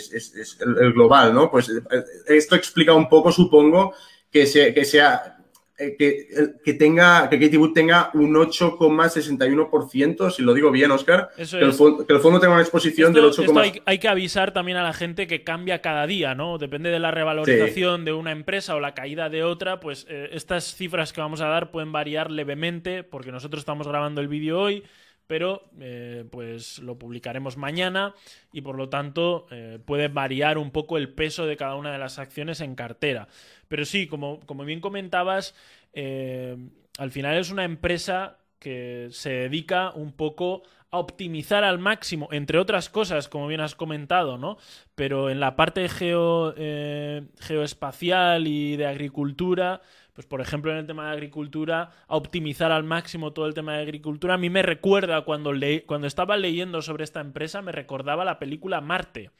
el, 0.60 0.92
global, 0.92 1.34
¿no? 1.34 1.50
Pues 1.50 1.70
eh, 1.70 2.04
esto 2.28 2.54
explica 2.54 2.94
un 2.94 3.08
poco, 3.08 3.32
supongo, 3.32 3.94
que, 4.30 4.44
que 4.72 4.84
sea 4.84 5.39
eh, 5.80 5.96
que, 5.96 6.28
que, 6.62 6.74
tenga, 6.74 7.30
que 7.30 7.40
Katie 7.40 7.56
Wood 7.56 7.72
tenga 7.72 8.10
un 8.12 8.34
8,61%, 8.34 10.30
si 10.30 10.42
lo 10.42 10.52
digo 10.52 10.70
bien, 10.70 10.90
Oscar, 10.90 11.30
que, 11.34 11.42
el 11.42 11.72
fondo, 11.72 12.04
tenga 12.38 12.52
una 12.52 12.60
exposición 12.60 13.14
del 13.14 13.24
8, 13.24 13.44
hay, 13.58 13.80
hay, 13.86 13.98
que 13.98 14.08
avisar 14.08 14.52
también 14.52 14.76
a 14.76 14.82
la 14.82 14.92
gente 14.92 15.26
que 15.26 15.42
cambia 15.42 15.80
cada 15.80 16.06
día, 16.06 16.34
¿no? 16.34 16.58
Depende 16.58 16.90
de 16.90 16.98
la 16.98 17.10
revalorización 17.10 18.04
de 18.04 18.12
una 18.12 18.30
empresa 18.30 18.74
o 18.74 18.80
la 18.80 18.92
caída 18.92 19.30
de 19.30 19.42
otra, 19.42 19.80
pues 19.80 20.04
eh, 20.10 20.28
estas 20.32 20.74
cifras 20.74 21.14
que 21.14 21.22
vamos 21.22 21.40
a 21.40 21.46
dar 21.46 21.70
pueden 21.70 21.92
variar 21.92 22.30
levemente, 22.30 23.02
porque 23.02 23.32
nosotros 23.32 23.60
estamos 23.60 23.88
grabando 23.88 24.20
el 24.20 24.28
vídeo 24.28 24.60
hoy, 24.60 24.84
pero 25.26 25.62
eh, 25.80 26.24
pues 26.30 26.80
lo 26.80 26.98
publicaremos 26.98 27.56
mañana 27.56 28.14
y 28.52 28.60
por 28.60 28.76
lo 28.76 28.90
tanto 28.90 29.46
puede 29.86 30.08
variar 30.08 30.58
un 30.58 30.72
poco 30.72 30.98
el 30.98 31.08
peso 31.08 31.46
de 31.46 31.56
cada 31.56 31.76
una 31.76 31.92
de 31.92 31.98
las 31.98 32.18
acciones 32.18 32.60
en 32.60 32.74
cartera. 32.74 33.28
Pero 33.70 33.85
sí, 33.85 34.09
como, 34.09 34.40
como 34.46 34.64
bien 34.64 34.80
comentabas, 34.80 35.54
eh, 35.92 36.56
al 36.98 37.12
final 37.12 37.38
es 37.38 37.52
una 37.52 37.62
empresa 37.62 38.38
que 38.59 39.06
se 39.12 39.30
dedica 39.30 39.92
un 39.92 40.11
poco 40.11 40.64
a 40.90 40.98
optimizar 40.98 41.62
al 41.62 41.78
máximo, 41.78 42.28
entre 42.33 42.59
otras 42.59 42.88
cosas, 42.88 43.28
como 43.28 43.46
bien 43.46 43.61
has 43.61 43.76
comentado, 43.76 44.38
¿no? 44.38 44.59
Pero 44.96 45.30
en 45.30 45.38
la 45.38 45.54
parte 45.54 45.88
geo, 45.88 46.52
eh, 46.56 47.22
geoespacial 47.38 48.48
y 48.48 48.76
de 48.76 48.87
agricultura, 48.87 49.83
pues 50.14 50.26
por 50.26 50.40
ejemplo 50.40 50.72
en 50.72 50.78
el 50.78 50.87
tema 50.87 51.06
de 51.06 51.12
agricultura, 51.12 51.92
a 52.09 52.16
optimizar 52.16 52.72
al 52.72 52.83
máximo 52.83 53.33
todo 53.33 53.46
el 53.46 53.54
tema 53.54 53.76
de 53.76 53.83
agricultura, 53.83 54.35
a 54.35 54.38
mí 54.38 54.50
me 54.50 54.62
recuerda 54.62 55.22
cuando, 55.22 55.52
cuando 55.87 56.09
estaba 56.09 56.37
leyendo 56.37 56.83
sobre 56.83 57.04
esta 57.04 57.20
empresa, 57.20 57.62
me 57.62 57.70
recordaba 57.70 58.24
la 58.24 58.40
película 58.40 58.80
Marte. 58.80 59.30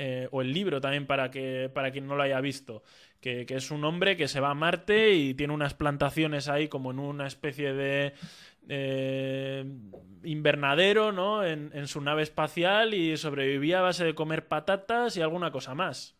Eh, 0.00 0.28
o 0.30 0.42
el 0.42 0.52
libro 0.52 0.80
también 0.80 1.08
para, 1.08 1.28
que, 1.28 1.68
para 1.74 1.90
quien 1.90 2.06
no 2.06 2.14
lo 2.14 2.22
haya 2.22 2.40
visto, 2.40 2.84
que, 3.20 3.44
es 3.48 3.72
un 3.72 3.84
hombre 3.84 4.16
que 4.16 4.28
se 4.28 4.38
va 4.38 4.50
a 4.50 4.54
Marte 4.54 5.14
y 5.14 5.34
tiene 5.34 5.52
unas 5.52 5.74
plantaciones 5.74 6.48
ahí 6.48 6.68
como 6.68 6.92
en 6.92 7.00
una 7.00 7.26
especie 7.26 7.72
de 7.72 8.14
eh, 8.68 9.64
invernadero, 10.22 11.10
¿no? 11.10 11.44
En, 11.44 11.72
en, 11.74 11.88
su 11.88 12.00
nave 12.00 12.22
espacial 12.22 12.94
y 12.94 13.16
sobrevivía 13.16 13.80
a 13.80 13.82
base 13.82 14.04
de 14.04 14.14
comer 14.14 14.46
patatas 14.46 15.16
y 15.16 15.20
alguna 15.20 15.50
cosa 15.50 15.74
más. 15.74 16.14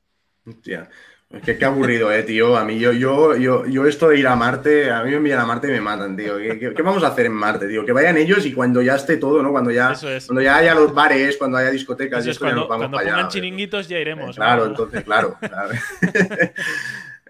Hostia. 0.45 0.91
Es 1.31 1.43
que 1.43 1.59
qué 1.59 1.65
aburrido, 1.67 2.11
eh, 2.11 2.23
tío. 2.23 2.57
A 2.57 2.65
mí, 2.65 2.79
yo, 2.79 2.93
yo, 2.93 3.37
yo, 3.37 3.67
yo 3.67 3.87
esto 3.87 4.09
de 4.09 4.19
ir 4.19 4.27
a 4.27 4.35
Marte, 4.35 4.91
a 4.91 5.03
mí 5.03 5.11
me 5.11 5.17
envían 5.17 5.41
a 5.41 5.45
Marte 5.45 5.69
y 5.69 5.73
me 5.73 5.81
matan, 5.81 6.17
tío. 6.17 6.39
¿Qué, 6.39 6.75
vamos 6.83 7.05
a 7.05 7.09
hacer 7.09 7.27
en 7.27 7.35
Marte, 7.35 7.69
tío? 7.69 7.85
Que 7.85 7.93
vayan 7.93 8.17
ellos 8.17 8.47
y 8.47 8.55
cuando 8.55 8.81
ya 8.81 8.95
esté 8.95 9.19
todo, 9.19 9.43
¿no? 9.43 9.51
Cuando 9.51 9.71
ya, 9.71 9.95
cuando 10.27 10.41
ya 10.41 10.57
haya 10.57 10.75
los 10.75 10.95
bares, 10.95 11.37
cuando 11.37 11.59
haya 11.59 11.71
discotecas, 11.71 12.27
y 12.27 12.31
esto 12.31 12.47
cuando, 12.47 12.63
ya 12.63 12.69
nos 12.69 12.69
vamos 12.71 12.91
para 12.91 13.19
allá. 13.19 13.29
chiringuitos 13.29 13.89
ya 13.89 13.99
iremos. 13.99 14.37
claro, 14.37 14.67
entonces, 14.67 15.05
claro. 15.05 15.37
claro. 15.39 15.75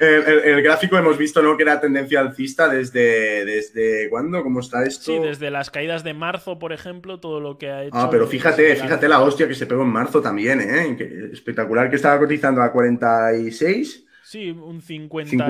El, 0.01 0.63
gráfico 0.63 0.97
hemos 0.97 1.19
visto 1.19 1.43
¿no? 1.43 1.57
que 1.57 1.63
era 1.63 1.81
tendencia 1.81 2.21
alcista 2.21 2.69
desde, 2.69 3.45
desde 3.45 4.09
¿cuándo? 4.09 4.43
¿Cómo 4.43 4.61
está 4.61 4.85
esto? 4.85 5.05
Sí, 5.05 5.19
desde 5.19 5.51
las 5.51 5.71
caídas 5.71 6.05
de 6.05 6.15
marzo, 6.15 6.59
por 6.59 6.73
ejemplo, 6.73 7.21
todo 7.21 7.41
lo 7.41 7.59
que 7.59 7.71
ha 7.71 7.85
hecho. 7.85 7.97
Ah, 7.97 8.09
pero 8.11 8.27
fíjate, 8.27 8.77
fíjate 8.77 9.09
la 9.09 9.21
hostia 9.21 9.49
que 9.49 9.55
se 9.55 9.67
pegó 9.67 9.83
en 9.83 9.89
marzo 9.89 10.21
también, 10.21 10.61
¿eh? 10.61 11.31
espectacular 11.33 11.91
que 11.91 11.97
estaba 11.97 12.19
cotizando 12.19 12.63
a 12.63 12.73
46 12.73 14.08
Sí, 14.29 14.51
un 14.51 14.83
50, 14.83 15.49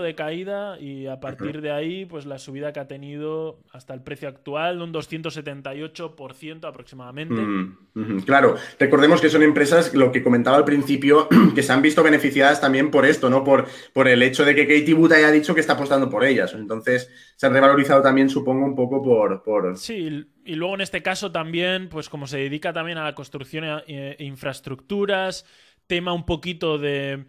de 0.00 0.14
caída 0.14 0.80
y 0.80 1.06
a 1.06 1.20
partir 1.20 1.60
de 1.60 1.70
ahí, 1.70 2.06
pues 2.06 2.24
la 2.24 2.38
subida 2.38 2.72
que 2.72 2.80
ha 2.80 2.88
tenido 2.88 3.60
hasta 3.72 3.92
el 3.92 4.00
precio 4.00 4.26
actual, 4.26 4.80
un 4.80 4.90
278% 4.90 6.64
aproximadamente. 6.66 7.34
Mm, 7.34 8.20
claro, 8.20 8.56
recordemos 8.80 9.20
que 9.20 9.28
son 9.28 9.42
empresas, 9.42 9.92
lo 9.92 10.12
que 10.12 10.22
comentaba 10.22 10.56
al 10.56 10.64
principio, 10.64 11.28
que 11.54 11.62
se 11.62 11.74
han 11.74 11.82
visto 11.82 12.02
beneficiadas 12.02 12.58
también 12.58 12.90
por 12.90 13.04
esto, 13.04 13.28
¿no? 13.28 13.44
Por, 13.44 13.66
por 13.92 14.08
el 14.08 14.22
hecho 14.22 14.46
de 14.46 14.54
que 14.54 14.66
Katie 14.66 14.94
Wood 14.94 15.12
haya 15.12 15.30
dicho 15.30 15.54
que 15.54 15.60
está 15.60 15.74
apostando 15.74 16.08
por 16.08 16.24
ellas. 16.24 16.54
Entonces, 16.54 17.10
se 17.36 17.46
han 17.46 17.52
revalorizado 17.52 18.00
también, 18.00 18.30
supongo, 18.30 18.64
un 18.64 18.74
poco 18.74 19.02
por... 19.02 19.42
por... 19.42 19.76
Sí, 19.76 20.24
y 20.46 20.54
luego 20.54 20.74
en 20.74 20.80
este 20.80 21.02
caso 21.02 21.30
también, 21.30 21.90
pues 21.90 22.08
como 22.08 22.26
se 22.26 22.38
dedica 22.38 22.72
también 22.72 22.96
a 22.96 23.04
la 23.04 23.14
construcción 23.14 23.82
e 23.86 24.16
infraestructuras, 24.20 25.44
tema 25.86 26.14
un 26.14 26.24
poquito 26.24 26.78
de 26.78 27.26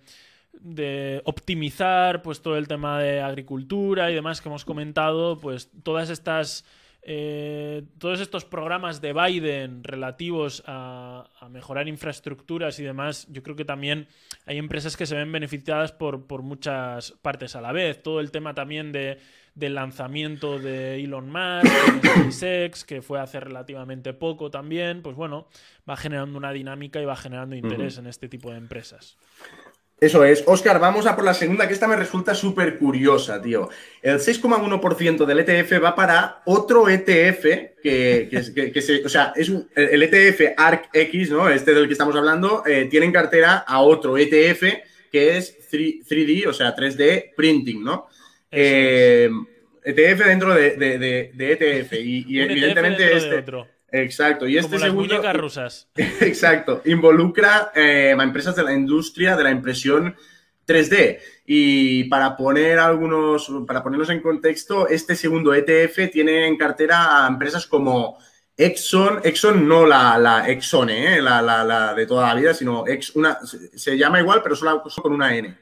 de 0.61 1.21
optimizar 1.25 2.21
pues 2.21 2.41
todo 2.41 2.57
el 2.57 2.67
tema 2.67 2.99
de 2.99 3.21
agricultura 3.21 4.11
y 4.11 4.15
demás 4.15 4.41
que 4.41 4.49
hemos 4.49 4.65
comentado, 4.65 5.39
pues 5.39 5.69
todas 5.83 6.09
estas 6.09 6.65
eh, 7.07 7.83
todos 7.99 8.19
estos 8.19 8.45
programas 8.45 8.99
de 8.99 9.13
Biden 9.13 9.83
relativos 9.83 10.63
a, 10.65 11.29
mejorar 11.51 11.87
infraestructuras 11.87 12.79
y 12.79 12.83
demás, 12.83 13.27
yo 13.29 13.43
creo 13.43 13.55
que 13.55 13.63
también 13.63 14.07
hay 14.47 14.57
empresas 14.57 14.97
que 14.97 15.05
se 15.05 15.15
ven 15.15 15.31
beneficiadas 15.31 15.91
por, 15.91 16.25
por 16.25 16.41
muchas 16.41 17.11
partes 17.21 17.55
a 17.55 17.61
la 17.61 17.71
vez. 17.71 18.01
Todo 18.01 18.19
el 18.19 18.31
tema 18.31 18.55
también 18.55 18.91
de, 18.91 19.19
del 19.53 19.75
lanzamiento 19.75 20.57
de 20.57 21.03
Elon 21.03 21.29
Musk, 21.31 22.01
de 22.01 22.09
SpaceX, 22.09 22.83
que 22.83 23.03
fue 23.03 23.19
hace 23.19 23.39
relativamente 23.39 24.13
poco 24.13 24.49
también, 24.49 25.03
pues 25.03 25.15
bueno, 25.15 25.47
va 25.87 25.95
generando 25.97 26.37
una 26.39 26.51
dinámica 26.51 26.99
y 26.99 27.05
va 27.05 27.15
generando 27.15 27.55
interés 27.55 27.99
en 27.99 28.07
este 28.07 28.27
tipo 28.27 28.49
de 28.49 28.57
empresas. 28.57 29.15
Eso 29.99 30.25
es. 30.25 30.43
Oscar, 30.45 30.79
vamos 30.79 31.05
a 31.05 31.15
por 31.15 31.23
la 31.23 31.33
segunda, 31.33 31.67
que 31.67 31.73
esta 31.73 31.87
me 31.87 31.95
resulta 31.95 32.35
súper 32.35 32.77
curiosa, 32.77 33.41
tío. 33.41 33.69
El 34.01 34.19
6,1% 34.19 35.25
del 35.25 35.39
ETF 35.39 35.83
va 35.83 35.95
para 35.95 36.41
otro 36.45 36.89
ETF 36.89 37.43
que, 37.81 38.27
que, 38.29 38.81
se, 38.81 39.05
o 39.05 39.09
sea, 39.09 39.31
es 39.35 39.49
el 39.73 40.03
ETF 40.03 40.53
ARC 40.57 40.89
X, 40.91 41.31
¿no? 41.31 41.49
Este 41.49 41.73
del 41.73 41.87
que 41.87 41.93
estamos 41.93 42.15
hablando, 42.15 42.63
eh, 42.65 42.87
tiene 42.91 43.05
en 43.05 43.13
cartera 43.13 43.63
a 43.65 43.79
otro 43.79 44.17
ETF 44.17 44.63
que 45.11 45.37
es 45.37 45.57
3, 45.69 46.05
d 46.09 46.45
o 46.47 46.51
sea, 46.51 46.75
3D 46.75 47.33
Printing, 47.35 47.81
¿no? 47.81 48.07
ETF 48.51 48.51
eh, 48.51 49.29
e 49.85 50.27
dentro 50.27 50.53
de, 50.53 51.31
ETF. 51.37 51.93
Y, 51.93 52.39
e 52.39 52.43
evidentemente 52.43 53.15
este. 53.15 53.45
Exacto. 53.91 54.47
Y 54.47 54.57
este 54.57 54.79
las 54.79 54.93
muñecas 54.93 55.35
rusas. 55.35 55.89
Exacto. 55.95 56.81
Involucra 56.85 57.71
eh, 57.75 58.15
a 58.17 58.23
empresas 58.23 58.55
de 58.55 58.63
la 58.63 58.73
industria 58.73 59.35
de 59.35 59.43
la 59.43 59.51
impresión 59.51 60.15
3D. 60.67 61.19
Y 61.45 62.05
para 62.05 62.35
poner 62.35 62.79
algunos, 62.79 63.51
para 63.67 63.83
ponerlos 63.83 64.09
en 64.09 64.21
contexto, 64.21 64.87
este 64.87 65.15
segundo 65.15 65.53
ETF 65.53 66.11
tiene 66.11 66.47
en 66.47 66.57
cartera 66.57 67.25
a 67.25 67.27
empresas 67.27 67.67
como 67.67 68.17
Exxon, 68.57 69.19
Exxon 69.23 69.67
no 69.67 69.85
la, 69.85 70.17
la 70.17 70.49
Exxon, 70.49 70.89
¿eh? 70.89 71.21
la, 71.21 71.41
la, 71.41 71.93
de 71.93 72.05
toda 72.05 72.27
la 72.27 72.39
vida, 72.39 72.53
sino 72.53 72.87
Ex, 72.87 73.15
una, 73.15 73.39
se 73.43 73.97
llama 73.97 74.19
igual, 74.19 74.41
pero 74.41 74.55
solo 74.55 74.81
con 74.81 75.11
una 75.11 75.35
N. 75.35 75.55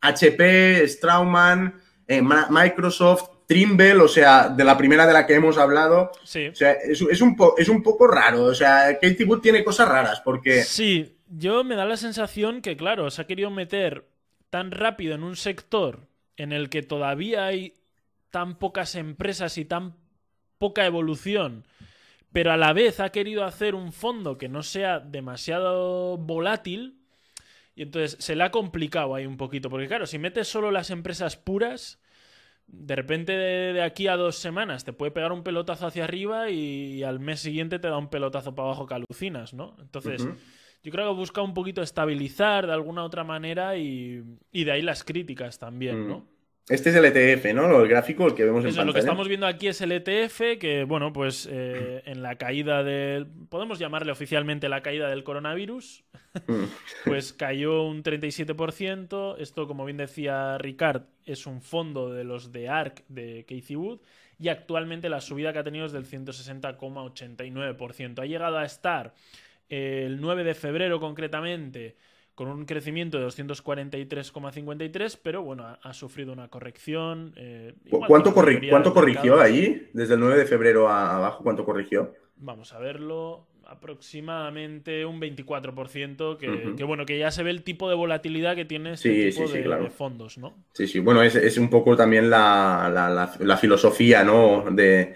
HP, 0.00 0.86
Strauman, 0.88 1.80
eh, 2.08 2.20
Microsoft, 2.20 3.30
Trimble, 3.46 3.96
o 3.96 4.08
sea, 4.08 4.48
de 4.48 4.64
la 4.64 4.76
primera 4.76 5.06
de 5.06 5.12
la 5.12 5.26
que 5.26 5.34
hemos 5.34 5.58
hablado. 5.58 6.10
Sí. 6.24 6.48
O 6.48 6.54
sea, 6.54 6.72
es, 6.72 7.00
un 7.00 7.36
es 7.58 7.68
un 7.68 7.82
poco 7.82 8.06
raro. 8.06 8.44
O 8.44 8.54
sea, 8.54 8.98
Katie 9.00 9.26
Wood 9.26 9.40
tiene 9.40 9.64
cosas 9.64 9.88
raras 9.88 10.20
porque. 10.20 10.62
Sí, 10.62 11.16
yo 11.28 11.64
me 11.64 11.76
da 11.76 11.84
la 11.84 11.96
sensación 11.96 12.60
que, 12.60 12.76
claro, 12.76 13.10
se 13.10 13.22
ha 13.22 13.26
querido 13.26 13.50
meter 13.50 14.06
tan 14.50 14.70
rápido 14.70 15.14
en 15.14 15.22
un 15.22 15.36
sector 15.36 16.08
en 16.36 16.52
el 16.52 16.68
que 16.68 16.82
todavía 16.82 17.46
hay 17.46 17.74
tan 18.30 18.58
pocas 18.58 18.94
empresas 18.94 19.56
y 19.58 19.64
tan 19.64 19.94
poca 20.58 20.86
evolución, 20.86 21.66
pero 22.32 22.52
a 22.52 22.56
la 22.56 22.72
vez 22.72 23.00
ha 23.00 23.10
querido 23.10 23.44
hacer 23.44 23.74
un 23.74 23.92
fondo 23.92 24.38
que 24.38 24.48
no 24.48 24.62
sea 24.62 25.00
demasiado 25.00 26.18
volátil. 26.18 26.98
Y 27.74 27.82
entonces 27.82 28.16
se 28.22 28.36
le 28.36 28.44
ha 28.44 28.50
complicado 28.50 29.14
ahí 29.14 29.24
un 29.24 29.38
poquito, 29.38 29.70
porque 29.70 29.88
claro, 29.88 30.06
si 30.06 30.18
metes 30.18 30.48
solo 30.48 30.70
las 30.70 30.90
empresas 30.90 31.36
puras, 31.36 31.98
de 32.72 32.96
repente 32.96 33.32
de, 33.32 33.82
aquí 33.82 34.08
a 34.08 34.16
dos 34.16 34.36
semanas 34.36 34.84
te 34.84 34.92
puede 34.92 35.12
pegar 35.12 35.30
un 35.32 35.42
pelotazo 35.42 35.86
hacia 35.86 36.04
arriba 36.04 36.50
y, 36.50 37.02
al 37.02 37.20
mes 37.20 37.40
siguiente 37.40 37.78
te 37.78 37.88
da 37.88 37.98
un 37.98 38.08
pelotazo 38.08 38.54
para 38.54 38.68
abajo 38.68 38.86
que 38.86 38.94
alucinas, 38.94 39.52
¿no? 39.52 39.76
Entonces, 39.80 40.26
yo 40.82 40.90
creo 40.90 41.10
que 41.10 41.16
busca 41.16 41.42
un 41.42 41.54
poquito 41.54 41.82
estabilizar 41.82 42.66
de 42.66 42.72
alguna 42.72 43.04
otra 43.04 43.24
manera 43.24 43.76
y, 43.76 44.22
de 44.52 44.72
ahí 44.72 44.82
las 44.82 45.04
críticas 45.04 45.58
también, 45.58 46.08
¿no? 46.08 46.26
Este 46.68 46.90
es 46.90 46.96
el 46.96 47.04
ETF, 47.04 47.52
¿no? 47.54 47.82
El 47.82 47.88
gráfico, 47.88 48.24
el 48.26 48.34
que 48.34 48.44
vemos 48.44 48.64
en 48.64 48.86
Lo 48.86 48.92
que 48.92 49.00
estamos 49.00 49.26
viendo 49.26 49.48
aquí 49.48 49.66
es 49.66 49.80
el 49.80 49.90
ETF, 49.90 50.60
que, 50.60 50.84
bueno, 50.84 51.12
pues 51.12 51.48
eh, 51.50 52.04
en 52.06 52.22
la 52.22 52.36
caída 52.36 52.84
del... 52.84 53.26
Podemos 53.48 53.80
llamarle 53.80 54.12
oficialmente 54.12 54.68
la 54.68 54.80
caída 54.80 55.08
del 55.08 55.24
coronavirus. 55.24 56.04
Mm. 56.46 56.66
pues 57.04 57.32
cayó 57.32 57.82
un 57.82 58.04
37%. 58.04 59.34
Esto, 59.38 59.66
como 59.66 59.84
bien 59.84 59.96
decía 59.96 60.56
Ricard, 60.58 61.02
es 61.26 61.46
un 61.46 61.62
fondo 61.62 62.12
de 62.12 62.22
los 62.22 62.52
de 62.52 62.68
ARC 62.68 63.02
de 63.08 63.44
Casey 63.48 63.74
Wood. 63.74 63.98
Y 64.38 64.46
actualmente 64.48 65.08
la 65.08 65.20
subida 65.20 65.52
que 65.52 65.58
ha 65.58 65.64
tenido 65.64 65.86
es 65.86 65.92
del 65.92 66.06
160,89%. 66.06 68.20
Ha 68.20 68.26
llegado 68.26 68.58
a 68.58 68.64
estar 68.64 69.14
el 69.68 70.20
9 70.20 70.44
de 70.44 70.54
febrero 70.54 71.00
concretamente 71.00 71.96
con 72.34 72.48
un 72.48 72.64
crecimiento 72.64 73.18
de 73.18 73.26
243,53, 73.26 75.18
pero 75.22 75.42
bueno, 75.42 75.78
ha, 75.80 75.92
sufrido 75.92 76.32
una 76.32 76.48
corrección. 76.48 77.34
Eh, 77.36 77.74
¿Cuánto, 77.90 78.32
¿cuánto 78.32 78.94
corrigió 78.94 79.40
ahí? 79.40 79.90
Desde 79.92 80.14
el 80.14 80.20
9 80.20 80.38
de 80.38 80.46
febrero 80.46 80.88
a 80.88 81.16
abajo, 81.16 81.42
¿cuánto 81.42 81.64
corrigió? 81.64 82.14
Vamos 82.36 82.72
a 82.72 82.78
verlo. 82.78 83.46
Aproximadamente 83.64 85.06
un 85.06 85.18
24%, 85.20 86.36
que, 86.36 86.74
que, 86.76 86.84
bueno, 86.84 87.06
que 87.06 87.18
ya 87.18 87.30
se 87.30 87.42
ve 87.42 87.50
el 87.50 87.62
tipo 87.62 87.88
de 87.88 87.94
volatilidad 87.94 88.54
que 88.54 88.66
tiene 88.66 88.94
este 88.94 89.30
tipo 89.30 89.48
de, 89.48 89.88
fondos, 89.88 90.36
¿no? 90.36 90.54
Sí, 90.74 90.86
sí, 90.86 90.98
bueno, 90.98 91.22
es, 91.22 91.36
es 91.36 91.56
un 91.56 91.70
poco 91.70 91.96
también 91.96 92.28
la, 92.28 92.90
la, 92.92 93.32
la, 93.38 93.56
filosofía, 93.56 94.24
¿no? 94.24 94.64
De, 94.72 95.14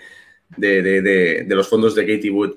de, 0.57 1.45
los 1.49 1.69
fondos 1.69 1.95
de 1.95 2.07
Katie 2.07 2.31
Wood. 2.31 2.57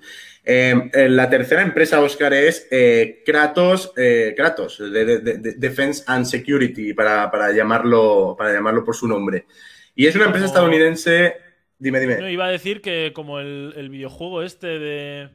Em, 0.52 0.90
eh, 0.94 1.08
la 1.08 1.30
tercera 1.30 1.62
empresa, 1.62 2.02
Oscar, 2.02 2.34
es 2.34 2.68
eh, 2.72 3.22
Kratos, 3.24 3.94
eh, 3.96 4.34
Kratos, 4.36 4.80
de, 4.80 5.20
Defense 5.58 6.04
and 6.08 6.26
Security, 6.26 6.96
para, 6.96 7.52
llamarlo, 7.52 8.34
para 8.36 8.52
llamarlo 8.52 8.84
por 8.84 8.96
su 8.96 9.08
nombre. 9.08 9.46
Y 9.94 10.08
es 10.08 10.16
una 10.16 10.26
empresa 10.26 10.48
estadounidense. 10.48 11.36
Dime, 11.78 12.00
dime. 12.00 12.18
No, 12.18 12.28
iba 12.28 12.46
a 12.46 12.50
decir 12.50 12.82
que 12.82 13.12
como 13.14 13.40
el, 13.40 13.90
videojuego 13.92 14.42
este 14.42 14.80
de. 14.80 15.30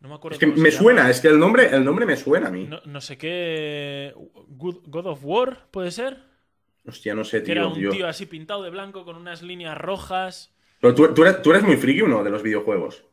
No 0.00 0.08
me 0.08 0.14
acuerdo. 0.14 0.36
Es 0.36 0.40
que 0.40 0.46
me 0.46 0.70
suena, 0.70 1.10
es 1.10 1.20
que 1.20 1.28
el 1.28 1.38
nombre, 1.38 1.68
el 1.70 1.84
nombre 1.84 2.06
me 2.06 2.16
suena 2.16 2.48
a 2.48 2.50
mí. 2.50 2.66
No, 2.86 3.00
sé 3.02 3.18
qué. 3.18 4.14
God 4.46 5.06
of 5.06 5.20
War, 5.22 5.66
¿puede 5.70 5.90
ser? 5.90 6.16
Hostia, 6.86 7.14
no 7.14 7.24
sé, 7.24 7.40
tío. 7.40 7.44
Que 7.44 7.52
era 7.52 7.66
un 7.66 7.90
tío 7.90 8.08
así 8.08 8.24
pintado 8.24 8.62
de 8.62 8.70
blanco 8.70 9.04
con 9.04 9.16
unas 9.16 9.42
líneas 9.42 9.76
rojas. 9.76 10.56
Pero 10.80 10.94
tú, 10.94 11.12
tú, 11.12 11.24
eres, 11.24 11.42
tú 11.42 11.50
eres 11.50 11.62
muy 11.62 11.76
friki, 11.76 12.00
uno 12.00 12.24
de 12.24 12.30
los 12.30 12.42
videojuegos. 12.42 13.04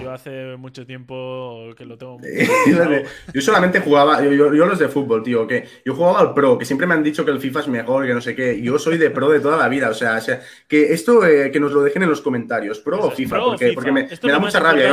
Yo 0.00 0.12
hace 0.12 0.56
mucho 0.56 0.86
tiempo 0.86 1.74
que 1.76 1.84
lo 1.84 1.98
tengo. 1.98 2.18
yo 3.34 3.40
solamente 3.40 3.80
jugaba, 3.80 4.22
yo, 4.22 4.48
los 4.48 4.78
de 4.78 4.88
fútbol, 4.88 5.24
tío, 5.24 5.44
que 5.44 5.66
yo 5.84 5.96
jugaba 5.96 6.20
al 6.20 6.34
pro, 6.34 6.56
que 6.56 6.64
siempre 6.64 6.86
me 6.86 6.94
han 6.94 7.02
dicho 7.02 7.24
que 7.24 7.32
el 7.32 7.40
FIFA 7.40 7.60
es 7.60 7.68
mejor, 7.68 8.06
que 8.06 8.14
no 8.14 8.20
sé 8.20 8.36
qué. 8.36 8.62
Yo 8.62 8.78
soy 8.78 8.96
de 8.96 9.10
pro 9.10 9.28
de 9.28 9.40
toda 9.40 9.56
la 9.56 9.68
vida, 9.68 9.90
o 9.90 9.94
sea, 9.94 10.20
que 10.68 10.92
esto 10.92 11.26
eh, 11.26 11.50
que 11.50 11.58
nos 11.58 11.72
lo 11.72 11.82
dejen 11.82 12.04
en 12.04 12.10
los 12.10 12.20
comentarios, 12.20 12.78
pro 12.78 13.00
o 13.00 13.10
FIFA, 13.10 13.40
porque, 13.40 13.72
porque 13.72 13.90
me, 13.90 14.08
da 14.22 14.38
mucha 14.38 14.60
rabia. 14.60 14.88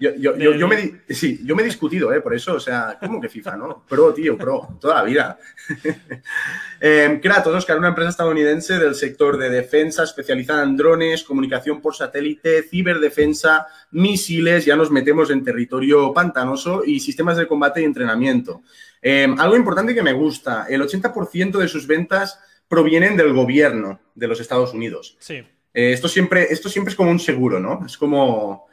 Yo, 0.00 0.68
me, 0.68 1.00
sí, 1.10 1.40
yo 1.44 1.54
me 1.54 1.60
he 1.60 1.66
discutido, 1.66 2.10
eh, 2.14 2.22
por 2.22 2.34
eso, 2.34 2.54
o 2.54 2.60
sea, 2.60 2.96
¿cómo 2.98 3.20
que 3.20 3.28
FIFA, 3.28 3.56
no? 3.58 3.84
Pro, 3.86 4.14
tío, 4.14 4.38
pro, 4.38 4.78
toda 4.80 4.94
la 4.94 5.02
vida. 5.02 5.38
eh, 6.80 7.20
Kratos, 7.22 7.54
Oscar, 7.54 7.76
una 7.76 7.88
empresa 7.88 8.08
estadounidense 8.08 8.78
del 8.78 8.94
sector 8.94 9.36
de 9.36 9.50
defensa 9.50 10.04
especializada 10.04 10.62
en 10.62 10.78
drones, 10.78 11.24
comunicación 11.24 11.82
por 11.82 11.94
satélite, 11.94 12.62
ciberdefensa 12.62 13.66
misiles, 13.90 14.64
ya 14.64 14.76
nos 14.76 14.90
metemos 14.90 15.30
en 15.30 15.42
territorio 15.42 16.12
pantanoso 16.12 16.82
y 16.84 17.00
sistemas 17.00 17.36
de 17.36 17.46
combate 17.46 17.80
y 17.80 17.84
entrenamiento. 17.84 18.62
Em, 19.00 19.38
algo 19.38 19.56
importante 19.56 19.94
que 19.94 20.02
me 20.02 20.12
gusta, 20.12 20.66
el 20.68 20.82
80% 20.82 21.58
de 21.58 21.68
sus 21.68 21.86
ventas 21.86 22.38
provienen 22.68 23.16
del 23.16 23.32
gobierno 23.32 24.00
de 24.14 24.28
los 24.28 24.40
Estados 24.40 24.74
Unidos. 24.74 25.16
Sí. 25.18 25.36
Eh, 25.74 25.92
esto, 25.92 26.08
siempre, 26.08 26.46
esto 26.50 26.68
siempre 26.68 26.90
es 26.90 26.96
como 26.96 27.10
un 27.10 27.20
seguro, 27.20 27.60
¿no? 27.60 27.84
Es 27.84 27.96
como 27.96 28.67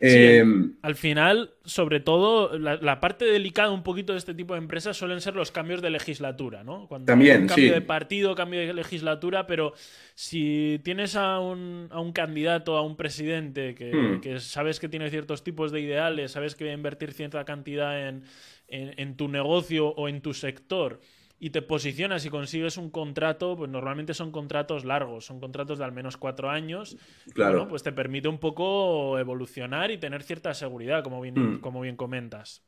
Em, 0.00 0.74
al 0.82 0.94
final, 0.94 1.54
sobre 1.64 1.98
todo, 1.98 2.56
la, 2.56 3.00
parte 3.00 3.24
delicada 3.24 3.70
un 3.70 3.82
poquito 3.82 4.12
de 4.12 4.18
este 4.18 4.32
tipo 4.32 4.54
de 4.54 4.58
empresas 4.58 4.96
suelen 4.96 5.20
ser 5.20 5.34
los 5.34 5.50
cambios 5.50 5.82
de 5.82 5.90
legislatura, 5.90 6.62
¿no? 6.62 6.86
Cuando 6.86 7.06
también, 7.06 7.42
un 7.42 7.48
cambio 7.48 7.74
de 7.74 7.80
partido, 7.80 8.34
cambio 8.36 8.60
de 8.60 8.72
legislatura, 8.72 9.46
pero 9.48 9.72
si 10.14 10.80
tienes 10.84 11.16
a 11.16 11.40
un, 11.40 11.88
a 11.90 12.00
un 12.00 12.12
candidato, 12.12 12.76
a 12.76 12.82
un 12.82 12.96
presidente 12.96 13.74
que, 13.74 13.92
hmm. 13.92 14.20
que, 14.20 14.38
sabes 14.38 14.78
que 14.78 14.88
tiene 14.88 15.10
ciertos 15.10 15.42
tipos 15.42 15.72
de 15.72 15.80
ideales, 15.80 16.30
sabes 16.30 16.54
que 16.54 16.64
va 16.64 16.70
a 16.70 16.74
invertir 16.74 17.12
cierta 17.12 17.44
cantidad 17.44 18.08
en, 18.08 18.22
en 18.68 19.16
tu 19.16 19.28
negocio 19.28 19.88
o 19.88 20.08
en 20.08 20.20
tu 20.20 20.32
sector 20.32 21.00
y 21.40 21.50
te 21.50 21.62
posicionas 21.62 22.24
y 22.24 22.30
consigues 22.30 22.76
un 22.76 22.90
contrato, 22.90 23.56
pues 23.56 23.70
normalmente 23.70 24.14
son 24.14 24.32
contratos 24.32 24.84
largos, 24.84 25.26
son 25.26 25.38
contratos 25.38 25.78
de 25.78 25.84
al 25.84 25.92
menos 25.92 26.16
cuatro 26.16 26.50
años. 26.50 26.96
Claro. 27.32 27.68
pues 27.68 27.82
te 27.82 27.92
permite 27.92 28.28
un 28.28 28.38
poco 28.38 29.18
evolucionar 29.18 29.90
y 29.90 29.98
tener 29.98 30.22
cierta 30.22 30.52
seguridad, 30.54 31.04
como 31.04 31.20
bien, 31.20 31.56
mm. 31.56 31.60
como 31.60 31.80
bien 31.80 31.96
comentas. 31.96 32.62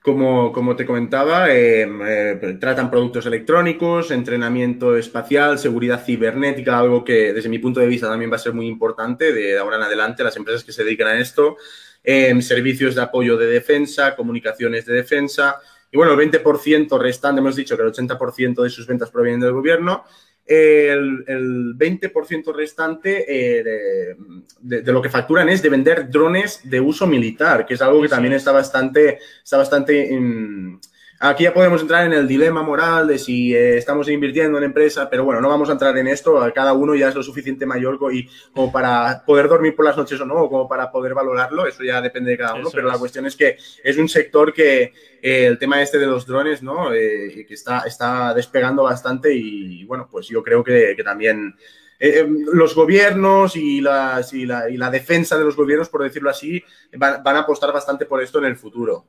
Como, 0.00 0.52
como, 0.52 0.76
te 0.76 0.86
comentaba, 0.86 1.52
em, 1.52 2.00
eh, 2.06 2.56
tratan 2.60 2.88
productos 2.88 3.26
electrónicos, 3.26 4.12
entrenamiento 4.12 4.96
espacial, 4.96 5.58
seguridad 5.58 6.04
cibernética, 6.04 6.78
algo 6.78 7.04
que 7.04 7.32
desde 7.32 7.48
mi 7.48 7.58
punto 7.58 7.80
de 7.80 7.88
vista 7.88 8.08
también 8.08 8.30
va 8.30 8.36
a 8.36 8.38
ser 8.38 8.54
muy 8.54 8.68
importante 8.68 9.32
de 9.32 9.58
ahora 9.58 9.76
en 9.76 9.82
adelante, 9.82 10.22
las 10.22 10.36
empresas 10.36 10.62
que 10.62 10.72
se 10.72 10.84
dedican 10.84 11.08
a 11.08 11.18
esto, 11.18 11.56
em, 12.04 12.40
servicios 12.40 12.94
de 12.94 13.02
apoyo 13.02 13.36
de 13.36 13.46
defensa, 13.46 14.14
comunicaciones 14.14 14.86
de 14.86 14.94
defensa, 14.94 15.60
y 15.90 15.96
bueno, 15.96 16.12
el 16.12 16.30
20% 16.30 16.98
restante, 16.98 17.40
hemos 17.40 17.56
dicho 17.56 17.76
que 17.76 17.82
el 17.82 17.92
80% 17.92 18.62
de 18.62 18.70
sus 18.70 18.86
ventas 18.86 19.10
provienen 19.10 19.40
del 19.40 19.52
gobierno. 19.52 20.04
El, 20.44 21.24
20% 21.76 22.54
restante 22.54 23.24
eh, 23.28 24.16
de, 24.60 24.92
lo 24.92 25.02
que 25.02 25.10
facturan 25.10 25.48
es 25.50 25.62
de 25.62 25.68
vender 25.68 26.08
drones 26.08 26.60
de 26.64 26.80
uso 26.80 27.06
militar, 27.06 27.66
que 27.66 27.74
es 27.74 27.82
algo 27.82 28.00
que 28.00 28.08
también 28.08 28.32
está 28.32 28.52
bastante, 28.52 29.18
está 29.42 29.58
bastante 29.58 30.08
Aquí 31.20 31.42
ya 31.42 31.52
podemos 31.52 31.80
entrar 31.80 32.06
en 32.06 32.12
el 32.12 32.28
dilema 32.28 32.62
moral 32.62 33.08
de 33.08 33.18
si 33.18 33.52
eh, 33.52 33.76
estamos 33.76 34.08
invirtiendo 34.08 34.56
en 34.56 34.62
empresa, 34.62 35.10
pero 35.10 35.24
bueno, 35.24 35.40
no 35.40 35.48
vamos 35.48 35.68
a 35.68 35.72
entrar 35.72 35.96
en 35.98 36.06
esto. 36.06 36.40
Cada 36.54 36.72
uno 36.74 36.94
ya 36.94 37.08
es 37.08 37.14
lo 37.16 37.24
suficiente 37.24 37.66
mayor 37.66 37.98
y, 38.12 38.28
como 38.54 38.70
para 38.70 39.24
poder 39.26 39.48
dormir 39.48 39.74
por 39.74 39.84
las 39.84 39.96
noches 39.96 40.20
o 40.20 40.24
no, 40.24 40.36
o 40.36 40.48
como 40.48 40.68
para 40.68 40.92
poder 40.92 41.14
valorarlo. 41.14 41.66
Eso 41.66 41.82
ya 41.82 42.00
depende 42.00 42.30
de 42.30 42.38
cada 42.38 42.54
uno. 42.54 42.70
pero 42.72 42.86
la 42.86 42.98
cuestión 42.98 43.26
es 43.26 43.34
que 43.34 43.56
es 43.82 43.98
un 43.98 44.08
sector 44.08 44.52
que 44.52 44.92
eh, 45.20 45.46
el 45.46 45.58
tema 45.58 45.82
este 45.82 45.98
de 45.98 46.06
los 46.06 46.24
drones, 46.24 46.62
¿no? 46.62 46.94
Eh, 46.94 47.44
que 47.48 47.54
está, 47.54 47.80
está 47.80 48.32
despegando 48.32 48.84
bastante 48.84 49.34
y, 49.34 49.84
bueno, 49.86 50.08
pues 50.08 50.28
yo 50.28 50.40
creo 50.44 50.62
que, 50.62 50.94
también. 51.04 51.56
los 52.52 52.76
gobiernos 52.76 53.56
y, 53.56 53.80
las, 53.80 54.32
y, 54.32 54.46
la, 54.46 54.70
y, 54.70 54.76
la, 54.76 54.88
defensa 54.88 55.36
de 55.36 55.44
los 55.44 55.56
gobiernos, 55.56 55.88
por 55.88 56.04
decirlo 56.04 56.30
así, 56.30 56.62
van, 56.96 57.24
van, 57.24 57.34
a 57.34 57.40
apostar 57.40 57.72
bastante 57.72 58.06
por 58.06 58.22
esto 58.22 58.38
en 58.38 58.44
el 58.44 58.56
futuro. 58.56 59.04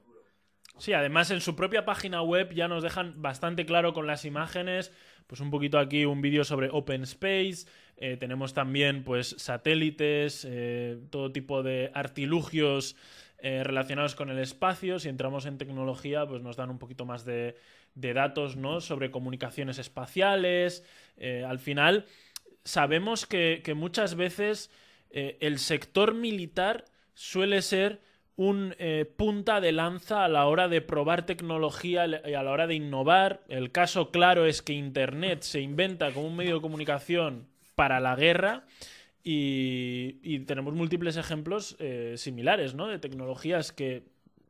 Sí, 0.79 0.93
además 0.93 1.29
en 1.29 1.41
su 1.41 1.57
propia 1.57 1.83
página 1.83 2.21
web 2.21 2.53
ya 2.53 2.69
nos 2.69 2.83
dejan 2.83 3.21
bastante 3.21 3.65
claro 3.65 3.93
con 3.93 4.07
las 4.07 4.23
imágenes, 4.23 4.93
pues 5.27 5.41
un 5.41 5.51
poquito 5.51 5.77
aquí 5.77 6.05
un 6.05 6.21
vídeo 6.21 6.45
sobre 6.45 6.69
Open 6.71 7.03
Space, 7.03 7.67
eh, 7.97 8.15
tenemos 8.17 8.53
también 8.53 9.03
pues 9.03 9.35
satélites, 9.37 10.47
eh, 10.49 10.97
todo 11.09 11.33
tipo 11.33 11.63
de 11.63 11.91
artilugios 11.93 12.95
relacionados 13.41 14.15
con 14.15 14.29
el 14.29 14.37
espacio. 14.37 14.99
Si 14.99 15.07
entramos 15.07 15.45
en 15.45 15.57
tecnología, 15.57 16.25
pues 16.25 16.41
nos 16.41 16.57
dan 16.57 16.69
un 16.69 16.77
poquito 16.77 17.05
más 17.05 17.23
de, 17.23 17.55
datos 17.95 18.57
¿no? 18.57 18.81
sobre 18.81 19.11
comunicaciones 19.11 19.79
espaciales. 19.79 20.83
al 21.47 21.57
final, 21.59 22.05
sabemos 22.65 23.25
que, 23.25 23.61
que 23.63 23.75
muchas 23.75 24.15
veces 24.15 24.71
el 25.09 25.57
sector 25.59 26.15
militar 26.15 26.83
suele 27.13 27.61
ser 27.61 28.01
un 28.39 28.73
eh, 28.79 29.03
punta 29.17 29.59
de 29.59 29.73
lanza 29.73 30.23
a 30.23 30.29
la 30.29 30.45
hora 30.45 30.69
de 30.69 30.79
probar 30.79 31.25
tecnología 31.25 32.05
y 32.25 32.35
a 32.35 32.41
la 32.41 32.51
hora 32.51 32.67
de 32.67 32.75
innovar. 32.75 33.41
El 33.49 33.73
caso 33.73 34.11
claro 34.11 34.45
es 34.45 34.61
que 34.61 34.71
Internet 34.71 35.41
se 35.41 35.59
inventa 35.59 36.13
como 36.13 36.27
un 36.27 36.37
medio 36.37 36.55
de 36.55 36.61
comunicación 36.61 37.47
para 37.75 37.99
la 37.99 38.15
guerra 38.15 38.65
y, 39.25 40.39
tenemos 40.45 40.73
múltiples 40.73 41.17
ejemplos 41.17 41.75
eh, 41.79 42.13
similares, 42.15 42.75
¿no? 42.75 42.87
De 42.87 42.97
tecnologías 42.97 43.73
que 43.73 44.03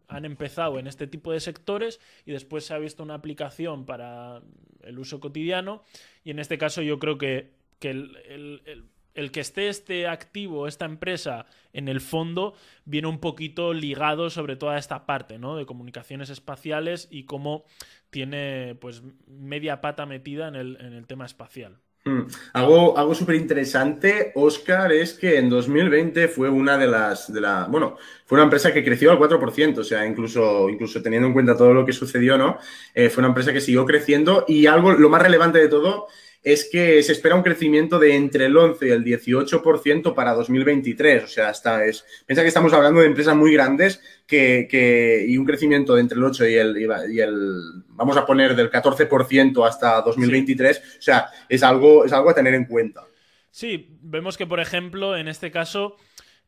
han 0.08 0.24
empezado 0.24 0.78
en 0.78 0.86
este 0.86 1.08
tipo 1.08 1.32
de 1.32 1.40
sectores 1.40 2.00
y 2.28 2.32
después 2.32 2.66
se 2.66 2.76
ha 2.76 2.78
visto 2.78 3.02
una 3.02 3.16
aplicación 3.16 3.88
para 3.88 4.44
el 4.84 5.00
uso 5.00 5.20
cotidiano 5.20 5.82
y 6.24 6.30
en 6.30 6.38
este 6.38 6.60
caso 6.60 6.84
yo 6.84 7.00
creo 7.00 7.18
que, 7.18 7.54
el 7.82 8.62
el 8.68 8.84
que 9.32 9.42
esté 9.42 9.68
este 9.68 10.08
activo, 10.08 10.68
esta 10.68 10.86
empresa, 10.86 11.46
en 11.74 11.88
el 11.90 12.02
fondo, 12.02 12.54
viene 12.86 13.08
un 13.08 13.20
poquito 13.20 13.74
ligado 13.74 14.30
sobre 14.30 14.56
toda 14.56 14.78
esta 14.78 15.06
parte, 15.06 15.38
¿no? 15.38 15.58
De 15.58 15.66
comunicaciones 15.66 16.30
espaciales 16.30 17.08
y 17.12 17.26
cómo 17.26 17.66
tiene, 18.10 18.76
pues, 18.80 19.04
media 19.28 19.82
pata 19.82 20.06
metida 20.06 20.48
en 20.48 20.56
el, 20.56 21.06
tema 21.08 21.26
espacial. 21.26 21.78
Hmm. 22.06 22.22
Algo, 22.54 22.98
algo 22.98 23.14
súper 23.14 23.36
interesante, 23.36 24.32
Oscar, 24.36 24.94
es 24.94 25.14
que 25.14 25.38
en 25.38 25.50
2020 25.50 26.30
fue 26.30 26.50
una 26.50 26.78
de 26.78 26.88
las, 26.88 27.32
de 27.32 27.42
la, 27.42 27.68
bueno, 27.70 27.98
fue 28.26 28.38
una 28.38 28.46
empresa 28.46 28.74
que 28.74 28.86
creció 28.86 29.12
al 29.12 29.20
4%, 29.20 29.78
o 29.80 29.84
sea, 29.84 30.06
incluso, 30.06 30.70
incluso 30.70 31.02
teniendo 31.02 31.28
en 31.28 31.34
cuenta 31.34 31.58
todo 31.58 31.74
lo 31.74 31.86
que 31.86 31.92
sucedió, 31.92 32.38
¿no? 32.38 32.58
Eh, 32.96 33.10
fue 33.10 33.22
una 33.22 33.30
empresa 33.30 33.52
que 33.52 33.60
siguió 33.60 33.86
creciendo 33.86 34.46
y 34.48 34.66
algo, 34.66 34.94
lo 34.94 35.10
más 35.10 35.22
relevante 35.22 35.60
de 35.60 35.68
todo 35.68 36.08
es 36.42 36.70
que 36.72 37.04
se 37.04 37.12
espera 37.12 37.36
un 37.36 37.44
crecimiento 37.44 38.00
de 38.00 38.16
entre 38.16 38.46
el 38.46 38.56
11 38.56 38.88
y 38.88 38.92
el 38.92 39.04
18% 39.04 40.14
para 40.14 40.34
2023. 40.34 41.24
O 41.24 41.28
sea, 41.28 41.50
hasta 41.50 41.86
es, 41.86 42.06
piensa 42.26 42.42
que 42.42 42.48
estamos 42.48 42.72
hablando 42.74 43.02
de 43.02 43.08
empresas 43.08 43.36
muy 43.36 43.54
grandes 43.54 44.02
que, 44.26 45.26
y 45.28 45.38
un 45.38 45.46
crecimiento 45.46 45.96
de 45.96 46.02
entre 46.02 46.18
el 46.18 46.24
8 46.24 46.48
y 46.48 46.56
el, 46.56 46.78
y 47.12 47.20
el 47.20 47.84
vamos 47.90 48.16
a 48.16 48.26
poner 48.26 48.56
del 48.56 48.72
14% 48.72 49.68
hasta 49.68 50.02
2023. 50.02 50.98
O 51.00 51.02
sea, 51.02 51.30
es 51.50 51.62
algo, 51.64 52.06
es 52.06 52.14
algo 52.14 52.30
a 52.30 52.36
tener 52.36 52.54
en 52.54 52.66
cuenta. 52.66 53.04
Sí, 53.52 53.98
vemos 54.02 54.38
que, 54.38 54.48
por 54.48 54.60
ejemplo, 54.60 55.18
en 55.18 55.28
este 55.28 55.52
caso, 55.52 55.98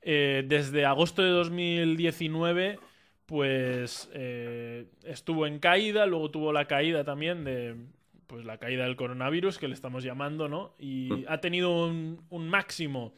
eh, 0.02 0.44
desde 0.48 0.86
agosto 0.86 1.22
de 1.22 1.30
2019 1.32 2.80
pues 3.32 4.10
eh, 4.14 4.88
estuvo 5.06 5.48
en 5.48 5.60
caída, 5.60 6.06
luego 6.06 6.32
tuvo 6.32 6.52
la 6.52 6.68
caída 6.68 7.06
también 7.06 7.46
de, 7.46 7.78
pues 8.32 8.45
la 8.45 8.57
caída 8.57 8.86
del 8.86 8.95
coronavirus, 8.95 9.57
que 9.57 9.67
le 9.67 9.73
estamos 9.73 10.05
llamando, 10.05 10.47
¿no? 10.47 10.73
Y 10.79 11.09
mm. 11.11 11.25
ha 11.27 11.41
tenido 11.41 11.86
un, 11.86 12.49
máximo 12.49 13.13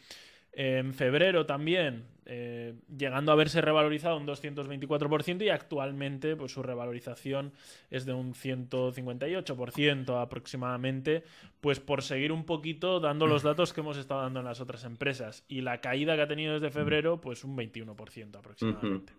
en 0.53 0.95
febrero 0.95 1.45
también, 1.45 2.05
eh, 2.25 2.73
llegando 2.97 3.31
a 3.31 3.35
haberse 3.35 3.61
revalorizado 3.61 4.17
un 4.17 4.25
224% 4.25 5.43
y 5.43 5.49
actualmente 5.49 6.35
pues 6.35 6.51
su 6.51 6.63
revalorización 6.63 7.53
es 7.91 8.05
de 8.05 8.13
un 8.13 8.33
158% 8.33 10.19
aproximadamente, 10.19 11.23
pues 11.61 11.79
por 11.79 12.01
seguir 12.01 12.31
un 12.31 12.45
poquito 12.45 12.99
dando 12.99 13.27
los 13.27 13.43
datos 13.43 13.71
que 13.71 13.81
hemos 13.81 13.97
estado 13.97 14.21
dando 14.21 14.39
en 14.39 14.47
las 14.47 14.61
otras 14.61 14.83
empresas. 14.83 15.45
Y 15.47 15.61
la 15.61 15.79
caída 15.79 16.15
que 16.15 16.23
ha 16.23 16.27
tenido 16.27 16.55
desde 16.55 16.71
febrero, 16.71 17.21
pues 17.21 17.43
un 17.43 17.55
21% 17.55 18.35
aproximadamente. 18.35 19.13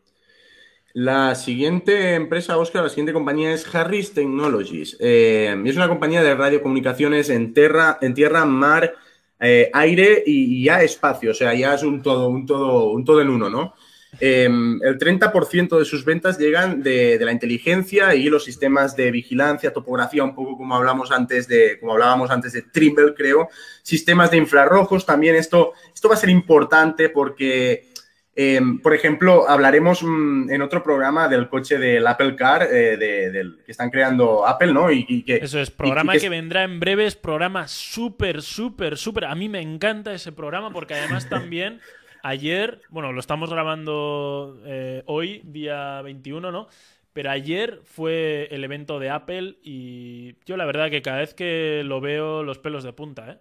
La 0.96 1.34
siguiente 1.34 2.14
empresa, 2.14 2.56
Oscar, 2.56 2.84
la 2.84 2.88
siguiente 2.88 3.12
compañía 3.12 3.52
es 3.52 3.74
Harris 3.74 4.14
Technologies. 4.14 4.96
Eh, 5.00 5.60
es 5.66 5.74
una 5.74 5.88
compañía 5.88 6.22
de 6.22 6.36
radiocomunicaciones 6.36 7.30
en 7.30 7.52
tierra, 7.52 7.98
en 8.00 8.14
tierra 8.14 8.44
mar, 8.44 8.94
eh, 9.40 9.70
aire 9.72 10.22
y, 10.24 10.62
ya 10.62 10.82
espacio. 10.82 11.32
O 11.32 11.34
sea, 11.34 11.52
ya 11.52 11.74
es 11.74 11.82
un 11.82 12.00
todo, 12.00 12.28
un 12.28 12.46
todo, 12.46 12.92
un 12.92 13.04
todo 13.04 13.20
en 13.20 13.28
uno, 13.28 13.50
¿no? 13.50 13.74
Eh, 14.20 14.44
el 14.44 14.96
30% 14.96 15.76
de 15.80 15.84
sus 15.84 16.04
ventas 16.04 16.38
llegan 16.38 16.80
de, 16.80 17.18
la 17.20 17.32
inteligencia 17.32 18.14
y 18.14 18.26
los 18.26 18.44
sistemas 18.44 18.94
de 18.94 19.10
vigilancia, 19.10 19.72
topografía, 19.72 20.22
un 20.22 20.36
poco 20.36 20.56
como 20.56 20.76
hablamos 20.76 21.10
antes 21.10 21.48
de, 21.48 21.76
como 21.80 21.94
hablábamos 21.94 22.30
antes 22.30 22.52
de 22.52 22.62
Trimble, 22.62 23.14
creo. 23.14 23.48
Sistemas 23.82 24.30
de 24.30 24.36
infrarrojos 24.36 25.04
también. 25.04 25.34
Esto, 25.34 25.72
esto 25.92 26.08
va 26.08 26.14
a 26.14 26.18
ser 26.18 26.30
importante 26.30 27.08
porque 27.08 27.92
Em, 28.36 28.80
por 28.80 28.94
ejemplo, 28.94 29.48
hablaremos 29.48 30.02
mm, 30.02 30.50
en 30.50 30.62
otro 30.62 30.82
programa 30.82 31.28
del 31.28 31.48
coche 31.48 31.78
del 31.78 32.04
Apple 32.04 32.34
Car 32.34 32.64
eh, 32.64 32.96
del, 32.96 33.60
que 33.64 33.70
están 33.70 33.90
creando 33.90 34.44
Apple, 34.44 34.72
¿no? 34.72 34.90
Y, 34.90 35.22
que, 35.22 35.36
Eso 35.36 35.60
es, 35.60 35.70
programa 35.70 36.14
que, 36.16 36.28
vendrá 36.28 36.64
en 36.64 36.80
breve, 36.80 37.06
es 37.06 37.14
programa 37.14 37.68
súper, 37.68 38.42
súper, 38.42 38.96
súper. 38.96 39.26
A 39.26 39.36
mí 39.36 39.48
me 39.48 39.60
encanta 39.60 40.12
ese 40.12 40.32
programa 40.32 40.72
porque 40.72 40.94
además 40.94 41.28
también 41.28 41.80
ayer, 42.24 42.80
bueno, 42.88 43.12
lo 43.12 43.20
estamos 43.20 43.50
grabando 43.50 44.60
eh, 44.66 45.04
hoy, 45.06 45.42
día 45.44 46.02
21, 46.02 46.50
¿no? 46.50 46.66
Pero 47.12 47.30
ayer 47.30 47.82
fue 47.84 48.48
el 48.50 48.64
evento 48.64 48.98
de 48.98 49.10
Apple 49.10 49.58
y 49.62 50.34
yo 50.44 50.56
la 50.56 50.64
verdad 50.64 50.90
que 50.90 51.02
cada 51.02 51.18
vez 51.18 51.34
que 51.34 51.82
lo 51.84 52.00
veo 52.00 52.42
los 52.42 52.58
pelos 52.58 52.82
de 52.82 52.92
punta, 52.92 53.30
¿eh? 53.30 53.38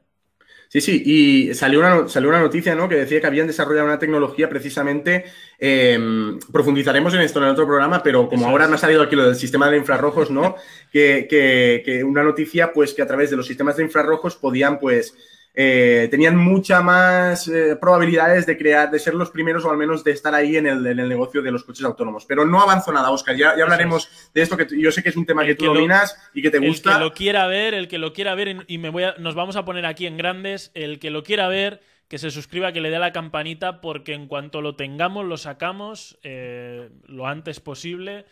Sí, 0.73 0.81
sí, 0.81 1.03
y 1.05 1.53
salió 1.53 1.81
una, 1.81 2.07
salió 2.09 2.29
una 2.29 2.39
noticia 2.39 2.73
¿no? 2.73 2.89
que 2.89 2.95
decía 2.95 3.21
que 3.21 3.27
habían 3.27 3.45
desarrollado 3.45 3.85
una 3.85 3.99
tecnología 3.99 4.49
precisamente, 4.49 5.25
em, 5.59 6.39
profundizaremos 6.51 7.13
en 7.13 7.21
esto 7.21 7.37
en 7.37 7.45
el 7.45 7.51
otro 7.51 7.67
programa, 7.67 8.01
pero 8.01 8.27
como 8.27 8.47
ahora 8.47 8.67
me 8.67 8.73
ha 8.73 8.77
salido 8.79 9.03
aquí 9.03 9.15
lo 9.15 9.27
del 9.27 9.35
sistema 9.35 9.69
de 9.69 9.77
infrarrojos, 9.77 10.31
¿no? 10.31 10.55
que, 10.91 11.27
que, 11.29 11.83
que 11.85 12.03
una 12.03 12.23
noticia 12.23 12.73
pues 12.73 12.95
que 12.95 13.03
a 13.03 13.07
través 13.07 13.29
de 13.29 13.35
los 13.37 13.45
sistemas 13.45 13.77
de 13.77 13.83
infrarrojos 13.83 14.35
podían 14.35 14.79
pues 14.79 15.13
eh, 15.55 16.07
tenían 16.09 16.35
mucha 16.35 16.81
más 16.81 17.47
eh, 17.47 17.75
probabilidades 17.79 18.45
de 18.47 18.57
crear, 18.57 18.89
de 18.89 18.97
ser 18.97 19.13
los 19.13 19.29
primeros 19.29 19.63
o 19.65 19.69
al 19.69 19.77
menos 19.77 20.03
de 20.03 20.11
estar 20.11 20.33
ahí 20.33 20.57
en 20.57 20.65
el, 20.65 20.83
negocio 21.07 21.41
de 21.41 21.51
los 21.51 21.63
coches 21.63 21.85
autónomos. 21.85 22.25
Pero 22.25 22.45
no 22.45 22.59
avanzo 22.59 22.91
nada, 22.91 23.11
Oscar. 23.11 23.35
Ya, 23.35 23.55
ya 23.55 23.63
hablaremos 23.63 24.31
de 24.33 24.41
esto, 24.41 24.57
que 24.57 24.67
yo 24.77 24.91
sé 24.91 25.03
que 25.03 25.09
es 25.09 25.15
un 25.15 25.25
tema 25.25 25.45
que 25.45 25.55
tú 25.55 25.65
dominas 25.65 26.17
y 26.33 26.41
que 26.41 26.49
te 26.49 26.59
gusta. 26.59 26.91
El 26.91 26.97
que 26.97 27.03
lo 27.03 27.13
quiera 27.13 27.47
ver, 27.47 27.73
el 27.73 27.87
que 27.87 27.99
lo 27.99 28.13
quiera 28.13 28.33
ver, 28.33 28.65
y 28.67 28.77
me 28.79 28.89
voy 28.89 29.03
nos 29.19 29.35
vamos 29.35 29.55
a 29.55 29.65
poner 29.65 29.85
aquí 29.85 30.07
en 30.07 30.17
grandes, 30.17 30.71
el 30.73 30.99
que 30.99 31.11
lo 31.11 31.23
quiera 31.23 31.47
ver 31.47 31.81
que 32.07 32.19
se 32.19 32.29
suscriba, 32.29 32.71
que 32.73 32.81
le 32.81 32.91
dé 32.91 32.99
la 32.99 33.11
campanita, 33.11 33.81
porque 33.81 34.13
en 34.13 34.27
cuanto 34.27 34.61
lo 34.61 34.75
tengamos, 34.75 35.25
lo 35.25 35.35
sacamos 35.37 36.19
eh, 36.21 36.89
lo 37.07 37.25
antes 37.25 37.59
posible 37.59 38.25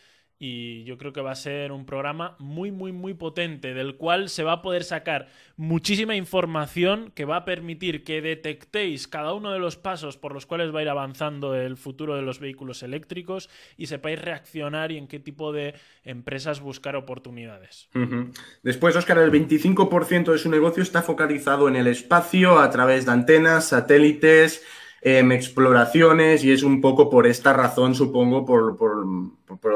y 0.44 0.84
yo 0.86 0.98
creo 0.98 1.14
que 1.14 1.22
va 1.22 1.30
a 1.30 1.36
ser 1.36 1.72
un 1.72 1.86
programa 1.86 2.36
muy, 2.40 2.72
muy, 2.72 2.92
muy 2.92 3.14
potente, 3.14 3.76
del 3.76 3.96
cual 3.96 4.28
se 4.28 4.42
va 4.42 4.54
a 4.54 4.62
poder 4.64 4.84
sacar 4.84 5.28
muchísima 5.56 6.16
información 6.16 7.12
que 7.14 7.26
va 7.26 7.36
a 7.36 7.46
permitir 7.46 8.04
que 8.04 8.24
detectéis 8.24 9.08
cada 9.08 9.34
uno 9.34 9.52
de 9.52 9.60
los 9.60 9.76
pasos 9.76 10.18
por 10.18 10.34
los 10.34 10.48
cuales 10.48 10.74
va 10.74 10.80
a 10.80 10.82
ir 10.82 10.90
avanzando 10.90 11.54
el 11.54 11.78
futuro 11.78 12.16
de 12.16 12.24
los 12.24 12.40
vehículos 12.40 12.82
eléctricos 12.82 13.52
y 13.78 13.86
sepáis 13.86 14.20
reaccionar 14.20 14.92
y 14.92 14.98
en 14.98 15.08
qué 15.08 15.20
tipo 15.20 15.54
de 15.54 15.76
empresas 16.04 16.60
buscar 16.60 16.96
oportunidades. 16.96 17.88
Después, 18.64 18.96
Oscar, 18.96 19.20
el 19.20 19.32
25% 19.32 20.32
de 20.32 20.40
su 20.40 20.50
negocio 20.50 20.82
está 20.82 21.04
focalizado 21.04 21.68
en 21.68 21.76
el 21.76 21.86
espacio 21.86 22.58
a 22.58 22.72
través 22.72 23.06
de 23.06 23.12
antenas, 23.12 23.68
satélites, 23.68 24.66
Em, 25.04 25.32
exploraciones 25.32 26.44
y 26.44 26.52
es 26.52 26.62
un 26.62 26.80
poco 26.80 27.10
por 27.10 27.26
esta 27.26 27.54
razón, 27.54 27.96
supongo, 27.96 28.46
por, 28.46 28.78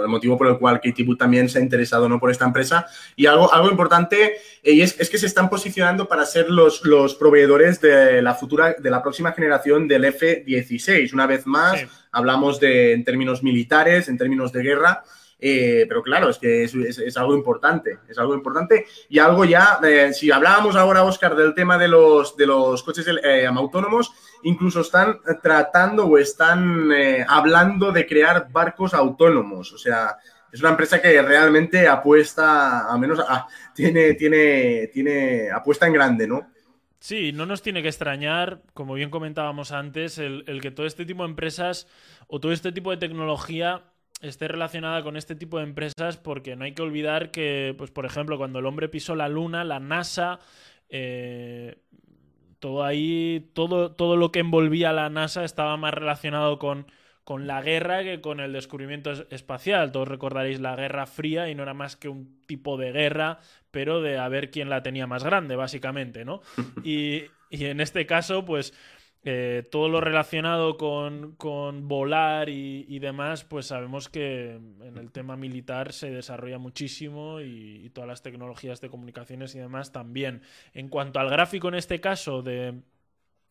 el 0.04 0.08
motivo 0.08 0.38
por 0.38 0.46
el 0.46 0.60
cual 0.60 0.80
Katie 0.80 1.04
también 1.18 1.50
se 1.50 1.58
ha 1.58 1.62
interesado 1.64 2.08
¿no? 2.08 2.20
por 2.20 2.30
esta 2.30 2.46
empresa. 2.46 2.86
Y 3.16 3.26
algo, 3.26 3.52
algo 3.52 3.72
importante 3.72 4.36
eh, 4.62 4.84
es, 4.84 5.10
que 5.10 5.18
se 5.18 5.26
están 5.26 5.50
posicionando 5.50 6.08
para 6.08 6.28
ser 6.28 6.52
los, 6.52 6.86
los 6.86 7.16
proveedores 7.16 7.82
de 7.82 8.22
la 8.22 8.36
futura, 8.36 8.76
de 8.78 8.90
la 8.92 9.02
próxima 9.02 9.32
generación 9.32 9.88
del 9.88 10.06
F-16. 10.06 11.12
Una 11.12 11.26
vez 11.26 11.48
más, 11.48 11.84
hablamos 12.12 12.60
de, 12.60 12.94
en 12.94 13.04
términos 13.04 13.42
militares, 13.42 14.08
en 14.08 14.20
términos 14.20 14.52
de 14.52 14.62
guerra. 14.62 15.04
Eh, 15.38 15.86
pero 15.88 16.02
claro, 16.02 16.30
es 16.30 16.38
que 16.38 16.64
es, 16.64 17.18
algo 17.18 17.36
importante, 17.36 18.00
es 18.08 18.18
algo 18.18 18.34
importante. 18.34 18.86
Y 19.10 19.20
algo 19.20 19.46
ya, 19.46 19.80
eh, 19.84 20.14
si 20.14 20.32
hablábamos 20.32 20.76
ahora, 20.76 21.04
Oscar, 21.04 21.36
del 21.36 21.54
tema 21.54 21.78
de 21.78 21.88
los, 21.88 22.38
de 22.38 22.48
los 22.48 22.82
coches 22.84 23.06
eh, 23.24 23.46
autónomos, 23.46 24.14
incluso 24.44 24.82
están 24.82 25.20
tratando 25.42 26.06
o 26.06 26.18
están 26.18 26.90
hablando 27.28 27.92
de 27.92 28.08
crear 28.08 28.50
barcos 28.52 28.94
autónomos. 28.94 29.74
O 29.74 29.78
sea, 29.78 30.18
es 30.52 30.62
una 30.62 30.70
empresa 30.70 31.02
que 31.02 31.22
realmente 31.22 31.88
apuesta, 31.88 32.92
al 32.92 33.00
menos 33.00 33.20
tiene, 33.74 34.14
tiene, 34.14 34.88
tiene, 34.88 35.52
apuesta 35.52 35.86
en 35.86 35.94
grande, 35.94 36.28
¿no? 36.28 36.50
Sí, 37.00 37.34
no 37.34 37.46
nos 37.46 37.62
tiene 37.62 37.84
que 37.84 37.90
extrañar, 37.90 38.62
como 38.74 38.96
bien 38.96 39.12
comentábamos 39.12 39.72
antes, 39.72 40.18
el 40.18 40.60
que 40.62 40.72
todo 40.72 40.88
este 40.88 41.06
tipo 41.06 41.22
de 41.22 41.30
empresas 41.30 41.88
o 42.28 42.40
todo 42.40 42.52
este 42.52 42.72
tipo 42.72 42.90
de 42.90 42.98
tecnología 42.98 43.84
esté 44.22 44.48
relacionada 44.48 45.04
con 45.04 45.18
este 45.18 45.36
tipo 45.36 45.58
de 45.58 45.64
empresas 45.64 46.18
porque 46.18 46.56
no 46.56 46.66
hay 46.66 46.74
que 46.74 46.82
olvidar 46.82 47.32
que, 47.32 47.76
pues 47.78 47.92
por 47.92 48.06
ejemplo, 48.06 48.38
cuando 48.38 48.60
el 48.60 48.66
hombre 48.66 48.90
pisó 48.90 49.16
la 49.16 49.30
luna, 49.30 49.64
la 49.64 49.80
NASA, 49.80 50.40
eh, 50.90 51.78
todo 52.60 52.84
ahí, 52.84 53.52
todo, 53.54 53.92
todo 53.92 54.16
lo 54.16 54.32
que 54.32 54.40
envolvía 54.40 54.90
a 54.90 54.94
la 54.94 55.10
NASA 55.10 55.44
estaba 55.44 55.78
más 55.78 55.94
relacionado 55.94 56.58
con, 56.58 56.88
con 57.26 57.48
la 57.48 57.62
guerra 57.62 58.04
que 58.04 58.22
con 58.22 58.40
el 58.40 58.54
descubrimiento 58.54 59.12
espacial. 59.32 59.92
Todos 59.92 60.08
recordaréis 60.08 60.60
la 60.60 60.76
Guerra 60.76 61.08
Fría 61.08 61.50
y 61.50 61.56
no 61.56 61.64
era 61.64 61.74
más 61.74 61.96
que 61.96 62.08
un 62.08 62.40
tipo 62.46 62.78
de 62.78 62.92
guerra, 62.92 63.40
pero 63.72 64.00
de 64.00 64.20
a 64.20 64.30
ver 64.30 64.52
quién 64.52 64.70
la 64.70 64.84
tenía 64.84 65.08
más 65.08 65.24
grande, 65.24 65.56
básicamente, 65.56 66.24
¿no? 66.24 66.42
Y, 66.84 67.24
en 67.52 67.80
este 67.80 68.06
caso, 68.06 68.44
pues 68.44 68.74
eh, 69.28 69.68
todo 69.72 69.90
lo 69.90 70.02
relacionado 70.02 70.78
con, 70.78 71.36
volar 71.88 72.48
y, 72.48 73.00
demás, 73.00 73.44
pues 73.44 73.66
sabemos 73.66 74.08
que 74.08 74.52
en 74.52 74.98
el 74.98 75.12
tema 75.12 75.36
militar 75.36 75.94
se 75.94 76.12
desarrolla 76.12 76.60
muchísimo 76.60 77.42
y, 77.42 77.82
y, 77.84 77.90
todas 77.90 78.08
las 78.08 78.22
tecnologías 78.22 78.82
de 78.82 78.90
comunicaciones 78.90 79.56
y 79.56 79.60
demás 79.60 79.92
también. 79.92 80.44
En 80.74 80.90
cuanto 80.90 81.20
al 81.20 81.30
gráfico, 81.30 81.68
en 81.68 81.76
este 81.76 82.00
caso 82.00 82.44
de, 82.44 82.76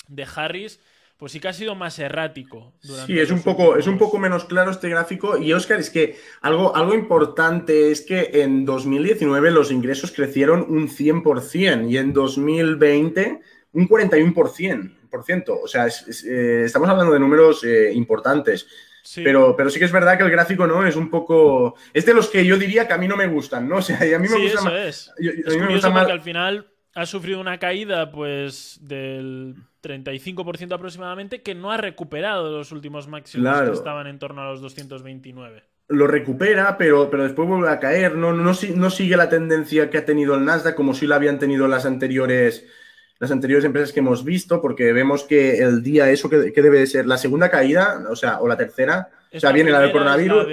de 0.07 0.27
Harris, 0.35 0.81
pues 1.17 1.33
sí 1.33 1.41
que 1.41 1.49
ha 1.49 1.53
sido 1.53 1.75
más 1.75 1.99
errático. 1.99 2.73
Sí, 2.81 3.19
es 3.19 3.31
un, 3.31 3.43
poco, 3.43 3.77
es 3.77 3.87
un 3.87 3.99
poco 3.99 4.19
menos 4.19 4.45
claro 4.45 4.71
este 4.71 4.89
gráfico. 4.89 5.39
Y 5.39 5.53
Oscar, 5.53 5.79
es 5.81 5.91
que 5.91 6.17
algo, 6.41 6.75
algo 6.75 6.95
importante 6.95 7.91
es 7.91 8.03
que 8.03 8.31
en 8.43 8.65
2019 8.65 9.51
los 9.51 9.71
ingresos 9.71 10.13
crecieron 10.13 10.67
un 10.69 10.89
100% 10.89 11.91
y 11.91 11.99
en 11.99 12.13
2020 12.13 13.41
un 13.73 13.89
41%. 13.89 14.93
O 15.63 15.69
sea, 15.69 15.87
eh, 15.87 16.63
estamos 16.65 16.89
hablando 16.89 17.13
de 17.13 17.21
números 17.21 17.65
eh, 17.65 17.93
importantes. 17.93 18.67
Pero, 19.17 19.55
pero 19.55 19.69
sí 19.69 19.79
que 19.79 19.85
es 19.85 19.93
verdad 19.93 20.17
que 20.17 20.25
el 20.25 20.31
gráfico 20.31 20.67
no 20.67 20.87
es 20.87 20.97
un 20.97 21.11
poco. 21.11 21.75
Es 21.93 22.07
de 22.07 22.15
los 22.15 22.29
que 22.29 22.45
yo 22.45 22.57
diría 22.57 22.89
que 22.89 22.95
a 22.95 22.99
mí 22.99 23.07
no 23.07 23.17
me 23.17 23.27
gustan, 23.27 23.69
¿no? 23.69 23.77
O 23.79 23.83
sea, 23.83 23.99
a 23.99 24.19
mí 24.19 24.29
me 24.29 24.39
gusta 24.39 24.63
más. 24.63 24.73
Es, 24.73 25.13
es 25.19 25.57
curioso 25.57 25.93
porque 25.93 26.13
al 26.13 26.23
final 26.23 26.67
ha 26.95 27.07
sufrido 27.07 27.41
una 27.41 27.59
caída, 27.59 28.11
pues, 28.11 28.79
del 28.81 29.57
35% 29.83 30.73
aproximadamente, 30.73 31.43
que 31.43 31.55
no 31.55 31.73
ha 31.73 31.77
recuperado 31.77 32.57
los 32.57 32.73
últimos 32.73 33.09
máximos 33.09 33.61
que 33.63 33.73
estaban 33.73 34.07
en 34.07 34.19
torno 34.19 34.43
a 34.43 34.51
los 34.51 34.61
229. 34.61 35.65
Lo 35.89 36.07
recupera, 36.07 36.79
pero, 36.79 37.11
pero 37.11 37.25
después 37.25 37.49
vuelve 37.49 37.69
a 37.69 37.79
caer. 37.79 38.17
No, 38.17 38.33
no, 38.33 38.53
no 38.53 38.91
sigue 38.91 39.17
la 39.17 39.29
tendencia 39.29 39.91
que 39.91 39.99
ha 39.99 40.05
tenido 40.05 40.35
el 40.35 40.45
Nasdaq, 40.45 40.75
como 40.75 40.95
si 40.95 41.07
la 41.07 41.17
habían 41.17 41.39
tenido 41.39 41.69
las 41.69 41.85
anteriores, 41.85 42.67
las 43.19 43.31
anteriores 43.31 43.65
empresas 43.65 43.93
que 43.93 44.01
hemos 44.01 44.25
visto, 44.25 44.61
porque 44.61 44.93
vemos 44.93 45.25
que 45.25 45.59
el 45.59 45.83
día, 45.83 46.11
eso 46.11 46.29
que, 46.29 46.37
debe 46.37 46.87
ser 46.87 47.07
la 47.07 47.17
segunda 47.17 47.51
caída, 47.51 48.05
o 48.11 48.17
sea, 48.17 48.41
o 48.41 48.49
la 48.49 48.57
tercera, 48.57 49.09
o 49.33 49.41
sea, 49.41 49.53
viene 49.53 49.71
la 49.71 49.81
del 49.81 49.93
coronavirus, 49.93 50.47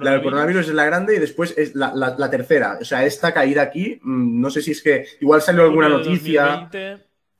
la, 0.00 0.10
del 0.12 0.22
coronavirus 0.22 0.68
es 0.68 0.74
la 0.74 0.84
grande 0.84 1.16
y 1.16 1.18
después 1.18 1.54
es 1.56 1.74
la, 1.74 2.30
tercera. 2.30 2.78
O 2.80 2.84
sea, 2.84 3.04
esta 3.04 3.32
caída 3.32 3.62
aquí, 3.62 3.98
mm, 4.02 4.40
no 4.40 4.50
sé 4.50 4.62
si 4.62 4.72
es 4.72 4.82
que 4.82 5.06
igual 5.20 5.40
salió 5.40 5.62
alguna 5.62 5.88
noticia. 5.88 6.68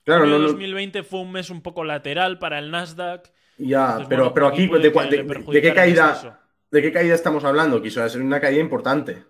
Claro, 0.04 0.26
no, 0.26 0.38
2020 0.38 1.02
fue 1.02 1.20
un 1.20 1.32
mes 1.32 1.50
un 1.50 1.62
poco 1.62 1.82
lateral 1.82 2.38
para 2.38 2.58
el 2.58 2.70
Nasdaq. 2.70 3.32
Ya, 3.56 4.04
pero, 4.08 4.34
pero 4.34 4.48
aquí, 4.48 4.66
de, 4.66 5.62
qué 5.62 5.72
caída, 5.72 6.40
¿de 6.70 6.82
qué 6.82 6.92
caída 6.92 7.14
estamos 7.14 7.44
hablando? 7.44 7.80
Quizás 7.80 8.14
es 8.14 8.20
una 8.20 8.40
caída 8.40 8.60
importante. 8.60 9.24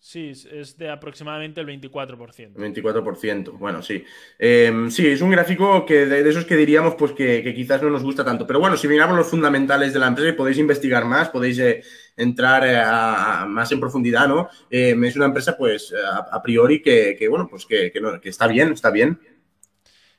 Sí, 0.00 0.30
es 0.30 0.78
de 0.78 0.90
aproximadamente 0.90 1.60
el 1.60 1.66
24%. 1.66 2.54
24%, 2.54 3.58
bueno, 3.58 3.82
sí. 3.82 4.04
Em, 4.38 4.90
sí, 4.90 5.06
es 5.06 5.20
un 5.20 5.30
gráfico 5.30 5.84
que 5.84 6.06
de, 6.06 6.28
esos 6.28 6.44
que 6.44 6.56
diríamos 6.56 6.94
pues 6.94 7.12
que, 7.12 7.52
quizás 7.54 7.82
no 7.82 7.90
nos 7.90 8.04
gusta 8.04 8.24
tanto. 8.24 8.46
Pero 8.46 8.60
bueno, 8.60 8.76
si 8.76 8.86
miramos 8.86 9.16
los 9.16 9.28
fundamentales 9.28 9.92
de 9.92 9.98
la 9.98 10.06
empresa, 10.06 10.36
podéis 10.36 10.58
investigar 10.58 11.04
más, 11.04 11.30
podéis 11.30 11.58
eh, 11.58 11.82
entrar 12.16 12.64
eh, 12.64 13.48
más 13.48 13.72
en 13.72 13.80
profundidad, 13.80 14.28
¿no? 14.28 14.48
Em, 14.70 15.04
es 15.04 15.16
una 15.16 15.26
empresa, 15.26 15.56
pues, 15.56 15.92
a, 15.92 16.42
priori 16.42 16.80
que, 16.80 17.26
bueno, 17.28 17.48
pues 17.48 17.66
que, 17.66 17.90
que 17.90 18.28
está 18.28 18.46
bien, 18.46 18.72
está 18.72 18.90
bien. 18.90 19.18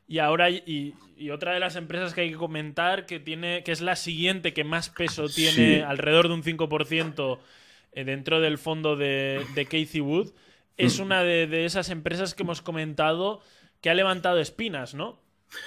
Y 0.10 0.18
ahora, 0.18 0.50
y, 0.50 0.96
otra 1.32 1.54
de 1.54 1.60
las 1.60 1.76
empresas 1.76 2.16
que 2.16 2.22
hay 2.22 2.32
que 2.32 2.36
comentar, 2.36 3.06
que, 3.06 3.20
tiene, 3.20 3.64
que 3.64 3.72
es 3.72 3.80
la 3.80 3.96
siguiente 3.96 4.54
que 4.54 4.64
más 4.64 4.90
peso 4.90 5.30
tiene, 5.30 5.84
alrededor 5.84 6.30
de 6.30 6.34
un 6.34 6.44
5% 6.44 7.38
eh, 7.38 7.40
dentro 7.94 8.40
del 8.40 8.58
fondo 8.58 8.96
de, 8.96 9.46
de 9.56 9.66
Casey 9.66 10.02
Wood, 10.02 10.32
es 10.80 11.00
una 11.00 11.24
de, 11.24 11.66
esas 11.66 11.90
empresas 11.90 12.34
que 12.34 12.44
hemos 12.44 12.62
comentado 12.62 13.42
que 13.82 13.90
ha 13.90 13.94
levantado 13.94 14.40
espinas, 14.40 14.96
¿no? 14.96 15.20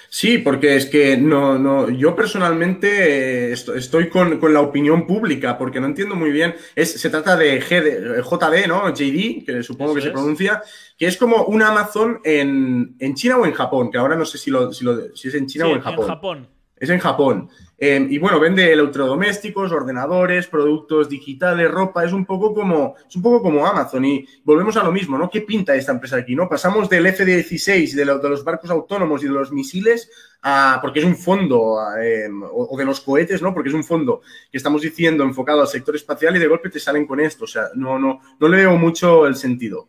Sí, 0.08 0.38
porque 0.38 0.76
es 0.76 0.86
que 0.86 1.16
no, 1.16 1.58
no, 1.58 1.90
yo 1.90 2.14
personalmente 2.14 3.50
eh, 3.50 3.52
estoy 3.52 4.08
con, 4.08 4.38
la 4.52 4.60
opinión 4.60 5.08
pública, 5.08 5.58
porque 5.58 5.80
no 5.80 5.88
entiendo 5.88 6.14
muy 6.14 6.30
bien. 6.30 6.54
Es, 6.76 7.00
se 7.00 7.10
trata 7.10 7.36
de 7.36 7.60
JD, 7.60 8.68
¿no? 8.68 8.88
JD, 8.88 9.44
que 9.44 9.62
supongo 9.64 9.94
que 9.94 10.02
se 10.02 10.12
pronuncia, 10.12 10.62
que 10.96 11.06
es 11.06 11.16
como 11.16 11.44
un 11.46 11.62
Amazon 11.62 12.20
en, 12.22 12.96
China 13.14 13.38
o 13.38 13.46
en 13.46 13.52
Japón, 13.52 13.90
que 13.90 13.98
ahora 13.98 14.14
no 14.14 14.24
sé 14.24 14.38
si, 14.38 14.50
lo, 14.50 14.72
si, 14.72 14.86
es 15.28 15.34
en 15.34 15.46
China 15.46 15.66
o 15.66 15.74
en 15.74 15.80
Japón. 15.80 16.04
En 16.04 16.08
Japón. 16.08 16.48
Es 16.83 16.91
en 16.91 16.99
Japón. 16.99 17.49
Em, 17.78 18.11
y 18.11 18.18
bueno, 18.18 18.41
vende 18.41 18.72
electrodomésticos, 18.72 19.70
ordenadores, 19.70 20.49
productos 20.49 21.09
digitales, 21.09 21.70
ropa. 21.70 22.05
Es 22.05 22.12
un 22.12 22.26
poco 22.26 22.53
como, 22.53 22.97
es 23.09 23.14
un 23.14 23.22
poco 23.22 23.41
como 23.41 23.64
Amazon. 23.64 24.05
Y 24.05 24.26
volvemos 24.43 24.76
a 24.76 24.83
lo 24.83 24.91
mismo, 24.91 25.16
¿no? 25.16 25.30
¿Qué 25.30 25.43
pinta 25.43 25.76
esta 25.76 25.93
empresa 25.93 26.16
aquí, 26.16 26.35
no? 26.35 26.49
Pasamos 26.49 26.89
del 26.89 27.07
F-16, 27.07 27.93
de, 27.93 28.05
de, 28.05 28.28
los 28.28 28.43
barcos 28.43 28.68
autónomos 28.68 29.22
y 29.22 29.28
de 29.28 29.33
los 29.33 29.53
misiles, 29.53 30.11
a, 30.43 30.80
porque 30.83 30.99
es 30.99 31.05
un 31.05 31.14
fondo, 31.14 31.78
em, 32.03 32.43
o, 32.43 32.76
de 32.76 32.85
los 32.85 33.01
cohetes, 33.01 33.41
¿no? 33.41 33.55
Porque 33.55 33.68
es 33.68 33.76
un 33.76 33.85
fondo 33.85 34.22
que 34.51 34.57
estamos 34.59 34.83
diciendo 34.83 35.22
enfocado 35.22 35.61
al 35.61 35.68
sector 35.68 35.95
espacial 35.95 36.35
y 36.35 36.41
de 36.41 36.49
golpe 36.49 36.68
te 36.68 36.80
salen 36.80 37.07
con 37.07 37.20
esto. 37.20 37.45
O 37.45 37.47
sea, 37.47 37.68
no, 37.76 37.97
no, 37.97 38.20
no 38.41 38.49
le 38.49 38.57
veo 38.57 38.76
mucho 38.76 39.24
el 39.28 39.37
sentido. 39.37 39.87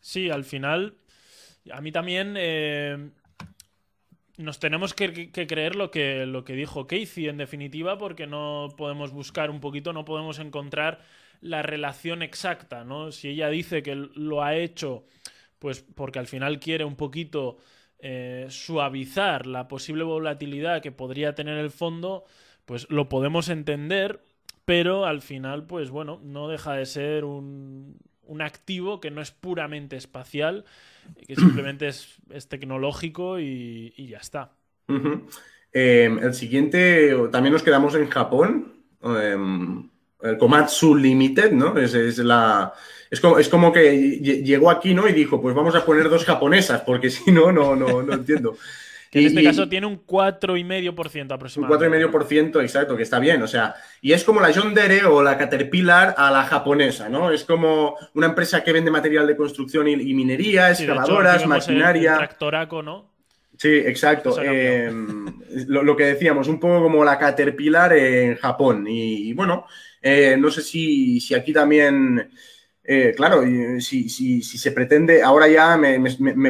Sí, 0.00 0.30
al 0.30 0.42
final, 0.42 0.96
a 1.72 1.80
mí 1.80 1.92
también 1.92 2.34
eh, 2.36 3.10
nos 4.36 4.58
tenemos 4.58 4.94
que, 4.94 5.30
creer 5.30 5.76
lo 5.76 5.90
que, 5.90 6.26
lo 6.26 6.44
que 6.44 6.54
dijo 6.54 6.86
Casey, 6.86 7.28
en 7.28 7.36
definitiva, 7.36 7.98
porque 7.98 8.26
no 8.26 8.68
podemos 8.76 9.12
buscar 9.12 9.50
un 9.50 9.60
poquito, 9.60 9.92
no 9.92 10.04
podemos 10.04 10.38
encontrar 10.38 11.00
la 11.40 11.62
relación 11.62 12.22
exacta, 12.22 12.84
¿no? 12.84 13.12
Si 13.12 13.28
ella 13.28 13.48
dice 13.48 13.82
que 13.82 13.94
lo 13.94 14.42
ha 14.42 14.56
hecho, 14.56 15.04
pues 15.58 15.82
porque 15.94 16.18
al 16.18 16.26
final 16.26 16.58
quiere 16.58 16.84
un 16.84 16.96
poquito 16.96 17.58
eh, 17.98 18.46
suavizar 18.48 19.46
la 19.46 19.68
posible 19.68 20.04
volatilidad 20.04 20.82
que 20.82 20.92
podría 20.92 21.34
tener 21.34 21.58
el 21.58 21.70
fondo, 21.70 22.24
pues 22.64 22.90
lo 22.90 23.08
podemos 23.08 23.48
entender, 23.48 24.20
pero 24.64 25.04
al 25.04 25.22
final, 25.22 25.66
pues 25.66 25.90
bueno, 25.90 26.20
no 26.22 26.48
deja 26.48 26.72
de 26.72 26.86
ser 26.86 27.24
un, 27.24 27.98
un 28.26 28.42
activo 28.42 29.00
que 29.00 29.10
no 29.10 29.20
es 29.20 29.30
puramente 29.30 29.96
espacial, 29.96 30.64
que 31.26 31.36
simplemente 31.36 31.88
es, 31.88 32.18
tecnológico 32.48 33.38
y, 33.40 33.92
ya 34.08 34.18
está. 34.18 34.52
Em, 35.72 36.18
el 36.18 36.34
siguiente, 36.34 37.14
también 37.32 37.52
nos 37.52 37.62
quedamos 37.62 37.94
en 37.94 38.08
Japón. 38.08 38.72
Em, 39.02 39.88
el 40.22 40.38
Komatsu 40.38 40.94
Limited, 40.94 41.52
¿no? 41.52 41.76
Es, 41.78 42.18
la, 42.18 42.72
es, 43.10 43.20
como, 43.20 43.38
es 43.38 43.48
como 43.48 43.72
que 43.72 44.18
llegó 44.20 44.70
aquí, 44.70 44.94
¿no? 44.94 45.08
Y 45.08 45.12
dijo, 45.12 45.40
pues 45.40 45.54
vamos 45.54 45.74
a 45.74 45.84
poner 45.84 46.08
dos 46.08 46.24
japonesas, 46.24 46.82
porque 46.82 47.10
si 47.10 47.30
no, 47.30 47.52
no, 47.52 47.76
no, 47.76 48.02
no 48.02 48.12
entiendo 48.12 48.56
en 49.14 49.26
este 49.26 49.44
caso 49.44 49.68
tiene 49.68 49.86
un 49.86 50.04
4,5% 50.04 51.32
aproximadamente. 51.32 52.06
Un 52.06 52.12
4,5%, 52.12 52.62
exacto, 52.62 52.96
que 52.96 53.04
está 53.04 53.18
bien. 53.18 53.42
O 53.42 53.46
sea, 53.46 53.74
y 54.00 54.12
es 54.12 54.24
como 54.24 54.40
la 54.40 54.52
John 54.52 54.74
Deere 54.74 55.04
o 55.04 55.22
la 55.22 55.38
Caterpillar 55.38 56.14
a 56.18 56.30
la 56.30 56.44
japonesa, 56.44 57.08
¿no? 57.08 57.30
Es 57.30 57.44
como 57.44 57.96
una 58.14 58.26
empresa 58.26 58.64
que 58.64 58.72
vende 58.72 58.90
material 58.90 59.26
de 59.26 59.36
construcción 59.36 59.86
y, 59.88 60.14
minería, 60.14 60.70
excavadoras, 60.70 61.46
maquinaria. 61.46 62.16
tractoraco, 62.16 62.82
¿no? 62.82 63.14
Sí, 63.56 63.68
exacto. 63.68 64.40
Em, 64.42 65.26
lo, 65.68 65.96
que 65.96 66.06
decíamos, 66.06 66.48
un 66.48 66.58
poco 66.58 66.82
como 66.82 67.04
la 67.04 67.18
Caterpillar 67.18 67.92
en 67.92 68.36
Japón. 68.36 68.84
Y, 68.88 69.32
bueno, 69.32 69.66
eh, 70.02 70.36
no 70.36 70.50
sé 70.50 70.62
si, 70.62 71.20
si 71.20 71.34
aquí 71.34 71.52
también 71.52 72.30
eh, 72.86 73.14
claro, 73.16 73.42
si, 73.80 74.10
si, 74.10 74.42
si, 74.42 74.58
se 74.58 74.72
pretende, 74.72 75.22
ahora 75.22 75.48
ya 75.48 75.74
me, 75.78 75.98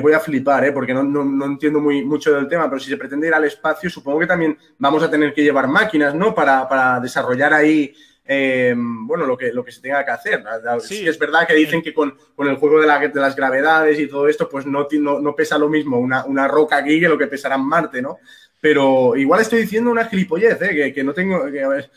voy 0.00 0.12
a 0.14 0.18
flipar, 0.18 0.64
¿eh? 0.64 0.72
porque 0.72 0.92
no, 0.92 1.04
no, 1.04 1.44
entiendo 1.46 1.78
muy, 1.78 2.04
mucho 2.04 2.34
del 2.34 2.48
tema, 2.48 2.68
pero 2.68 2.80
si 2.80 2.90
se 2.90 2.96
pretende 2.96 3.28
ir 3.28 3.34
al 3.34 3.44
espacio, 3.44 3.88
supongo 3.88 4.18
que 4.18 4.26
también 4.26 4.58
vamos 4.78 5.00
a 5.04 5.10
tener 5.10 5.32
que 5.32 5.44
llevar 5.44 5.68
máquinas, 5.68 6.12
¿no? 6.12 6.34
Para, 6.34 6.68
para 6.68 6.98
desarrollar 6.98 7.54
ahí, 7.54 7.94
eh, 8.26 8.74
bueno, 8.76 9.26
lo 9.26 9.36
que, 9.36 9.52
lo 9.52 9.64
que 9.64 9.70
se 9.70 9.80
tenga 9.80 10.04
que 10.04 10.10
hacer. 10.10 10.42
Sí, 10.80 11.06
es 11.06 11.16
verdad 11.20 11.46
que 11.46 11.54
dicen 11.54 11.80
que 11.80 11.94
con, 11.94 12.18
con 12.34 12.48
el 12.48 12.56
juego 12.56 12.80
de, 12.80 12.88
la, 12.88 12.98
de, 12.98 13.20
las 13.20 13.36
gravedades 13.36 13.96
y 14.00 14.08
todo 14.08 14.26
esto, 14.26 14.48
pues 14.48 14.66
no, 14.66 14.88
no, 14.90 15.36
pesa 15.36 15.56
lo 15.56 15.68
mismo 15.68 16.00
una, 16.00 16.24
una, 16.24 16.48
roca 16.48 16.78
aquí 16.78 16.98
que 16.98 17.08
lo 17.08 17.16
que 17.16 17.28
pesará 17.28 17.54
en 17.54 17.64
Marte, 17.64 18.02
¿no? 18.02 18.18
Pero 18.60 19.14
igual 19.14 19.40
estoy 19.40 19.60
diciendo 19.60 19.88
una 19.88 20.06
gilipollez, 20.06 20.60
¿eh? 20.62 20.74
Que, 20.74 20.92
que 20.92 21.04
no 21.04 21.14
tengo... 21.14 21.44
Que, 21.48 21.62
a 21.62 21.68
ver, 21.68 21.90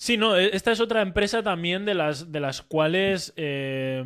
Sí, 0.00 0.16
no, 0.16 0.36
e, 0.36 0.54
esta 0.54 0.70
es 0.70 0.80
otra 0.80 1.02
empresa 1.02 1.42
también 1.42 1.84
de 1.84 1.94
las, 1.94 2.30
de 2.30 2.38
las 2.38 2.62
cuales, 2.62 3.32
eh, 3.36 4.04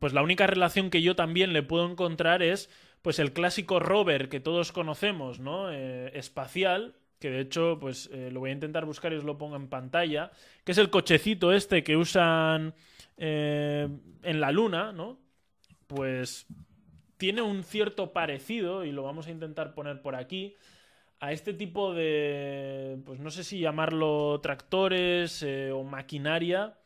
pues 0.00 0.12
la 0.12 0.22
única 0.22 0.48
relación 0.48 0.90
que 0.90 1.00
yo 1.00 1.14
también 1.14 1.52
le 1.52 1.62
puedo 1.62 1.88
encontrar 1.88 2.42
es, 2.42 2.68
pues 3.02 3.20
el 3.20 3.32
clásico 3.32 3.78
rover 3.78 4.28
que 4.28 4.40
todos 4.40 4.72
conocemos, 4.72 5.38
¿no? 5.38 5.70
Eh, 5.70 6.10
espacial, 6.18 6.96
que 7.20 7.30
de 7.30 7.40
hecho, 7.40 7.78
pues 7.80 8.10
eh, 8.12 8.30
lo 8.32 8.40
voy 8.40 8.50
a 8.50 8.54
intentar 8.54 8.84
buscar 8.84 9.12
y 9.12 9.16
os 9.16 9.24
lo 9.24 9.38
pongo 9.38 9.54
en 9.54 9.68
pantalla, 9.68 10.32
que 10.64 10.72
es 10.72 10.78
el 10.78 10.90
cochecito 10.90 11.52
este 11.52 11.84
que 11.84 11.96
usan 11.96 12.74
en 13.16 14.40
la 14.40 14.52
luna, 14.52 14.92
¿no? 14.92 15.18
Pues 15.86 16.46
tiene 17.16 17.42
un 17.42 17.62
cierto 17.64 18.12
parecido, 18.12 18.84
y 18.84 18.92
lo 18.92 19.02
vamos 19.04 19.26
a 19.28 19.32
intentar 19.32 19.74
poner 19.74 20.02
por 20.02 20.14
aquí, 20.16 20.54
a 21.20 21.32
este 21.32 21.52
tipo 21.52 21.94
de, 21.94 22.98
pues 23.04 23.20
no 23.20 23.30
sé 23.30 23.44
si 23.44 23.58
llamarlo 23.58 24.40
tractores 24.40 25.42
eh, 25.42 25.72
o 25.72 25.82
maquinaria. 25.82 26.78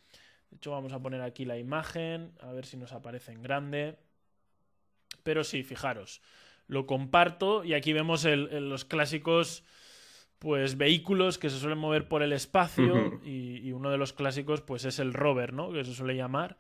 De 0.51 0.57
hecho, 0.57 0.71
vamos 0.71 0.93
a 0.93 1.01
poner 1.01 1.23
aquí 1.23 1.45
la 1.45 1.59
imagen, 1.59 2.33
a 2.41 2.53
ver 2.53 2.67
si 2.67 2.77
nos 2.77 2.93
aparece 2.93 3.33
en 3.33 3.43
grande. 3.43 3.99
Pero 5.23 5.45
sí, 5.45 5.63
fijaros, 5.63 6.23
lo 6.67 6.87
comparto 6.87 7.65
y 7.65 7.75
aquí 7.75 7.93
vemos 7.93 8.25
los 8.25 8.85
clásicos 8.85 9.65
pues 10.39 10.77
vehículos 10.77 11.39
que 11.39 11.51
se 11.51 11.59
suelen 11.61 11.79
mover 11.79 12.09
por 12.09 12.23
el 12.23 12.33
espacio 12.33 13.21
y, 13.25 13.71
uno 13.71 13.91
de 13.91 13.99
los 13.99 14.13
clásicos 14.13 14.61
pues 14.61 14.85
es 14.85 14.99
el 14.99 15.13
rover, 15.13 15.53
¿no? 15.53 15.71
Que 15.71 15.85
se 15.85 15.95
suele 15.95 16.17
llamar 16.17 16.59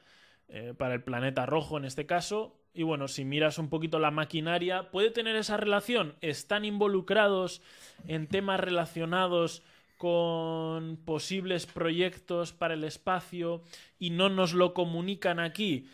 eh, 0.49 0.73
para 0.77 0.95
el 0.95 1.03
planeta 1.03 1.47
rojo 1.47 1.79
en 1.79 1.85
este 1.85 2.07
caso. 2.07 2.62
Y 2.75 2.85
bueno, 2.85 3.09
si 3.09 3.25
miras 3.25 3.59
un 3.59 3.68
poquito 3.68 3.99
la 3.99 4.11
maquinaria, 4.11 4.91
¿puede 4.91 5.11
tener 5.11 5.37
esa 5.37 5.57
relación? 5.57 6.14
¿Están 6.20 6.64
involucrados 6.64 7.62
en 8.09 8.27
temas 8.27 8.61
relacionados 8.61 9.62
con 9.99 10.97
posibles 11.05 11.66
proyectos 11.66 12.53
para 12.53 12.75
el 12.75 12.85
espacio 12.85 13.62
y 13.99 14.11
no 14.11 14.31
nos 14.31 14.55
lo 14.55 14.73
comunican 14.73 15.39
aquí? 15.39 15.87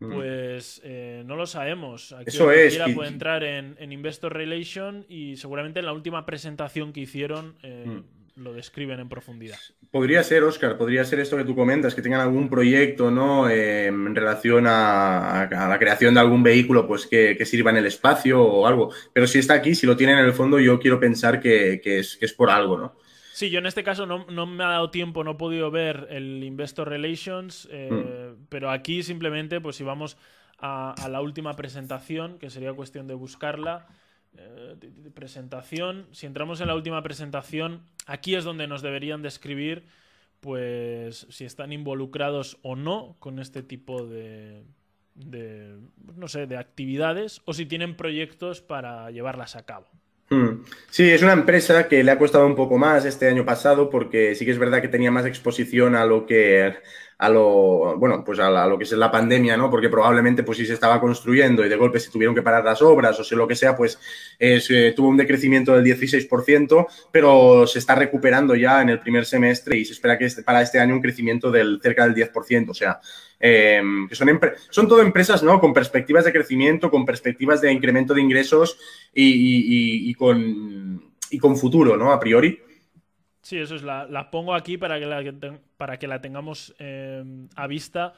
Mm. 0.00 0.12
Pues 0.12 0.80
eh, 0.84 1.22
no 1.24 1.36
lo 1.36 1.46
sabemos. 1.46 2.12
Aquí 2.12 2.30
Eso 2.30 2.50
es. 2.50 2.78
puede 2.94 3.08
entrar 3.08 3.44
en, 3.44 3.92
Investor 3.92 4.32
Relation 4.32 5.06
y 5.08 5.36
seguramente 5.36 5.80
en 5.80 5.86
la 5.86 5.92
última 5.92 6.26
presentación 6.26 6.92
que 6.92 7.00
hicieron 7.00 7.56
eh, 7.62 7.84
mm. 7.86 8.13
Lo 8.36 8.52
describen 8.52 9.00
en 9.00 9.08
profundidad. 9.08 9.58
Podría 9.90 10.22
ser, 10.22 10.42
Oscar, 10.42 10.76
podría 10.76 11.04
ser 11.04 11.20
esto 11.20 11.36
que 11.36 11.44
tú 11.44 11.54
comentas, 11.54 11.94
que 11.94 12.02
tengan 12.02 12.20
algún 12.20 12.48
proyecto 12.48 13.10
¿no? 13.10 13.48
Eh, 13.48 13.86
en 13.86 14.14
relación 14.14 14.66
a, 14.66 15.48
la 15.50 15.78
creación 15.78 16.14
de 16.14 16.20
algún 16.20 16.42
vehículo 16.42 16.86
pues 16.86 17.06
que, 17.06 17.42
sirva 17.44 17.70
en 17.70 17.76
el 17.76 17.86
espacio 17.86 18.42
o 18.42 18.66
algo. 18.66 18.92
Pero 19.12 19.26
si 19.26 19.38
está 19.38 19.54
aquí, 19.54 19.74
si 19.74 19.86
lo 19.86 19.96
tienen 19.96 20.18
en 20.18 20.24
el 20.24 20.32
fondo, 20.32 20.58
yo 20.58 20.80
quiero 20.80 20.98
pensar 20.98 21.40
que, 21.40 21.80
es, 21.84 22.16
que 22.16 22.24
es 22.24 22.32
por 22.32 22.50
algo, 22.50 22.78
¿no? 22.78 22.96
Sí, 23.34 23.50
yo 23.50 23.58
en 23.58 23.66
este 23.66 23.82
caso 23.82 24.06
no, 24.06 24.46
me 24.46 24.62
ha 24.62 24.68
dado 24.68 24.90
tiempo, 24.90 25.24
no 25.24 25.32
he 25.32 25.34
podido 25.34 25.70
ver 25.72 26.06
el 26.10 26.44
Investor 26.44 26.88
Relations, 26.88 27.68
eh, 27.72 27.90
mm. 27.90 28.46
pero 28.48 28.70
aquí 28.70 29.02
simplemente, 29.02 29.60
pues 29.60 29.74
si 29.74 29.82
vamos 29.82 30.16
a, 30.60 31.08
la 31.10 31.20
última 31.20 31.54
presentación, 31.54 32.38
que 32.38 32.48
sería 32.48 32.72
cuestión 32.72 33.06
de 33.06 33.14
buscarla, 33.14 33.86
eh, 34.38 35.10
presentación, 35.14 36.06
si 36.12 36.26
entramos 36.26 36.60
en 36.60 36.68
la 36.68 36.74
última 36.74 37.02
presentación, 37.02 37.82
aquí 38.06 38.34
es 38.34 38.44
donde 38.44 38.66
nos 38.66 38.82
deberían 38.82 39.22
describir, 39.22 39.86
pues 40.40 41.26
si 41.30 41.44
están 41.44 41.72
involucrados 41.72 42.58
o 42.62 42.76
no 42.76 43.16
con 43.18 43.38
este 43.38 43.62
tipo 43.62 44.06
de, 44.06 44.64
de 45.14 45.78
no 46.16 46.28
sé, 46.28 46.46
de 46.46 46.56
actividades 46.56 47.40
o 47.44 47.54
si 47.54 47.66
tienen 47.66 47.96
proyectos 47.96 48.60
para 48.60 49.10
llevarlas 49.10 49.56
a 49.56 49.64
cabo. 49.64 49.86
Hmm. 50.34 50.64
Sí, 50.90 51.08
es 51.10 51.22
una 51.22 51.32
empresa 51.32 51.86
que 51.86 52.02
le 52.02 52.10
ha 52.10 52.18
costado 52.18 52.44
un 52.46 52.56
poco 52.56 52.76
más 52.76 53.04
este 53.04 53.28
año 53.28 53.44
pasado 53.44 53.88
porque 53.88 54.34
sí 54.34 54.44
que 54.44 54.50
es 54.50 54.58
verdad 54.58 54.82
que 54.82 54.88
tenía 54.88 55.12
más 55.12 55.26
exposición 55.26 55.94
a 55.94 56.04
lo 56.04 56.26
que 56.26 56.74
a 57.18 57.28
lo 57.28 57.96
bueno 57.96 58.24
pues 58.24 58.40
a, 58.40 58.66
lo 58.66 58.76
que 58.76 58.82
es 58.82 58.92
la 58.92 59.12
pandemia 59.12 59.56
no 59.56 59.70
porque 59.70 59.88
probablemente 59.88 60.42
pues 60.42 60.58
si 60.58 60.66
se 60.66 60.72
estaba 60.72 61.00
construyendo 61.00 61.64
y 61.64 61.68
de 61.68 61.76
golpe 61.76 62.00
se 62.00 62.10
tuvieron 62.10 62.34
que 62.34 62.42
parar 62.42 62.64
las 62.64 62.82
obras 62.82 63.18
o 63.20 63.22
sea 63.22 63.38
lo 63.38 63.46
que 63.46 63.54
sea 63.54 63.76
pues 63.76 64.00
eh, 64.40 64.92
tuvo 64.96 65.08
un 65.08 65.16
decrecimiento 65.16 65.72
del 65.72 65.84
16% 65.84 66.86
pero 67.12 67.68
se 67.68 67.78
está 67.78 67.94
recuperando 67.94 68.56
ya 68.56 68.82
en 68.82 68.88
el 68.88 68.98
primer 68.98 69.26
semestre 69.26 69.78
y 69.78 69.84
se 69.84 69.92
espera 69.92 70.18
que 70.18 70.24
este, 70.24 70.42
para 70.42 70.62
este 70.62 70.80
año 70.80 70.94
un 70.94 71.02
crecimiento 71.02 71.52
del 71.52 71.78
cerca 71.80 72.08
del 72.08 72.14
10% 72.16 72.70
o 72.70 72.74
sea 72.74 73.00
Em, 73.46 74.08
que 74.08 74.14
son, 74.14 74.40
son 74.70 74.88
todo 74.88 75.02
empresas 75.02 75.42
¿no? 75.42 75.60
con 75.60 75.74
perspectivas 75.74 76.24
de 76.24 76.32
crecimiento, 76.32 76.90
con 76.90 77.04
perspectivas 77.04 77.60
de 77.60 77.70
incremento 77.70 78.14
de 78.14 78.22
ingresos 78.22 78.78
y, 79.12 80.14
con, 80.14 81.12
y 81.28 81.38
con 81.38 81.54
futuro, 81.58 81.98
¿no? 81.98 82.10
A 82.10 82.18
priori. 82.18 82.58
Sí, 83.42 83.58
eso 83.58 83.74
es, 83.74 83.82
la, 83.82 84.30
pongo 84.30 84.54
aquí 84.54 84.78
para 84.78 84.98
que 84.98 85.04
la, 85.04 85.22
para 85.76 85.98
que 85.98 86.08
la 86.08 86.22
tengamos 86.22 86.74
em, 86.78 87.50
a 87.54 87.66
vista. 87.66 88.14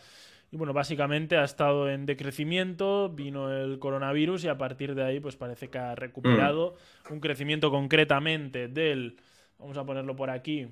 Y 0.53 0.57
bueno, 0.59 0.73
básicamente 0.73 1.37
ha 1.37 1.43
estado 1.43 1.91
en 1.91 2.07
decrecimiento, 2.07 3.09
vino 3.09 3.51
el 3.51 3.81
coronavirus 3.81 4.45
y 4.45 4.49
a 4.49 4.57
partir 4.57 4.95
de 4.95 5.03
ahí 5.03 5.19
pues 5.19 5.35
parece 5.35 5.71
que 5.71 5.79
ha 5.79 5.97
recuperado 5.97 6.77
mm. 7.11 7.15
un 7.15 7.19
crecimiento 7.19 7.73
concretamente 7.73 8.69
del, 8.69 9.17
vamos 9.59 9.77
a 9.77 9.85
ponerlo 9.85 10.15
por 10.15 10.31
aquí, 10.31 10.69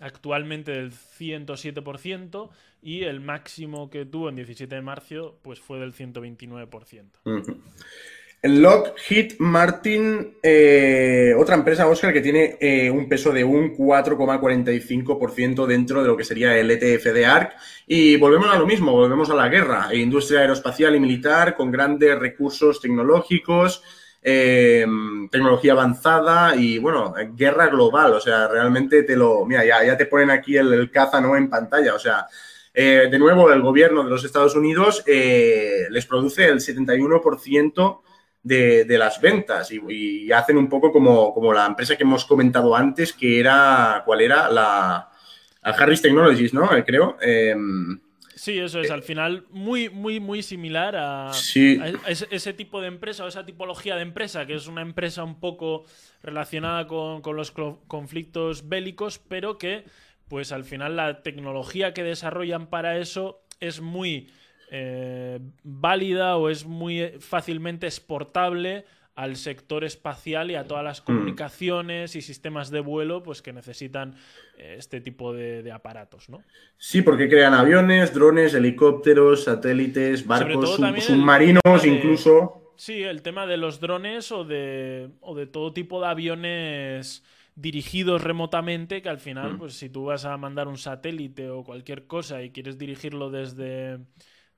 actualmente 0.00 0.72
del 0.72 0.92
107% 0.92 2.50
y 2.82 3.04
el 3.04 3.20
máximo 3.20 3.90
que 3.90 4.04
tuvo 4.04 4.28
en 4.28 4.36
17 4.36 4.74
de 4.74 4.82
marzo 4.82 5.38
pues 5.42 5.60
fue 5.60 5.78
del 5.78 5.92
129%. 5.92 7.58
El 8.40 8.62
Lockheed 8.62 9.32
Martin, 9.40 10.36
eh, 10.40 11.34
otra 11.36 11.56
empresa, 11.56 11.88
Oscar, 11.88 12.12
que 12.12 12.20
tiene 12.20 12.56
eh, 12.60 12.88
un 12.88 13.08
peso 13.08 13.32
de 13.32 13.42
un 13.42 13.76
4,45% 13.76 15.66
dentro 15.66 16.02
de 16.02 16.06
lo 16.06 16.16
que 16.16 16.22
sería 16.22 16.56
el 16.56 16.70
ETF 16.70 17.06
de 17.12 17.26
ARC. 17.26 17.56
Y 17.88 18.16
volvemos 18.16 18.48
a 18.48 18.56
lo 18.56 18.64
mismo, 18.64 18.92
volvemos 18.92 19.28
a 19.30 19.34
la 19.34 19.48
guerra. 19.48 19.92
Industria 19.92 20.42
aeroespacial 20.42 20.94
y 20.94 21.00
militar 21.00 21.56
con 21.56 21.72
grandes 21.72 22.16
recursos 22.16 22.80
tecnológicos, 22.80 23.82
Em, 24.20 25.28
tecnología 25.28 25.72
avanzada 25.72 26.56
y, 26.56 26.78
bueno, 26.78 27.14
guerra 27.34 27.68
global. 27.68 28.14
O 28.14 28.20
sea, 28.20 28.48
realmente 28.48 29.02
te 29.04 29.16
lo. 29.16 29.44
Mira, 29.44 29.64
ya, 29.64 29.84
ya 29.84 29.96
te 29.96 30.06
ponen 30.06 30.30
aquí 30.30 30.56
el, 30.56 30.90
caza, 30.90 31.20
¿no? 31.20 31.36
En 31.36 31.48
pantalla. 31.48 31.94
O 31.94 31.98
sea, 31.98 32.26
eh, 32.74 33.08
de 33.10 33.18
nuevo, 33.18 33.50
el 33.52 33.62
gobierno 33.62 34.02
de 34.04 34.10
los 34.10 34.24
Estados 34.24 34.56
Unidos 34.56 35.04
eh, 35.06 35.86
les 35.90 36.06
produce 36.06 36.46
el 36.46 36.60
71% 36.60 38.00
de, 38.42 38.84
de, 38.84 38.98
las 38.98 39.20
ventas 39.20 39.70
y, 39.72 40.32
hacen 40.32 40.56
un 40.56 40.68
poco 40.68 40.92
como, 40.92 41.34
como, 41.34 41.52
la 41.52 41.66
empresa 41.66 41.96
que 41.96 42.04
hemos 42.04 42.24
comentado 42.24 42.74
antes, 42.74 43.12
que 43.12 43.40
era. 43.40 44.02
¿Cuál 44.04 44.20
era? 44.22 44.50
La. 44.50 45.10
Harris 45.62 46.02
Technologies, 46.02 46.54
¿no? 46.54 46.74
Eh, 46.76 46.84
creo. 46.84 47.16
Sí, 48.38 48.56
eso 48.56 48.80
es. 48.80 48.92
Al 48.92 49.02
final, 49.02 49.46
muy, 49.50 49.90
muy, 49.90 50.20
muy 50.20 50.44
similar 50.44 50.94
a, 50.94 51.32
ese, 52.06 52.52
tipo 52.52 52.80
de 52.80 52.86
empresa 52.86 53.24
o 53.24 53.28
esa 53.28 53.44
tipología 53.44 53.96
de 53.96 54.02
empresa, 54.02 54.46
que 54.46 54.54
es 54.54 54.68
una 54.68 54.80
empresa 54.80 55.24
un 55.24 55.40
poco 55.40 55.86
relacionada 56.22 56.86
con, 56.86 57.20
los 57.34 57.50
conflictos 57.50 58.68
bélicos, 58.68 59.18
pero 59.18 59.58
que, 59.58 59.84
pues 60.28 60.52
al 60.52 60.62
final, 60.62 60.94
la 60.94 61.22
tecnología 61.22 61.92
que 61.92 62.04
desarrollan 62.04 62.68
para 62.68 62.98
eso 62.98 63.42
es 63.58 63.80
muy 63.80 64.30
eh, 64.70 65.40
válida 65.64 66.36
o 66.36 66.48
es 66.48 66.64
muy 66.64 67.14
fácilmente 67.18 67.88
exportable 67.88 68.84
al 69.18 69.34
sector 69.34 69.82
espacial 69.82 70.52
y 70.52 70.54
a 70.54 70.68
todas 70.68 70.84
las 70.84 71.00
mm. 71.00 71.04
comunicaciones 71.04 72.14
y 72.14 72.22
sistemas 72.22 72.70
de 72.70 72.78
vuelo 72.78 73.24
pues 73.24 73.42
que 73.42 73.52
necesitan 73.52 74.14
eh, 74.56 74.76
este 74.78 75.00
tipo 75.00 75.32
de, 75.32 75.72
aparatos, 75.72 76.28
¿no? 76.28 76.40
Sí, 76.76 77.02
porque 77.02 77.28
crean 77.28 77.52
aviones, 77.52 78.14
drones, 78.14 78.54
helicópteros, 78.54 79.42
satélites, 79.42 80.24
barcos, 80.24 80.76
submarinos 81.00 81.84
incluso. 81.84 82.74
Sí, 82.76 83.02
el 83.02 83.22
tema 83.22 83.48
de 83.48 83.56
los 83.56 83.80
drones 83.80 84.30
o 84.30 84.44
de, 84.44 85.10
o 85.20 85.34
de 85.34 85.46
todo 85.48 85.72
tipo 85.72 86.00
de 86.00 86.06
aviones 86.06 87.24
dirigidos 87.56 88.22
remotamente 88.22 89.02
que 89.02 89.08
al 89.08 89.18
final, 89.18 89.54
mm. 89.54 89.58
pues 89.58 89.74
si 89.74 89.88
tú 89.88 90.04
vas 90.04 90.26
a 90.26 90.36
mandar 90.36 90.68
un 90.68 90.78
satélite 90.78 91.50
o 91.50 91.64
cualquier 91.64 92.06
cosa 92.06 92.40
y 92.44 92.50
quieres 92.50 92.78
dirigirlo 92.78 93.30
desde, 93.30 93.98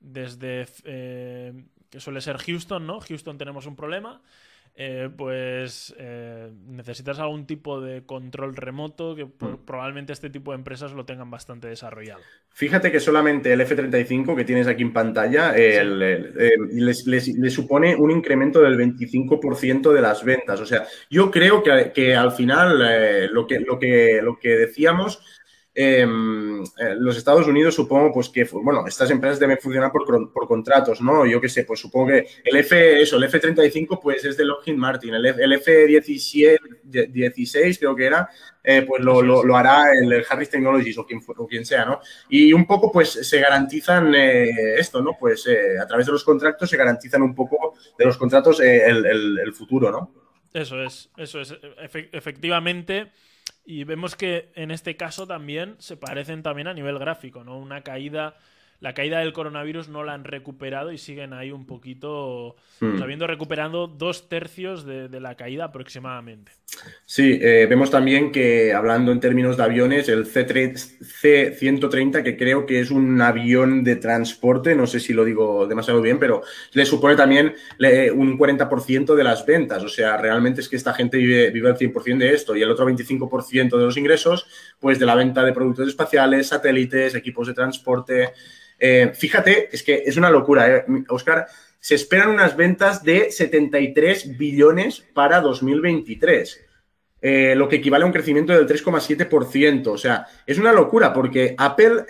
desde 0.01 0.67
eh, 0.85 1.65
que 1.89 1.99
suele 1.99 2.21
ser 2.21 2.37
Houston, 2.37 2.87
¿no? 2.87 3.01
Houston 3.01 3.39
tenemos 3.39 3.65
un 3.65 3.75
problema 3.75 4.21
eh, 4.75 5.11
pues 5.15 5.95
eh, 5.99 6.51
necesitas 6.67 7.19
algún 7.19 7.47
tipo 7.47 7.81
de 7.81 8.05
control 8.07 8.57
remoto 8.57 9.15
que 9.15 9.27
mm. 9.27 9.65
probablemente 9.67 10.13
este 10.13 10.31
tipo 10.31 10.53
de 10.53 10.59
empresas 10.59 10.93
lo 10.93 11.05
tengan 11.05 11.31
bastante 11.31 11.69
desarrollado. 11.69 12.21
Fíjate 12.51 12.91
que 12.91 13.01
solamente 13.01 13.53
el 13.53 13.61
F-35 13.61 14.35
que 14.35 14.45
tienes 14.45 14.67
aquí 14.67 14.83
en 14.83 14.93
pantalla 14.93 15.53
eh, 15.57 15.85
le 15.85 17.51
supone 17.51 17.95
un 17.95 18.11
incremento 18.11 18.61
del 18.61 18.79
25% 18.79 19.93
de 19.93 20.01
las 20.01 20.25
ventas. 20.25 20.61
O 20.61 20.67
sea, 20.67 20.87
yo 21.11 21.31
creo 21.31 21.63
que, 21.63 22.15
al 22.15 22.33
final 22.33 23.31
lo, 23.33 23.47
que, 23.47 23.61
lo, 23.61 23.79
que, 23.79 24.21
lo 24.23 24.39
que 24.39 24.51
decíamos 24.51 25.23
eh, 25.73 26.05
los 26.99 27.17
Estados 27.17 27.47
Unidos 27.47 27.77
supongo 27.77 28.13
pues 28.13 28.29
que, 28.29 28.43
bueno, 28.45 28.89
estas 28.89 29.09
empresas 29.11 29.39
deben 29.39 29.57
funcionar 29.59 29.93
por, 29.93 30.33
por 30.33 30.49
contratos, 30.49 31.01
¿no? 31.01 31.25
Yo 31.25 31.41
qué 31.41 31.49
sé, 31.49 31.63
pues 31.65 31.79
supongo 31.79 32.09
que 32.09 32.27
el 32.45 32.57
F, 32.57 33.01
eso, 33.01 33.17
el 33.17 33.23
F-35 33.25 34.01
pues 34.03 34.25
es 34.25 34.37
de 34.37 34.45
Lockheed 34.45 34.75
Martin, 34.75 35.15
el, 35.15 35.27
F-16 35.27 37.79
creo 37.79 37.95
que 37.95 38.05
era, 38.05 38.29
eh, 38.65 38.83
pues 38.83 39.01
lo, 39.03 39.57
hará 39.57 39.93
el, 39.93 40.25
Harris 40.29 40.51
Technologies 40.51 40.99
o 40.99 41.07
quien, 41.07 41.21
o 41.25 41.47
quien 41.47 41.65
sea, 41.65 41.85
¿no? 41.85 42.01
Y 42.29 42.53
un 42.53 42.67
poco 42.67 42.91
pues 42.91 43.11
se 43.11 43.39
garantizan 43.41 44.13
eh, 44.15 44.75
esto, 44.77 45.01
¿no? 45.01 45.17
Pues 45.19 45.49
a 45.81 45.87
través 45.87 46.07
de 46.07 46.13
los 46.13 46.25
contratos 46.25 46.69
se 46.69 46.77
garantizan 46.77 47.23
un 47.23 47.35
poco 47.35 47.75
de 47.97 48.05
los 48.05 48.19
contratos 48.19 48.59
el, 48.61 49.07
el, 49.07 49.53
futuro, 49.53 49.93
¿no? 49.93 50.13
Eso 50.53 50.83
es, 50.83 51.11
eso 51.17 51.41
es. 51.41 51.55
efectivamente 52.13 53.13
y 53.71 53.85
vemos 53.85 54.17
que 54.17 54.51
en 54.57 54.73
este 54.73 54.97
caso 54.97 55.29
también 55.29 55.77
se 55.79 55.97
parecen 55.97 56.43
también 56.43 56.67
a 56.67 56.75
nivel 56.75 56.99
gráfico, 56.99 57.45
¿no? 57.45 57.57
Una 57.57 57.83
caída 57.83 58.35
la 58.81 58.95
caída 58.95 59.19
del 59.21 59.35
coronavirus 59.35 59.89
no 59.91 60.03
la 60.05 60.15
han 60.15 60.25
recuperado 60.25 60.91
y 60.91 60.99
siguen 60.99 61.35
ahí 61.35 61.53
un 61.53 61.67
poquito, 61.67 62.57
hmm. 62.81 63.03
habiendo 63.03 63.27
recuperado 63.27 63.87
dos 63.87 64.29
tercios 64.29 64.87
de, 64.87 65.21
la 65.21 65.35
caída 65.35 65.67
aproximadamente. 65.67 66.53
Sí, 67.05 67.39
eh, 67.43 67.67
vemos 67.69 67.91
también 67.91 68.33
que 68.33 68.73
hablando 68.73 69.13
en 69.13 69.21
términos 69.21 69.59
de 69.59 69.65
aviones, 69.65 70.09
el 70.09 70.25
C-130, 70.25 72.23
que 72.23 72.39
creo 72.39 72.65
que 72.65 72.81
es 72.81 72.91
un 72.91 73.21
avión 73.21 73.85
de 73.85 73.97
transporte, 73.97 74.75
no 74.75 74.87
sé 74.87 74.99
si 74.99 75.13
lo 75.13 75.27
digo 75.27 75.67
demasiado 75.67 76.01
bien, 76.01 76.19
pero 76.19 76.43
le 76.73 76.87
supone 76.87 77.17
también 77.17 77.55
un 78.15 78.39
40% 78.39 79.15
de 79.15 79.25
las 79.25 79.45
ventas. 79.45 79.83
O 79.83 79.89
sea, 79.89 80.17
realmente 80.17 80.63
es 80.63 80.71
que 80.71 80.77
esta 80.77 80.95
gente 80.95 81.19
vive, 81.19 81.51
vive 81.51 81.69
el 81.69 81.77
100% 81.77 82.17
de 82.17 82.33
esto 82.33 82.57
y 82.57 82.63
el 82.63 82.71
otro 82.71 82.89
25% 82.89 83.77
de 83.77 83.85
los 83.85 83.99
ingresos, 83.99 84.47
pues 84.79 84.99
de 84.99 85.05
la 85.05 85.17
venta 85.17 85.45
de 85.45 85.53
productos 85.53 85.89
espaciales, 85.89 86.49
satélites, 86.49 87.15
equipos 87.15 87.47
de 87.47 87.53
transporte. 87.53 88.33
Eh, 88.81 89.13
fíjate, 89.15 89.69
es 89.71 89.83
que 89.83 90.03
es 90.07 90.17
una 90.17 90.31
locura, 90.31 90.69
¿eh? 90.69 90.85
Oscar. 91.09 91.47
Se 91.79 91.95
esperan 91.95 92.31
unas 92.31 92.57
ventas 92.57 93.05
de 93.05 93.31
73 93.31 94.37
billones 94.37 95.01
para 95.15 95.41
2023. 95.41 96.67
Eh, 97.23 97.55
lo 97.55 97.69
que 97.69 97.77
equivale 97.77 98.05
a 98.05 98.07
un 98.07 98.13
crecimiento 98.13 98.53
del 98.53 98.67
3,7%. 98.67 99.87
O 99.89 99.99
sea, 99.99 100.27
es 100.47 100.59
una 100.59 100.73
locura 100.73 101.13
porque 101.13 101.55
Apple 101.57 102.05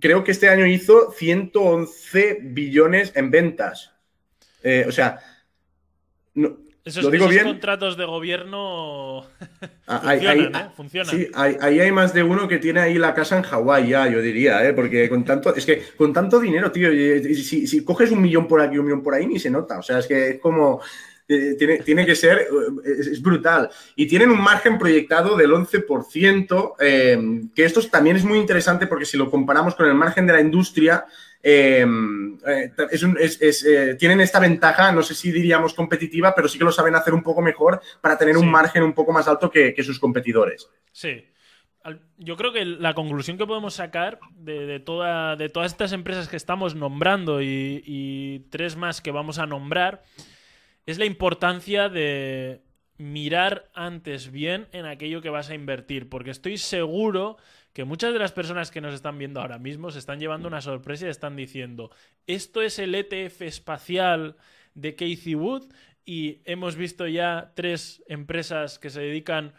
creo 0.00 0.24
que 0.24 0.30
este 0.30 0.48
año 0.48 0.66
hizo 0.66 1.10
111 1.10 2.38
billones 2.42 3.12
en 3.16 3.30
ventas. 3.30 3.92
o 4.86 4.92
sea, 4.92 5.18
esos, 6.88 7.04
¿Lo 7.04 7.10
digo 7.10 7.28
bien? 7.28 7.44
contratos 7.44 7.96
de 7.96 8.04
gobierno 8.04 9.24
ah, 9.86 10.72
funcionan, 10.76 11.14
¿eh? 11.14 11.26
Sí, 11.26 11.30
ahí 11.34 11.80
hay 11.80 11.92
más 11.92 12.12
de 12.12 12.22
uno 12.22 12.48
que 12.48 12.58
tiene 12.58 12.80
ahí 12.80 12.98
la 12.98 13.14
casa 13.14 13.36
en 13.36 13.42
Hawái 13.42 13.88
ya, 13.88 14.08
yo 14.08 14.20
diría, 14.20 14.66
¿eh? 14.66 14.72
Porque 14.72 15.08
con 15.08 15.24
tanto, 15.24 15.54
es 15.54 15.64
que 15.64 15.82
con 15.96 16.12
tanto 16.12 16.40
dinero, 16.40 16.72
tío, 16.72 16.90
si, 16.90 17.66
si 17.66 17.84
coges 17.84 18.10
un 18.10 18.22
millón 18.22 18.48
por 18.48 18.60
aquí, 18.60 18.78
un 18.78 18.86
millón 18.86 19.02
por 19.02 19.14
ahí, 19.14 19.26
ni 19.26 19.38
se 19.38 19.50
nota. 19.50 19.78
O 19.78 19.82
sea, 19.82 19.98
es 19.98 20.06
que 20.06 20.30
es 20.30 20.40
como... 20.40 20.80
Eh, 21.30 21.56
tiene, 21.58 21.76
tiene, 21.80 22.06
que 22.06 22.16
ser, 22.16 22.38
eh, 22.38 22.90
es, 22.98 23.20
brutal. 23.20 23.68
Y 23.94 24.06
tienen 24.06 24.30
un 24.30 24.40
margen 24.40 24.78
proyectado 24.78 25.36
del 25.36 25.50
11%, 25.50 27.52
que 27.54 27.64
esto 27.64 27.82
también 27.88 28.16
es 28.16 28.24
muy 28.24 28.38
interesante 28.38 28.86
porque 28.86 29.04
si 29.04 29.18
lo 29.18 29.30
comparamos 29.30 29.74
con 29.74 29.86
el 29.86 29.94
margen 29.94 30.26
de 30.26 30.32
la 30.32 30.40
industria, 30.40 31.04
Em, 31.50 32.38
eh, 32.46 32.70
eh, 32.76 33.96
tienen 33.98 34.20
esta 34.20 34.38
ventaja, 34.38 34.92
no 34.92 35.02
sé 35.02 35.14
si 35.14 35.32
diríamos 35.32 35.72
competitiva, 35.72 36.34
pero 36.34 36.46
sí 36.46 36.58
que 36.58 36.64
lo 36.64 36.72
saben 36.72 36.94
hacer 36.94 37.14
un 37.14 37.22
poco 37.22 37.40
mejor 37.40 37.80
para 38.02 38.18
tener 38.18 38.36
un 38.36 38.50
margen 38.50 38.82
un 38.82 38.92
poco 38.92 39.12
más 39.12 39.28
alto 39.28 39.50
que, 39.50 39.74
sus 39.82 39.98
competidores. 39.98 40.68
Sí. 40.92 41.24
Yo 42.18 42.36
creo 42.36 42.52
que 42.52 42.66
la 42.66 42.92
conclusión 42.92 43.38
que 43.38 43.46
podemos 43.46 43.72
sacar 43.72 44.20
de, 44.32 44.78
toda, 44.80 45.36
de 45.36 45.48
todas 45.48 45.72
estas 45.72 45.92
empresas 45.92 46.28
que 46.28 46.36
estamos 46.36 46.74
nombrando 46.74 47.40
y 47.40 48.46
tres 48.50 48.76
más 48.76 49.00
que 49.00 49.10
vamos 49.10 49.38
a 49.38 49.46
nombrar 49.46 50.02
es 50.84 50.98
la 50.98 51.06
importancia 51.06 51.88
de 51.88 52.60
mirar 52.98 53.70
antes 53.72 54.30
bien 54.30 54.66
en 54.72 54.84
aquello 54.84 55.22
que 55.22 55.30
vas 55.30 55.48
a 55.48 55.54
invertir, 55.54 56.10
porque 56.10 56.30
estoy 56.30 56.58
seguro 56.58 57.38
que 57.78 57.84
muchas 57.84 58.12
de 58.12 58.18
las 58.18 58.32
personas 58.32 58.72
que 58.72 58.80
nos 58.80 58.92
están 58.92 59.18
viendo 59.18 59.40
ahora 59.40 59.60
mismo 59.60 59.92
se 59.92 60.00
están 60.00 60.18
llevando 60.18 60.48
una 60.48 60.60
sorpresa 60.60 61.06
y 61.06 61.10
están 61.10 61.36
diciendo, 61.36 61.92
esto 62.26 62.60
es 62.60 62.80
el 62.80 62.92
ETF 62.92 63.42
espacial 63.42 64.34
de 64.74 64.96
Casey 64.96 65.36
Wood 65.36 65.62
y 66.04 66.40
hemos 66.44 66.74
visto 66.74 67.06
ya 67.06 67.52
tres 67.54 68.02
empresas 68.08 68.80
que 68.80 68.90
se 68.90 69.02
dedican 69.02 69.54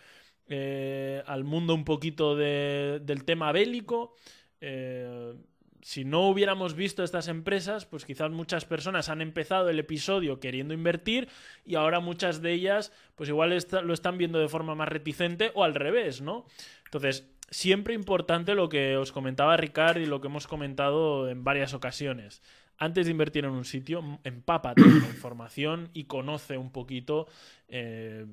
eh, 0.50 1.24
al 1.28 1.46
mundo 1.46 1.74
un 1.74 1.86
poquito 1.86 2.36
del 2.36 3.24
tema 3.24 3.54
bélico. 3.54 4.18
Eh, 4.60 5.36
si 5.82 6.04
no 6.04 6.28
hubiéramos 6.28 6.74
visto 6.74 7.06
estas 7.06 7.30
empresas, 7.30 7.86
pues 7.86 8.04
quizás 8.04 8.32
muchas 8.32 8.66
personas 8.66 9.08
han 9.08 9.22
empezado 9.22 9.70
el 9.70 9.80
episodio 9.80 10.42
queriendo 10.42 10.74
invertir 10.74 11.30
y 11.66 11.76
ahora 11.76 12.02
muchas 12.02 12.42
de 12.42 12.52
ellas, 12.52 12.92
pues 13.16 13.30
igual 13.30 13.58
lo 13.86 13.94
están 13.94 14.18
viendo 14.18 14.40
de 14.40 14.50
forma 14.50 14.76
más 14.76 14.90
reticente 14.90 15.54
o 15.56 15.64
al 15.64 15.74
revés, 15.74 16.20
¿no? 16.20 16.46
Entonces, 16.84 17.30
siempre 17.52 17.94
importante 17.94 18.56
lo 18.56 18.70
que 18.70 18.98
os 18.98 19.12
comentaba 19.12 19.58
Ricard 19.58 20.00
y 20.00 20.06
lo 20.06 20.22
que 20.22 20.28
hemos 20.28 20.48
comentado 20.48 21.30
en 21.30 21.44
varias 21.44 21.74
ocasiones. 21.74 22.42
Antes 22.78 23.06
de 23.06 23.12
invertir 23.12 23.46
en 23.46 23.52
un 23.52 23.66
sitio, 23.66 24.20
empápate 24.24 24.82
con 24.82 25.02
la 25.02 25.08
información 25.14 25.90
y 25.94 26.06
conoce 26.06 26.58
un 26.58 26.72
poquito 26.72 27.28
eh, 27.68 28.26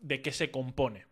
de 0.00 0.22
qué 0.22 0.32
se 0.32 0.50
compone. 0.50 1.06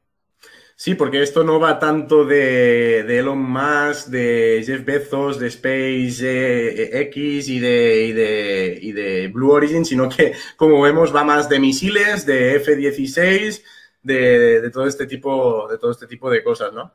Sí, 0.74 0.94
porque 0.94 1.22
esto 1.22 1.44
no 1.44 1.61
va 1.61 1.78
tanto 1.78 2.24
de, 2.24 3.00
Elon 3.00 3.38
Musk, 3.38 4.06
de 4.08 4.62
Jeff 4.64 4.82
Bezos, 4.82 5.38
de 5.38 5.50
SpaceX 5.50 7.48
y 7.48 7.61
de, 7.61 8.78
y, 8.80 8.92
de, 8.92 9.28
Blue 9.28 9.50
Origin, 9.50 9.84
sino 9.84 10.08
que, 10.08 10.32
como 10.56 10.80
vemos, 10.80 11.14
va 11.14 11.22
más 11.22 11.50
de 11.50 11.61
misiles, 11.61 12.24
de 12.24 12.56
F-16, 12.56 13.62
de, 14.02 14.70
todo 14.72 14.86
este 14.86 15.06
tipo, 15.06 15.68
de 15.68 15.76
todo 15.76 15.90
este 15.90 16.06
tipo 16.06 16.30
de 16.30 16.42
cosas, 16.42 16.72
¿no? 16.72 16.94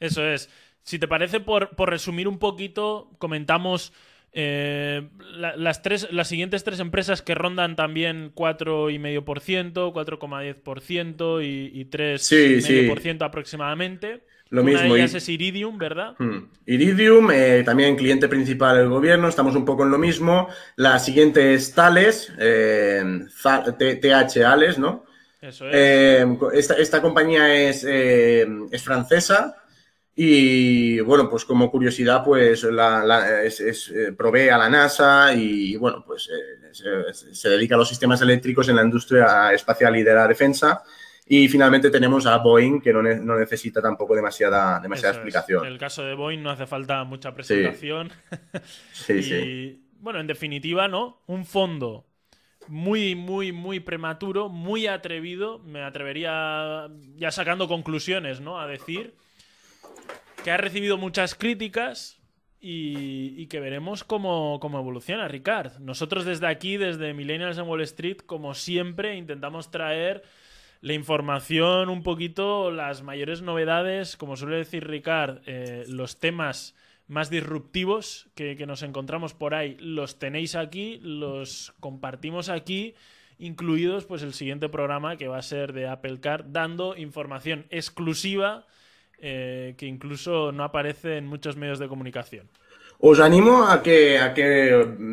Eso 0.00 0.26
es. 0.26 0.50
Si 0.82 0.98
te 0.98 1.06
parece, 1.06 1.40
por, 1.40 1.76
por 1.76 1.90
resumir 1.90 2.26
un 2.26 2.38
poquito, 2.38 3.10
comentamos 3.18 3.92
eh, 4.32 5.08
las, 5.34 5.82
tres, 5.82 6.08
las 6.12 6.28
siguientes 6.28 6.62
tres 6.62 6.78
empresas 6.78 7.20
que 7.20 7.34
rondan 7.34 7.74
también 7.74 8.32
4,5%, 8.34 9.92
4,10% 9.92 11.44
y, 11.44 11.80
y 11.80 11.84
3,5% 11.86 13.22
aproximadamente. 13.22 14.24
Lo 14.50 14.62
Una 14.62 14.72
mismo. 14.72 14.94
de 14.94 15.00
ellas 15.00 15.14
es 15.14 15.28
Iridium, 15.28 15.78
¿verdad? 15.78 16.14
Hmm. 16.18 16.48
Iridium, 16.66 17.30
eh, 17.32 17.62
también 17.64 17.94
cliente 17.94 18.28
principal 18.28 18.78
del 18.78 18.88
gobierno, 18.88 19.28
estamos 19.28 19.54
un 19.54 19.64
poco 19.64 19.84
en 19.84 19.90
lo 19.90 19.98
mismo. 19.98 20.48
La 20.76 20.98
siguiente 20.98 21.54
es 21.54 21.72
Thales, 21.72 22.32
eh, 22.38 23.26
TH 23.42 24.44
Ales, 24.44 24.78
¿no? 24.78 25.04
Eso 25.40 25.68
es. 25.70 26.26
esta, 26.52 26.74
esta, 26.74 27.00
compañía 27.00 27.54
es, 27.54 27.84
es 27.84 28.82
francesa, 28.82 29.59
y 30.22 31.00
bueno, 31.00 31.30
pues 31.30 31.46
como 31.46 31.70
curiosidad, 31.70 32.22
pues 32.22 32.64
la, 32.64 33.42
es, 33.42 33.88
eh, 33.88 34.12
provee 34.12 34.50
a 34.50 34.58
la 34.58 34.68
NASA 34.68 35.32
y 35.32 35.76
bueno, 35.76 36.04
pues 36.06 36.28
eh, 36.28 37.14
se, 37.32 37.48
dedica 37.48 37.74
a 37.74 37.78
los 37.78 37.88
sistemas 37.88 38.20
eléctricos 38.20 38.68
en 38.68 38.76
la 38.76 38.82
industria 38.82 39.50
espacial 39.54 39.96
y 39.96 40.02
de 40.02 40.12
la 40.12 40.28
defensa. 40.28 40.82
Y 41.26 41.48
finalmente 41.48 41.88
tenemos 41.88 42.26
a 42.26 42.36
Boeing, 42.36 42.82
que 42.82 42.92
no, 42.92 43.02
necesita 43.02 43.80
tampoco 43.80 44.14
demasiada, 44.14 44.78
demasiada 44.78 45.14
explicación. 45.14 45.64
En 45.64 45.72
el 45.72 45.78
caso 45.78 46.02
de 46.02 46.14
Boeing 46.14 46.42
no 46.42 46.50
hace 46.50 46.66
falta 46.66 47.02
mucha 47.04 47.34
presentación. 47.34 48.12
Sí, 48.92 49.22
sí. 49.22 49.34
y, 49.34 49.82
Bueno, 50.00 50.20
en 50.20 50.26
definitiva, 50.26 50.86
¿no? 50.86 51.22
Un 51.28 51.46
fondo 51.46 52.04
muy, 52.68 53.14
muy, 53.14 53.52
muy 53.52 53.80
prematuro, 53.80 54.50
muy 54.50 54.86
atrevido. 54.86 55.60
Me 55.60 55.82
atrevería, 55.82 56.88
ya 57.16 57.30
sacando 57.30 57.68
conclusiones, 57.68 58.42
¿no? 58.42 58.60
A 58.60 58.66
decir 58.66 59.14
que 60.44 60.50
ha 60.50 60.56
recibido 60.56 60.96
muchas 60.96 61.34
críticas 61.34 62.18
y, 62.60 63.46
que 63.46 63.60
veremos 63.60 64.04
cómo, 64.04 64.60
evoluciona, 64.62 65.28
Ricard. 65.28 65.78
Nosotros 65.80 66.24
desde 66.24 66.46
aquí, 66.46 66.76
desde 66.76 67.14
Millennials 67.14 67.58
en 67.58 67.66
Wall 67.66 67.80
Street, 67.82 68.18
como 68.18 68.54
siempre, 68.54 69.16
intentamos 69.16 69.70
traer 69.70 70.22
la 70.80 70.94
información 70.94 71.88
un 71.90 72.02
poquito, 72.02 72.70
las 72.70 73.02
mayores 73.02 73.42
novedades, 73.42 74.16
como 74.16 74.36
suele 74.36 74.56
decir 74.56 74.86
Ricard, 74.86 75.42
eh, 75.46 75.84
los 75.88 76.20
temas 76.20 76.74
más 77.06 77.28
disruptivos 77.28 78.28
que, 78.34 78.56
que, 78.56 78.66
nos 78.66 78.82
encontramos 78.82 79.34
por 79.34 79.54
ahí, 79.54 79.76
los 79.78 80.18
tenéis 80.18 80.54
aquí, 80.54 81.00
los 81.02 81.74
compartimos 81.80 82.48
aquí, 82.48 82.94
incluidos 83.38 84.06
pues 84.06 84.22
el 84.22 84.32
siguiente 84.32 84.68
programa 84.68 85.16
que 85.16 85.28
va 85.28 85.38
a 85.38 85.42
ser 85.42 85.72
de 85.72 85.88
Apple 85.88 86.20
Car, 86.20 86.52
dando 86.52 86.96
información 86.96 87.66
exclusiva 87.70 88.66
eh, 89.20 89.74
que 89.76 89.86
incluso 89.86 90.52
no 90.52 90.64
aparece 90.64 91.18
en 91.18 91.26
muchos 91.26 91.56
medios 91.56 91.78
de 91.78 91.88
comunicación. 91.88 92.48
Os 93.02 93.18
animo 93.18 93.64
a 93.64 93.82
que, 93.82 94.18
a 94.18 94.34
que 94.34 94.44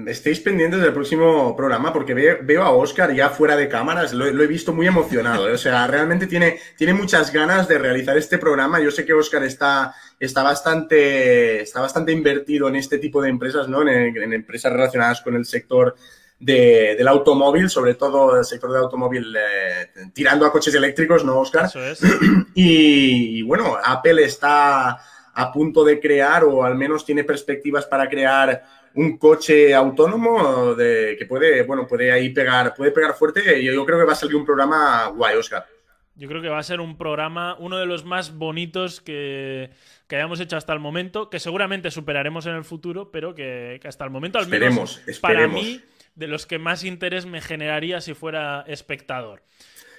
estéis 0.07 0.41
pendientes 0.41 0.81
del 0.81 0.91
próximo 0.91 1.55
programa 1.55 1.93
porque 1.93 2.13
veo 2.13 2.63
a 2.63 2.71
Oscar 2.71 3.13
ya 3.15 3.29
fuera 3.29 3.55
de 3.55 3.69
cámaras, 3.69 4.13
lo, 4.13 4.25
he 4.25 4.47
visto 4.47 4.73
muy 4.73 4.87
emocionado. 4.87 5.47
¿eh? 5.47 5.53
O 5.53 5.57
sea, 5.57 5.87
realmente 5.87 6.27
tiene, 6.27 6.59
tiene 6.77 6.93
muchas 6.93 7.31
ganas 7.31 7.65
de 7.69 7.77
realizar 7.77 8.17
este 8.17 8.37
programa. 8.37 8.81
Yo 8.81 8.91
sé 8.91 9.05
que 9.05 9.13
Oscar 9.13 9.43
está, 9.45 9.95
está, 10.19 10.43
bastante, 10.43 11.61
está 11.61 11.79
bastante 11.79 12.11
invertido 12.11 12.67
en 12.67 12.75
este 12.75 12.97
tipo 12.97 13.21
de 13.21 13.29
empresas, 13.29 13.69
¿no? 13.69 13.87
en 13.87 14.33
empresas 14.33 14.73
relacionadas 14.73 15.21
con 15.21 15.35
el 15.35 15.45
sector 15.45 15.95
del 16.39 17.07
automóvil, 17.07 17.69
sobre 17.69 17.95
todo 17.95 18.37
el 18.37 18.45
sector 18.45 18.71
del 18.71 18.83
automóvil 18.83 19.35
eh, 19.35 19.89
tirando 20.13 20.45
a 20.45 20.51
coches 20.51 20.73
eléctricos, 20.75 21.25
¿no, 21.25 21.39
Oscar? 21.39 21.65
Eso 21.65 21.83
es. 21.83 22.01
Y, 22.53 23.43
bueno, 23.43 23.77
Apple 23.83 24.23
está 24.23 24.99
a 25.33 25.51
punto 25.51 25.83
de 25.83 25.99
crear, 25.99 26.43
o 26.43 26.63
al 26.63 26.75
menos 26.75 27.05
tiene 27.05 27.23
perspectivas 27.23 27.85
para 27.85 28.09
crear 28.09 28.63
un 28.95 29.17
coche 29.19 29.75
autónomo 29.75 30.73
de, 30.73 31.15
que 31.19 31.27
puede, 31.27 31.61
bueno, 31.61 31.85
puede 31.85 32.11
ahí 32.11 32.29
pegar, 32.29 32.73
puede 32.73 32.89
pegar 32.89 33.13
fuerte 33.13 33.63
yo 33.63 33.85
creo 33.85 33.99
que 33.99 34.05
va 34.05 34.13
a 34.13 34.15
salir 34.15 34.35
un 34.35 34.45
programa 34.45 35.07
guay, 35.09 35.37
Oscar. 35.37 35.67
Yo 36.15 36.27
creo 36.27 36.41
que 36.41 36.49
va 36.49 36.57
a 36.57 36.63
ser 36.63 36.81
un 36.81 36.97
programa, 36.97 37.55
uno 37.59 37.77
de 37.77 37.85
los 37.85 38.03
más 38.03 38.35
bonitos 38.35 39.01
que, 39.01 39.69
hayamos 40.09 40.39
hecho 40.39 40.57
hasta 40.57 40.73
el 40.73 40.79
momento, 40.79 41.29
que 41.29 41.39
seguramente 41.39 41.91
superaremos 41.91 42.47
en 42.47 42.55
el 42.55 42.63
futuro, 42.63 43.11
pero 43.11 43.35
que, 43.35 43.79
hasta 43.85 44.03
el 44.03 44.09
momento, 44.09 44.39
al 44.39 44.47
menos 44.47 44.99
para 45.21 45.47
mí, 45.47 45.79
de 46.17 46.27
los 46.27 46.47
que 46.47 46.57
más 46.57 46.83
interés 46.83 47.25
me 47.27 47.41
generaría 47.41 48.01
si 48.01 48.15
fuera 48.15 48.65
espectador. 48.67 49.43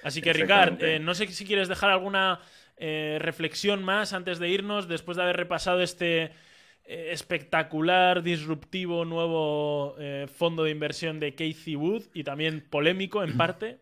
Así 0.03 0.21
que, 0.21 0.33
Ricard, 0.33 0.81
eh, 0.83 0.99
no 0.99 1.15
sé 1.15 1.27
si 1.27 1.45
quieres 1.45 1.69
dejar 1.69 1.89
alguna 1.89 2.41
eh, 2.77 3.17
reflexión 3.21 3.83
más 3.83 4.13
antes 4.13 4.37
de 4.37 4.49
irnos, 4.49 4.87
después 4.87 5.15
de 5.15 5.23
haber 5.23 5.37
repasado 5.37 5.81
este 5.81 6.31
eh, 6.83 7.09
espectacular, 7.11 8.21
disruptivo 8.21 9.05
nuevo 9.05 9.95
fondo 10.37 10.65
de 10.65 10.71
inversión 10.71 11.19
de 11.19 11.35
Casey 11.35 11.75
Wood 11.75 12.03
y 12.13 12.23
también 12.23 12.65
polémico 12.69 13.23
en 13.23 13.37
parte. 13.37 13.79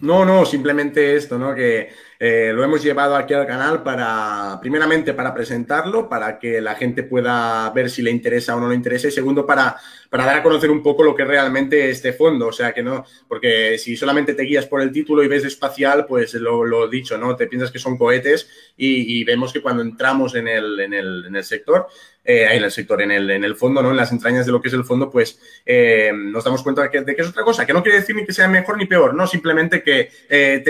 No, 0.00 0.24
no, 0.24 0.44
simplemente 0.44 1.16
esto, 1.16 1.38
¿no? 1.38 1.54
Que 1.54 1.90
eh, 2.24 2.52
lo 2.54 2.62
hemos 2.62 2.80
llevado 2.84 3.16
aquí 3.16 3.34
al 3.34 3.48
canal 3.48 3.82
para, 3.82 4.56
primeramente, 4.60 5.12
para 5.12 5.34
presentarlo, 5.34 6.08
para 6.08 6.38
que 6.38 6.60
la 6.60 6.76
gente 6.76 7.02
pueda 7.02 7.68
ver 7.70 7.90
si 7.90 8.00
le 8.00 8.12
interesa 8.12 8.54
o 8.54 8.60
no 8.60 8.68
le 8.68 8.76
interesa, 8.76 9.08
y 9.08 9.10
segundo, 9.10 9.44
para, 9.44 9.76
para 10.12 10.26
dar 10.26 10.36
a 10.36 10.42
conocer 10.42 10.70
un 10.70 10.82
poco 10.82 11.02
lo 11.02 11.16
que 11.16 11.22
es 11.22 11.28
realmente 11.28 11.88
este 11.88 12.12
fondo. 12.12 12.48
O 12.48 12.52
sea, 12.52 12.74
que 12.74 12.82
no, 12.82 13.04
porque 13.26 13.78
si 13.78 13.96
solamente 13.96 14.34
te 14.34 14.42
guías 14.42 14.66
por 14.66 14.82
el 14.82 14.92
título 14.92 15.24
y 15.24 15.26
ves 15.26 15.46
espacial, 15.46 16.04
pues 16.06 16.34
lo, 16.34 16.66
lo 16.66 16.86
dicho, 16.86 17.16
¿no? 17.16 17.34
Te 17.34 17.46
piensas 17.46 17.72
que 17.72 17.78
son 17.78 17.96
cohetes 17.96 18.46
y, 18.76 19.24
vemos 19.24 19.52
que 19.54 19.62
cuando 19.62 19.82
entramos 19.82 20.34
en 20.34 20.48
el, 20.48 20.78
en 20.80 20.92
el, 20.92 21.24
en 21.26 21.36
el 21.36 21.44
sector, 21.44 21.86
eh, 22.24 22.46
en 22.50 22.62
el 22.62 22.70
sector, 22.70 23.00
en 23.00 23.10
el, 23.10 23.30
en 23.30 23.42
el 23.42 23.56
fondo, 23.56 23.82
¿no? 23.82 23.90
En 23.90 23.96
las 23.96 24.12
entrañas 24.12 24.44
de 24.44 24.52
lo 24.52 24.60
que 24.60 24.68
es 24.68 24.74
el 24.74 24.84
fondo, 24.84 25.10
pues 25.10 25.40
eh, 25.64 26.12
nos 26.14 26.44
damos 26.44 26.62
cuenta 26.62 26.82
de 26.82 26.90
que, 26.90 27.00
de 27.00 27.16
que, 27.16 27.22
es 27.22 27.28
otra 27.28 27.42
cosa, 27.42 27.64
que 27.64 27.72
no 27.72 27.82
quiere 27.82 28.00
decir 28.00 28.14
ni 28.14 28.26
que 28.26 28.34
sea 28.34 28.48
mejor 28.48 28.76
ni 28.76 28.84
peor, 28.84 29.14
¿no? 29.14 29.26
Simplemente 29.26 29.82
que 29.82 30.10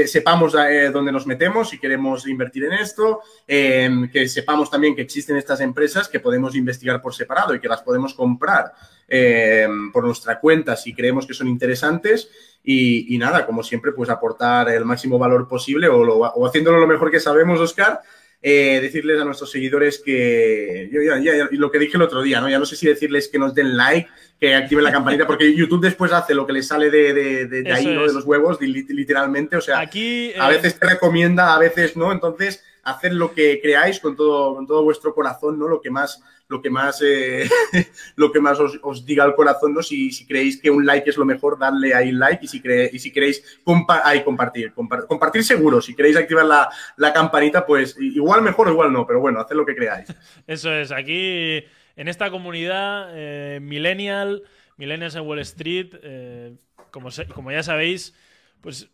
sepamos 0.07 0.53
dónde 0.53 1.11
nos 1.11 1.27
metemos, 1.27 1.42
si 1.65 1.79
queremos 1.79 2.27
invertir 2.27 2.65
en 2.65 2.73
esto, 2.75 3.21
em, 3.47 4.11
que 4.11 4.29
sepamos 4.29 4.71
también 4.71 4.95
que 4.95 5.03
existen 5.03 5.37
estas 5.37 5.61
empresas 5.61 6.09
que 6.09 6.21
podemos 6.21 6.55
investigar 6.55 7.01
por 7.01 7.15
separado 7.15 7.55
y 7.55 7.61
que 7.61 7.69
las 7.69 7.83
podemos 7.83 8.15
comprar 8.15 8.73
em, 9.09 9.93
por 9.93 10.05
nuestra 10.05 10.41
cuenta 10.41 10.77
si 10.77 10.95
creemos 10.95 11.27
que 11.27 11.35
son 11.35 11.49
interesantes. 11.49 12.29
Y, 12.65 13.19
nada, 13.19 13.45
como 13.45 13.63
siempre, 13.63 13.93
pues 13.93 14.09
aportar 14.09 14.69
el 14.69 14.85
máximo 14.85 15.19
valor 15.19 15.49
posible 15.49 15.89
o, 15.89 16.01
o 16.01 16.47
haciéndolo 16.47 16.79
lo 16.79 16.87
mejor 16.87 17.11
que 17.11 17.19
sabemos, 17.19 17.61
Oscar, 17.61 18.01
eh, 18.45 18.81
decirles 18.83 19.21
a 19.21 19.25
nuestros 19.25 19.51
seguidores 19.53 20.03
que, 20.05 20.91
yo 20.93 21.01
ya, 21.01 21.19
ya, 21.19 21.49
lo 21.53 21.71
que 21.71 21.79
dije 21.79 21.97
el 21.97 22.03
otro 22.03 22.23
día, 22.23 22.41
¿no? 22.41 22.49
Ya 22.49 22.59
no 22.59 22.67
sé 22.67 22.75
si 22.75 22.89
decirles 22.89 23.29
que 23.29 23.39
nos 23.39 23.55
den 23.55 23.77
like, 23.77 24.11
que 24.41 24.55
activen 24.57 24.83
la 24.83 24.91
campanita, 24.93 25.27
porque 25.27 25.55
YouTube 25.55 25.81
después 25.81 26.13
hace 26.13 26.35
lo 26.35 26.45
que 26.45 26.53
les 26.53 26.67
sale 26.67 26.91
de, 26.91 27.15
de, 27.15 27.47
de, 27.47 27.73
ahí, 27.73 27.87
¿no? 27.87 28.07
De 28.07 28.13
los 28.13 28.25
huevos, 28.25 28.61
literalmente. 28.61 29.57
O 29.57 29.61
sea, 29.61 29.79
Aquí, 29.79 30.33
a 30.39 30.49
veces 30.49 30.77
te 30.77 30.89
recomienda, 30.89 31.55
a 31.55 31.59
veces 31.59 31.97
no. 31.97 32.11
Entonces, 32.11 32.65
hacer 32.83 33.15
lo 33.15 33.33
que 33.33 33.61
creáis 33.61 34.01
con 34.01 34.17
todo, 34.17 34.55
con 34.55 34.67
todo 34.67 34.83
vuestro 34.83 35.15
corazón, 35.15 35.59
¿no? 35.59 35.69
Lo 35.69 35.81
que 35.81 35.91
más, 35.91 36.23
lo 36.49 36.61
que 36.61 36.71
más, 36.71 37.03
eh, 37.05 37.49
lo 38.17 38.33
que 38.33 38.41
más 38.41 38.59
os, 38.61 39.07
diga 39.07 39.25
el 39.25 39.35
corazón, 39.35 39.75
¿no? 39.75 39.83
Si, 39.83 40.27
creéis 40.27 40.61
que 40.61 40.71
un 40.71 40.85
like 40.85 41.09
es 41.09 41.17
lo 41.17 41.25
mejor, 41.25 41.59
darle 41.59 41.95
ahí 41.95 42.13
like 42.13 42.45
y 42.45 42.49
si, 42.49 42.63
y 42.93 42.99
si 42.99 43.13
queréis 43.13 43.61
compartir, 43.65 44.73
compartir 44.73 45.45
seguro. 45.45 45.81
Si 45.81 45.95
queréis 45.95 46.17
activar 46.17 46.45
la, 46.45 46.71
la, 46.97 47.13
campanita, 47.13 47.65
pues 47.65 47.97
igual 48.01 48.43
mejor 48.43 48.69
o 48.69 48.73
igual 48.73 48.93
no, 48.93 49.07
pero 49.07 49.21
bueno, 49.21 49.41
haced 49.41 49.57
lo 49.57 49.67
que 49.67 49.77
creáis. 49.77 50.09
Eso 50.47 50.73
es, 50.73 50.91
aquí 50.91 51.65
en 51.97 52.09
esta 52.09 52.31
comunidad 52.31 53.11
eh, 53.13 53.61
millennial, 53.61 54.43
millennials 54.77 55.15
en 55.15 55.23
Wall 55.23 55.39
Street, 55.41 55.95
eh, 56.03 56.57
como, 56.91 57.11
como 57.35 57.53
ya 57.53 57.63
sabéis, 57.63 58.15
pues 58.61 58.91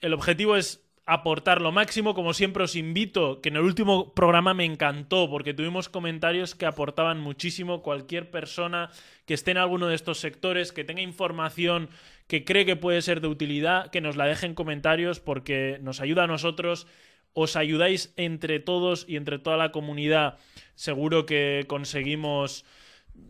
el 0.00 0.14
objetivo 0.14 0.56
es 0.56 0.85
aportar 1.06 1.62
lo 1.62 1.72
máximo. 1.72 2.14
Como 2.14 2.34
siempre 2.34 2.64
os 2.64 2.74
invito, 2.74 3.40
que 3.40 3.48
en 3.48 3.56
el 3.56 3.62
último 3.62 4.12
programa 4.12 4.54
me 4.54 4.64
encantó 4.64 5.30
porque 5.30 5.54
tuvimos 5.54 5.88
comentarios 5.88 6.54
que 6.54 6.66
aportaban 6.66 7.20
muchísimo. 7.20 7.82
Cualquier 7.82 8.30
persona 8.30 8.90
que 9.24 9.34
esté 9.34 9.52
en 9.52 9.58
alguno 9.58 9.86
de 9.86 9.94
estos 9.94 10.18
sectores, 10.18 10.72
que 10.72 10.84
tenga 10.84 11.00
información 11.00 11.88
que 12.26 12.44
cree 12.44 12.66
que 12.66 12.76
puede 12.76 13.02
ser 13.02 13.20
de 13.20 13.28
utilidad, 13.28 13.90
que 13.90 14.00
nos 14.00 14.16
la 14.16 14.26
deje 14.26 14.46
en 14.46 14.54
comentarios 14.54 15.20
porque 15.20 15.78
nos 15.80 16.00
ayuda 16.00 16.24
a 16.24 16.26
nosotros. 16.26 16.88
Os 17.32 17.54
ayudáis 17.54 18.12
entre 18.16 18.58
todos 18.60 19.04
y 19.08 19.16
entre 19.16 19.38
toda 19.38 19.56
la 19.56 19.70
comunidad. 19.70 20.38
Seguro 20.74 21.24
que 21.24 21.64
conseguimos 21.68 22.64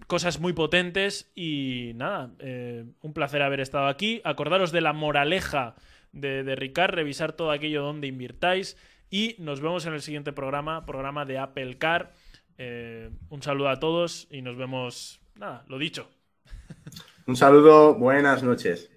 cosas 0.07 0.41
muy 0.41 0.53
potentes 0.53 1.31
y 1.35 1.93
nada, 1.97 2.31
eh, 2.39 2.85
un 3.03 3.12
placer 3.12 3.43
haber 3.43 3.61
estado 3.61 3.89
aquí. 3.89 4.20
Acordaros 4.24 4.72
de 4.72 4.81
la 4.81 4.93
moraleja 4.93 5.74
de, 6.17 6.43
de 6.43 6.57
Ricard, 6.57 6.95
revisar 6.95 7.33
todo 7.33 7.51
aquello 7.51 7.83
donde 7.83 8.07
invirtáis 8.07 8.77
y 9.11 9.37
nos 9.39 9.61
vemos 9.61 9.87
en 9.87 9.95
el 9.95 10.03
siguiente 10.03 10.33
programa, 10.33 10.85
programa 10.85 11.25
de 11.25 11.39
Apple 11.39 11.79
Car. 11.79 12.12
Eh, 12.59 13.11
un 13.29 13.43
saludo 13.43 13.69
a 13.69 13.79
todos 13.79 14.27
y 14.31 14.43
nos 14.43 14.57
vemos, 14.57 15.21
nada, 15.37 15.64
lo 15.69 15.79
dicho. 15.79 16.09
Un 17.27 17.37
saludo, 17.37 17.95
buenas 17.95 18.43
noches. 18.43 18.91